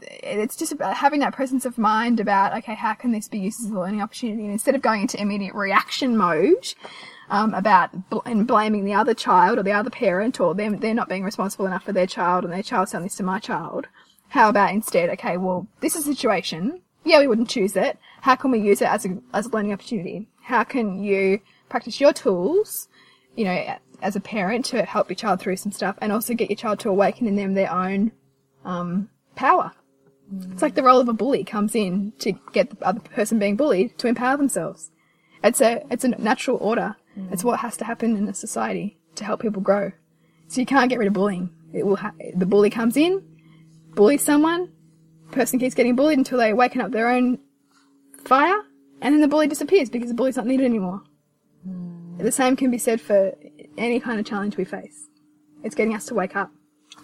it's 0.01 0.57
just 0.57 0.72
about 0.72 0.96
having 0.96 1.20
that 1.20 1.33
presence 1.33 1.64
of 1.64 1.79
mind 1.79 2.20
about 2.20 2.57
okay, 2.59 2.75
how 2.75 2.94
can 2.94 3.12
this 3.12 3.29
be 3.29 3.38
used 3.38 3.61
as 3.64 3.70
a 3.70 3.75
learning 3.79 4.03
opportunity? 4.03 4.42
And 4.42 4.53
instead 4.53 4.75
of 4.75 4.83
going 4.83 5.03
into 5.03 5.20
immediate 5.20 5.55
reaction 5.55 6.16
mode 6.16 6.75
um, 7.32 7.54
about 7.54 8.10
bl- 8.10 8.18
and 8.26 8.46
blaming 8.46 8.84
the 8.84 8.94
other 8.94 9.14
child 9.14 9.58
or 9.58 9.62
the 9.62 9.72
other 9.72 9.90
parent 9.90 10.38
or 10.38 10.54
them 10.54 10.78
they're 10.78 10.94
not 10.94 11.08
being 11.08 11.24
responsible 11.24 11.66
enough 11.66 11.82
for 11.82 11.92
their 11.92 12.06
child 12.06 12.44
and 12.44 12.52
their 12.52 12.62
child's 12.62 12.92
done 12.92 13.02
this 13.02 13.16
to 13.16 13.22
my 13.22 13.40
child, 13.40 13.88
how 14.28 14.50
about 14.50 14.72
instead, 14.72 15.10
okay, 15.10 15.38
well, 15.38 15.66
this 15.80 15.96
is 15.96 16.06
a 16.06 16.14
situation. 16.14 16.82
Yeah, 17.04 17.18
we 17.18 17.26
wouldn't 17.26 17.48
choose 17.48 17.74
it. 17.74 17.98
How 18.20 18.36
can 18.36 18.50
we 18.50 18.60
use 18.60 18.80
it 18.80 18.88
as 18.88 19.04
a 19.04 19.18
as 19.32 19.46
a 19.46 19.48
learning 19.48 19.72
opportunity? 19.72 20.28
How 20.42 20.62
can 20.62 21.02
you 21.02 21.40
practice 21.68 22.00
your 22.00 22.12
tools, 22.12 22.88
you 23.34 23.44
know, 23.44 23.76
as 24.02 24.14
a 24.14 24.20
parent 24.20 24.64
to 24.66 24.84
help 24.84 25.08
your 25.08 25.16
child 25.16 25.40
through 25.40 25.56
some 25.56 25.72
stuff, 25.72 25.96
and 26.00 26.12
also 26.12 26.34
get 26.34 26.50
your 26.50 26.56
child 26.56 26.78
to 26.80 26.90
awaken 26.90 27.26
in 27.26 27.36
them 27.36 27.54
their 27.54 27.72
own 27.72 28.12
um, 28.64 29.08
power. 29.36 29.72
It's 30.50 30.62
like 30.62 30.74
the 30.74 30.82
role 30.82 31.00
of 31.00 31.08
a 31.08 31.12
bully 31.12 31.44
comes 31.44 31.74
in 31.74 32.12
to 32.20 32.32
get 32.52 32.70
the 32.70 32.86
other 32.86 33.00
person 33.00 33.38
being 33.38 33.56
bullied 33.56 33.98
to 33.98 34.06
empower 34.06 34.36
themselves. 34.36 34.90
It's 35.42 35.60
a 35.60 35.82
it's 35.90 36.04
a 36.04 36.08
natural 36.08 36.58
order. 36.60 36.96
It's 37.31 37.44
what 37.44 37.61
has 37.61 37.77
to 37.79 37.85
happen 37.85 38.16
in 38.16 38.29
a 38.29 38.35
society 38.35 38.98
to 39.16 39.25
help 39.25 39.40
people 39.40 39.62
grow. 39.62 39.92
So 40.48 40.61
you 40.61 40.66
can't 40.66 40.88
get 40.88 40.98
rid 40.98 41.09
of 41.09 41.14
bullying. 41.14 41.51
It 41.72 41.87
will 41.87 41.96
ha- 41.96 42.12
the 42.35 42.46
bully 42.46 42.70
comes 42.70 42.96
in, 42.96 43.22
bullies 43.94 44.22
someone, 44.22 44.70
person 45.31 45.59
keeps 45.59 45.75
getting 45.75 45.96
bullied 45.96 46.18
until 46.18 46.38
they 46.38 46.53
waken 46.53 46.81
up 46.81 46.90
their 46.90 47.09
own 47.09 47.38
fire, 48.25 48.62
and 49.01 49.14
then 49.14 49.20
the 49.20 49.29
bully 49.29 49.46
disappears 49.46 49.90
because 49.90 50.09
the 50.09 50.14
bully's 50.14 50.37
not 50.37 50.46
needed 50.46 50.64
anymore. 50.66 51.03
Hmm. 51.64 52.18
The 52.18 52.33
same 52.33 52.57
can 52.57 52.70
be 52.70 52.79
said 52.79 53.01
for 53.01 53.33
any 53.77 53.98
kind 53.98 54.20
of 54.20 54.27
challenge 54.27 54.57
we 54.57 54.64
face. 54.64 55.09
It's 55.64 55.75
getting 55.75 55.94
us 55.94 56.07
to 56.07 56.14
wake 56.14 56.37
up. 56.37 56.51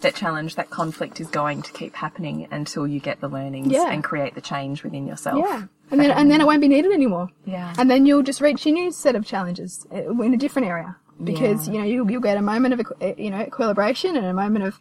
That 0.01 0.15
challenge, 0.15 0.55
that 0.55 0.69
conflict 0.69 1.19
is 1.19 1.27
going 1.27 1.61
to 1.63 1.71
keep 1.73 1.95
happening 1.95 2.47
until 2.51 2.87
you 2.87 2.99
get 2.99 3.19
the 3.19 3.27
learnings 3.27 3.71
Yeah. 3.71 3.89
and 3.91 4.03
create 4.03 4.33
the 4.35 4.41
change 4.41 4.83
within 4.83 5.05
yourself. 5.07 5.39
Yeah. 5.39 5.63
And 5.91 5.99
then, 5.99 6.11
and 6.11 6.31
then 6.31 6.39
it 6.39 6.45
won't 6.45 6.61
be 6.61 6.67
needed 6.67 6.91
anymore. 6.91 7.29
Yeah. 7.45 7.73
And 7.77 7.89
then 7.91 8.05
you'll 8.05 8.23
just 8.23 8.39
reach 8.41 8.65
your 8.65 8.73
new 8.73 8.91
set 8.91 9.15
of 9.15 9.25
challenges 9.25 9.85
uh, 9.93 10.09
in 10.21 10.33
a 10.33 10.37
different 10.37 10.67
area 10.67 10.95
because, 11.23 11.67
Yeah. 11.67 11.73
you 11.73 11.79
know, 11.79 11.85
you'll, 11.85 12.11
you'll 12.11 12.21
get 12.21 12.37
a 12.37 12.41
moment 12.41 12.73
of, 12.75 12.79
uh, 13.01 13.13
you 13.17 13.29
know, 13.29 13.39
equilibration 13.39 14.15
and 14.15 14.25
a 14.25 14.33
moment 14.33 14.63
of 14.65 14.79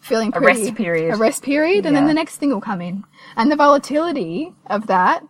feeling 0.00 0.32
A 0.34 0.40
rest 0.40 0.74
period. 0.74 1.14
a 1.14 1.16
rest 1.16 1.42
period. 1.42 1.86
And 1.86 1.94
then 1.94 2.06
the 2.06 2.14
next 2.14 2.36
thing 2.38 2.50
will 2.50 2.60
come 2.60 2.80
in. 2.80 3.04
And 3.36 3.52
the 3.52 3.56
volatility 3.56 4.54
of 4.66 4.86
that 4.88 5.22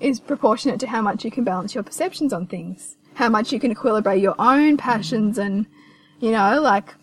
is 0.00 0.18
proportionate 0.20 0.80
to 0.80 0.86
how 0.86 1.02
much 1.02 1.24
you 1.24 1.30
can 1.30 1.44
balance 1.44 1.74
your 1.74 1.84
perceptions 1.84 2.32
on 2.32 2.46
things, 2.46 2.96
how 3.14 3.28
much 3.28 3.52
you 3.52 3.60
can 3.60 3.74
equilibrate 3.74 4.20
your 4.22 4.34
own 4.38 4.76
passions 4.76 5.38
and, 5.38 5.66
you 6.20 6.30
know, 6.30 6.60
like, 6.60 6.94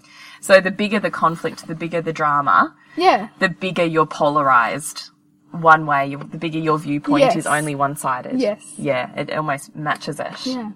So 0.41 0.61
the 0.61 0.71
bigger 0.71 0.99
the 0.99 1.11
conflict, 1.11 1.67
the 1.67 1.75
bigger 1.75 2.01
the 2.01 2.13
drama, 2.13 2.75
yeah. 2.95 3.29
the 3.39 3.49
bigger 3.49 3.83
you're 3.83 4.05
polarized 4.05 5.09
one 5.51 5.85
way, 5.85 6.15
the 6.15 6.37
bigger 6.37 6.59
your 6.59 6.77
viewpoint 6.77 7.21
Yes. 7.21 7.35
is 7.35 7.47
only 7.47 7.75
one 7.75 7.95
sided. 7.95 8.39
Yes. 8.39 8.73
Yeah, 8.77 9.11
it 9.15 9.31
almost 9.31 9.75
matches 9.75 10.19
it. 10.19 10.45
Yeah. 10.45 10.71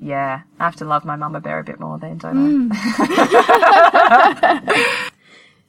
Yeah. 0.00 0.42
I 0.58 0.64
have 0.64 0.76
to 0.76 0.84
love 0.84 1.04
my 1.04 1.16
mama 1.16 1.40
bear 1.40 1.58
a 1.58 1.64
bit 1.64 1.80
more 1.80 1.98
then, 1.98 2.18
don't 2.18 2.70
I? 2.72 5.00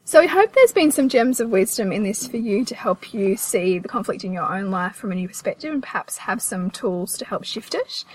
So 0.08 0.21
we 0.21 0.28
hope 0.28 0.54
there's 0.54 0.71
been 0.71 0.93
some 0.93 1.10
gems 1.10 1.41
of 1.41 1.50
wisdom 1.50 1.91
in 1.91 2.04
this 2.04 2.28
for 2.28 2.38
you 2.38 2.63
to 2.63 2.73
help 2.73 3.13
you 3.13 3.36
see 3.36 3.78
the 3.78 3.89
conflict 3.89 4.23
in 4.23 4.32
your 4.32 4.50
own 4.50 4.71
life 4.71 4.95
from 4.95 5.12
a 5.12 5.15
new 5.15 5.28
perspective 5.28 5.73
and 5.73 5.84
perhaps 5.84 6.15
have 6.19 6.41
some 6.41 6.71
tools 6.71 7.17
to 7.17 7.26
help 7.26 7.43
shift 7.43 7.76
it. 7.76 8.06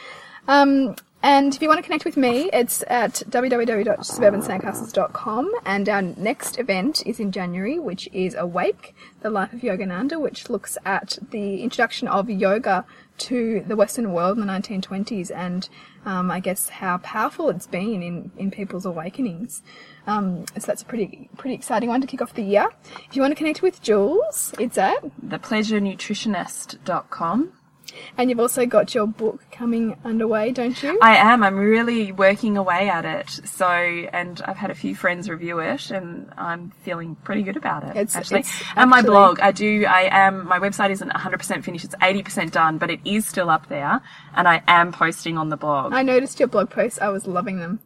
Um, 0.48 0.96
and 1.22 1.54
if 1.54 1.62
you 1.62 1.68
want 1.68 1.78
to 1.78 1.82
connect 1.82 2.04
with 2.04 2.16
me, 2.16 2.50
it's 2.52 2.82
at 2.88 3.22
www.suburbansandcastles.com 3.28 5.52
and 5.64 5.88
our 5.88 6.02
next 6.02 6.58
event 6.58 7.06
is 7.06 7.20
in 7.20 7.30
January, 7.30 7.78
which 7.78 8.08
is 8.12 8.34
Awake, 8.34 8.96
the 9.20 9.30
Life 9.30 9.52
of 9.52 9.60
Yogananda, 9.60 10.20
which 10.20 10.50
looks 10.50 10.76
at 10.84 11.20
the 11.30 11.62
introduction 11.62 12.08
of 12.08 12.28
yoga 12.28 12.84
to 13.18 13.62
the 13.68 13.76
Western 13.76 14.12
world 14.12 14.36
in 14.36 14.44
the 14.46 14.52
1920s 14.52 15.30
and 15.30 15.68
um, 16.04 16.28
I 16.30 16.40
guess 16.40 16.68
how 16.68 16.98
powerful 16.98 17.48
it's 17.50 17.68
been 17.68 18.02
in, 18.02 18.32
in 18.36 18.50
people's 18.50 18.84
awakenings. 18.84 19.62
Um, 20.08 20.44
so 20.58 20.66
that's 20.66 20.82
a 20.82 20.84
pretty 20.84 21.30
pretty 21.36 21.54
exciting 21.54 21.88
one 21.88 22.00
to 22.00 22.08
kick 22.08 22.20
off 22.20 22.34
the 22.34 22.42
year. 22.42 22.68
If 23.08 23.14
you 23.14 23.22
want 23.22 23.30
to 23.30 23.36
connect 23.36 23.62
with 23.62 23.80
Jules, 23.80 24.52
it's 24.58 24.76
at, 24.76 25.04
Thepleasurenutritionist.com. 25.24 27.52
and 28.16 28.30
you've 28.30 28.40
also 28.40 28.66
got 28.66 28.94
your 28.94 29.06
book 29.06 29.40
coming 29.50 29.96
underway, 30.04 30.52
don't 30.52 30.80
you? 30.82 30.98
I 31.02 31.16
am. 31.16 31.42
I'm 31.42 31.56
really 31.56 32.12
working 32.12 32.56
away 32.56 32.88
at 32.88 33.04
it. 33.04 33.40
So, 33.44 33.66
and 33.66 34.40
I've 34.44 34.56
had 34.56 34.70
a 34.70 34.74
few 34.74 34.94
friends 34.94 35.28
review 35.28 35.58
it, 35.60 35.90
and 35.90 36.30
I'm 36.36 36.72
feeling 36.82 37.16
pretty 37.16 37.42
good 37.42 37.56
about 37.56 37.84
it. 37.84 37.90
It's- 37.90 38.16
actually, 38.16 38.40
it's 38.40 38.62
and 38.76 38.90
my 38.90 39.02
blog. 39.02 39.40
I 39.40 39.52
do. 39.52 39.84
I 39.86 40.08
am. 40.10 40.46
My 40.46 40.58
website 40.58 40.90
isn't 40.90 41.10
100% 41.10 41.64
finished. 41.64 41.84
It's 41.84 41.94
80% 41.96 42.50
done, 42.52 42.78
but 42.78 42.90
it 42.90 43.00
is 43.04 43.26
still 43.26 43.50
up 43.50 43.68
there, 43.68 44.00
and 44.34 44.48
I 44.48 44.62
am 44.66 44.92
posting 44.92 45.38
on 45.38 45.48
the 45.48 45.56
blog. 45.56 45.92
I 45.92 46.02
noticed 46.02 46.38
your 46.40 46.48
blog 46.48 46.70
posts. 46.70 47.00
I 47.00 47.08
was 47.08 47.26
loving 47.26 47.58
them. 47.58 47.80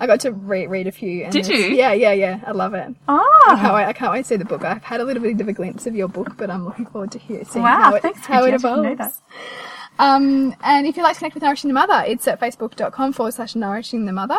I 0.00 0.06
got 0.06 0.20
to 0.20 0.32
re- 0.32 0.66
read 0.66 0.86
a 0.86 0.92
few. 0.92 1.24
And 1.24 1.32
Did 1.32 1.48
you? 1.48 1.56
Yeah, 1.56 1.92
yeah, 1.92 2.12
yeah. 2.12 2.40
I 2.46 2.52
love 2.52 2.74
it. 2.74 2.94
Oh. 3.08 3.44
I 3.48 3.56
can't 3.56 3.74
wait. 3.74 3.84
I 3.84 3.92
can't 3.92 4.12
wait 4.12 4.22
to 4.22 4.28
see 4.28 4.36
the 4.36 4.44
book. 4.44 4.64
I've 4.64 4.82
had 4.82 5.00
a 5.00 5.04
little 5.04 5.22
bit 5.22 5.40
of 5.40 5.48
a 5.48 5.52
glimpse 5.52 5.86
of 5.86 5.94
your 5.94 6.08
book, 6.08 6.36
but 6.36 6.50
I'm 6.50 6.64
looking 6.64 6.86
forward 6.86 7.12
to 7.12 7.18
hear 7.18 7.44
seeing 7.44 7.64
Wow, 7.64 7.82
how 7.82 7.94
it, 7.94 8.02
thanks, 8.02 8.20
how 8.26 8.44
it 8.44 8.50
Bridget. 8.50 8.66
I 8.66 8.72
didn't 8.76 8.82
know 8.82 8.92
evolves. 8.92 9.22
Um, 9.98 10.54
and 10.62 10.86
if 10.86 10.96
you'd 10.96 11.02
like 11.02 11.14
to 11.14 11.18
connect 11.18 11.34
with 11.34 11.42
Nourishing 11.42 11.68
the 11.68 11.74
Mother, 11.74 12.04
it's 12.06 12.28
at 12.28 12.40
facebook.com 12.40 13.12
forward 13.12 13.34
slash 13.34 13.56
nourishing 13.56 14.06
the 14.06 14.12
mother. 14.12 14.38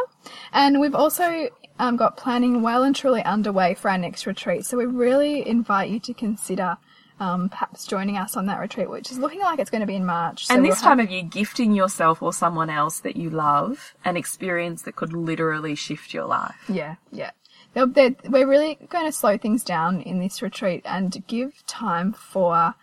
And 0.54 0.80
we've 0.80 0.96
also 0.96 1.50
um, 1.80 1.98
got 1.98 2.16
planning 2.16 2.62
well 2.62 2.84
and 2.84 2.96
truly 2.96 3.24
underway 3.24 3.74
for 3.74 3.90
our 3.92 3.98
next 3.98 4.26
retreat. 4.26 4.66
So 4.66 4.78
we 4.78 4.86
really 4.86 5.46
invite 5.48 5.90
you 5.90 6.00
to 6.02 6.14
consider 6.14 6.78
um, 7.20 7.50
perhaps 7.50 7.86
joining 7.86 8.18
us 8.18 8.38
on 8.38 8.46
that 8.48 8.60
retreat, 8.60 8.90
which 8.90 9.12
is 9.12 9.18
looking 9.18 9.42
like 9.42 9.60
it's 9.60 9.70
going 9.70 9.82
to 9.82 9.88
be 9.88 9.96
in 9.96 10.06
March. 10.06 10.46
So 10.48 10.54
and 10.54 10.64
we'll 10.64 10.72
this 10.72 10.82
have- 10.82 10.90
time 10.98 11.00
of 11.00 11.10
year, 11.12 11.24
gifting 11.24 11.74
yourself 11.74 12.22
or 12.22 12.32
someone 12.34 12.70
else 12.70 13.00
that 13.02 13.16
you 13.18 13.30
love 13.30 13.94
an 14.06 14.16
experience 14.18 14.84
that 14.84 14.96
could 14.96 15.14
literally 15.14 15.76
shift 15.76 16.14
your 16.14 16.26
life. 16.26 16.56
Yeah, 16.70 16.96
yeah. 17.12 17.32
They're, 17.74 17.86
they're, 17.86 18.16
we're 18.28 18.48
really 18.48 18.78
going 18.90 19.06
to 19.06 19.12
slow 19.12 19.38
things 19.38 19.64
down 19.64 20.02
in 20.02 20.20
this 20.20 20.42
retreat 20.42 20.82
and 20.86 21.24
give 21.28 21.66
time 21.68 22.14
for 22.14 22.74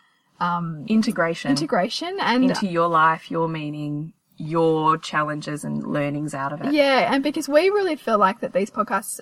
Integration 0.87 1.51
integration 1.51 2.19
and 2.21 2.45
into 2.45 2.67
your 2.67 2.89
life, 2.89 3.31
your 3.31 3.49
meaning, 3.49 4.13
your 4.37 4.99
challenges 4.99 5.65
and 5.65 5.83
learnings 5.83 6.35
out 6.35 6.53
of 6.53 6.61
it. 6.61 6.75
yeah, 6.75 7.11
and 7.13 7.23
because 7.25 7.49
we 7.49 7.71
really 7.71 7.97
feel 7.97 8.19
like 8.19 8.41
that 8.41 8.53
these 8.53 8.71
podcasts 8.71 9.19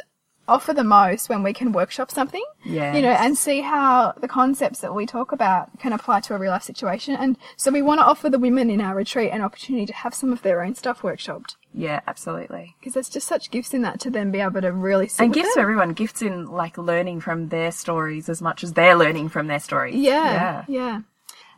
offer 0.47 0.73
the 0.75 0.85
most 0.85 1.29
when 1.29 1.43
we 1.43 1.53
can 1.53 1.73
workshop 1.73 2.11
something, 2.11 2.45
Yes. 2.65 2.95
you 2.97 3.03
know, 3.03 3.13
and 3.13 3.37
see 3.37 3.61
how 3.63 4.13
the 4.21 4.29
concepts 4.29 4.81
that 4.81 4.95
we 4.95 5.07
talk 5.07 5.33
about 5.33 5.79
can 5.79 5.93
apply 5.93 6.21
to 6.21 6.35
a 6.35 6.39
real 6.39 6.51
life 6.51 6.63
situation. 6.63 7.17
And 7.17 7.39
so 7.57 7.71
we 7.71 7.83
want 7.83 8.01
to 8.01 8.05
offer 8.05 8.29
the 8.29 8.39
women 8.39 8.69
in 8.71 8.81
our 8.81 8.95
retreat 8.95 9.31
an 9.33 9.41
opportunity 9.43 9.87
to 9.87 9.93
have 9.95 10.15
some 10.15 10.33
of 10.33 10.43
their 10.43 10.63
own 10.63 10.75
stuff 10.75 11.01
workshopped 11.03 11.57
Yeah, 11.73 12.01
absolutely. 12.07 12.77
because 12.79 12.95
there's 12.95 13.09
just 13.09 13.27
such 13.27 13.51
gifts 13.51 13.73
in 13.73 13.83
that 13.83 14.01
to 14.01 14.11
then 14.11 14.31
be 14.31 14.41
able 14.41 14.61
to 14.61 14.73
really 14.73 15.09
sit 15.09 15.25
And 15.25 15.33
gifts 15.33 15.49
it. 15.51 15.55
for 15.55 15.61
everyone, 15.61 15.93
gifts 15.95 16.21
in 16.23 16.47
like 16.47 16.77
learning 16.79 17.21
from 17.21 17.49
their 17.49 17.71
stories 17.73 18.29
as 18.29 18.43
much 18.43 18.63
as 18.63 18.73
they're 18.75 18.97
learning 18.97 19.31
from 19.31 19.47
their 19.47 19.61
stories. 19.61 19.95
Yeah, 19.95 20.65
yeah. 20.69 21.01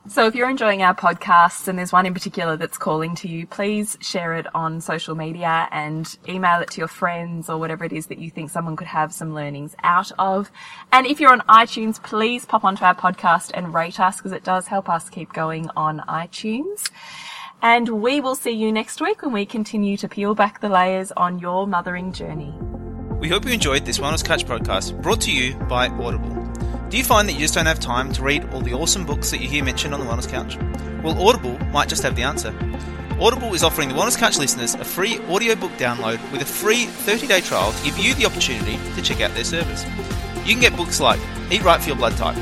So 0.08 0.26
if 0.26 0.36
you're 0.36 0.48
enjoying 0.48 0.82
our 0.82 0.94
podcasts 0.94 1.66
and 1.66 1.76
there's 1.76 1.92
one 1.92 2.06
in 2.06 2.14
particular 2.14 2.56
that's 2.56 2.78
calling 2.78 3.16
to 3.16 3.28
you, 3.28 3.44
please 3.44 3.98
share 4.00 4.34
it 4.34 4.46
on 4.54 4.80
social 4.80 5.16
media 5.16 5.68
and 5.72 6.16
email 6.28 6.60
it 6.60 6.70
to 6.70 6.78
your 6.78 6.88
friends 6.88 7.50
or 7.50 7.58
whatever 7.58 7.84
it 7.84 7.92
is 7.92 8.06
that 8.06 8.18
you 8.18 8.30
think 8.30 8.50
someone 8.50 8.76
could 8.76 8.86
have 8.86 9.12
some 9.12 9.34
learnings 9.34 9.74
out 9.82 10.12
of. 10.18 10.50
And 10.92 11.06
if 11.06 11.18
you're 11.18 11.32
on 11.32 11.40
iTunes, 11.40 12.00
please 12.00 12.44
pop 12.44 12.64
onto 12.64 12.84
our 12.84 12.94
podcast 12.94 13.50
and 13.52 13.74
rate 13.74 13.98
us 13.98 14.18
because 14.18 14.32
it 14.32 14.44
does 14.44 14.68
help 14.68 14.88
us 14.88 15.10
keep 15.10 15.32
going 15.32 15.70
on 15.76 15.98
iTunes. 16.08 16.88
And 17.60 18.00
we 18.00 18.20
will 18.20 18.36
see 18.36 18.52
you 18.52 18.70
next 18.70 19.00
week 19.00 19.22
when 19.22 19.32
we 19.32 19.44
continue 19.44 19.96
to 19.96 20.08
peel 20.08 20.36
back 20.36 20.60
the 20.60 20.68
layers 20.68 21.10
on 21.12 21.40
your 21.40 21.66
mothering 21.66 22.12
journey. 22.12 22.54
We 23.18 23.28
hope 23.28 23.44
you 23.44 23.52
enjoyed 23.52 23.84
this 23.84 23.98
Wellness 23.98 24.24
Couch 24.24 24.46
podcast 24.46 25.02
brought 25.02 25.22
to 25.22 25.32
you 25.32 25.54
by 25.54 25.88
Audible. 25.88 26.35
Do 26.88 26.96
you 26.96 27.02
find 27.02 27.28
that 27.28 27.32
you 27.32 27.40
just 27.40 27.54
don't 27.54 27.66
have 27.66 27.80
time 27.80 28.12
to 28.12 28.22
read 28.22 28.44
all 28.52 28.60
the 28.60 28.72
awesome 28.72 29.04
books 29.04 29.32
that 29.32 29.40
you 29.40 29.48
hear 29.48 29.64
mentioned 29.64 29.92
on 29.92 29.98
the 29.98 30.06
Wellness 30.06 30.28
Couch? 30.28 30.56
Well, 31.02 31.20
Audible 31.20 31.58
might 31.72 31.88
just 31.88 32.04
have 32.04 32.14
the 32.14 32.22
answer. 32.22 32.54
Audible 33.20 33.54
is 33.54 33.64
offering 33.64 33.88
the 33.88 33.96
Wellness 33.96 34.16
Couch 34.16 34.38
listeners 34.38 34.74
a 34.74 34.84
free 34.84 35.18
audiobook 35.28 35.72
download 35.72 36.20
with 36.30 36.42
a 36.42 36.44
free 36.44 36.84
30 36.84 37.26
day 37.26 37.40
trial 37.40 37.72
to 37.72 37.84
give 37.84 37.98
you 37.98 38.14
the 38.14 38.24
opportunity 38.24 38.78
to 38.94 39.02
check 39.02 39.20
out 39.20 39.34
their 39.34 39.42
service. 39.42 39.84
You 40.44 40.52
can 40.52 40.60
get 40.60 40.76
books 40.76 41.00
like 41.00 41.18
Eat 41.50 41.64
Right 41.64 41.80
for 41.80 41.88
Your 41.88 41.96
Blood 41.96 42.16
Type, 42.16 42.36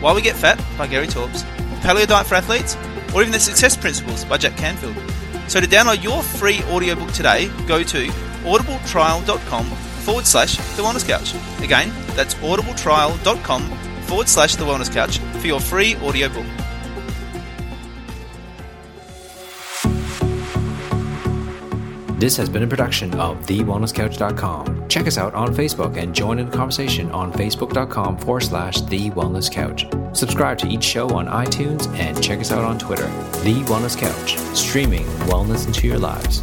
Why 0.00 0.14
We 0.14 0.22
Get 0.22 0.36
Fat 0.36 0.58
by 0.78 0.86
Gary 0.86 1.06
Taubes, 1.06 1.42
Paleo 1.82 2.06
Diet 2.06 2.26
for 2.26 2.36
Athletes, 2.36 2.78
or 3.14 3.20
even 3.20 3.32
The 3.32 3.40
Success 3.40 3.76
Principles 3.76 4.24
by 4.24 4.38
Jack 4.38 4.56
Canfield. 4.56 4.96
So 5.46 5.60
to 5.60 5.66
download 5.66 6.02
your 6.02 6.22
free 6.22 6.62
audiobook 6.70 7.12
today, 7.12 7.50
go 7.66 7.82
to 7.82 8.06
audibletrial.com 8.06 9.66
forward 10.04 10.26
slash 10.26 10.56
The 10.76 10.82
Wellness 10.82 11.06
Couch. 11.06 11.34
Again, 11.62 11.92
that's 12.14 12.34
audibletrial.com 12.36 13.62
forward 14.02 14.28
slash 14.28 14.54
The 14.56 14.64
Wellness 14.64 14.92
Couch 14.92 15.18
for 15.40 15.46
your 15.46 15.60
free 15.60 15.96
audiobook. 15.96 16.46
This 22.24 22.36
has 22.38 22.48
been 22.48 22.62
a 22.62 22.66
production 22.66 23.12
of 23.20 23.44
TheWellnessCouch.com. 23.44 24.88
Check 24.88 25.06
us 25.06 25.18
out 25.18 25.34
on 25.34 25.54
Facebook 25.54 25.98
and 25.98 26.14
join 26.14 26.38
in 26.38 26.48
the 26.48 26.56
conversation 26.56 27.10
on 27.10 27.30
Facebook.com 27.32 28.16
forward 28.16 28.40
slash 28.40 28.80
The 28.82 29.10
Wellness 29.10 29.50
Couch. 29.50 29.84
Subscribe 30.16 30.56
to 30.58 30.68
each 30.68 30.84
show 30.84 31.10
on 31.10 31.26
iTunes 31.26 31.86
and 31.98 32.22
check 32.22 32.38
us 32.38 32.50
out 32.50 32.64
on 32.64 32.78
Twitter. 32.78 33.08
The 33.42 33.62
Wellness 33.66 33.98
Couch, 33.98 34.38
streaming 34.56 35.04
wellness 35.26 35.66
into 35.66 35.86
your 35.86 35.98
lives. 35.98 36.42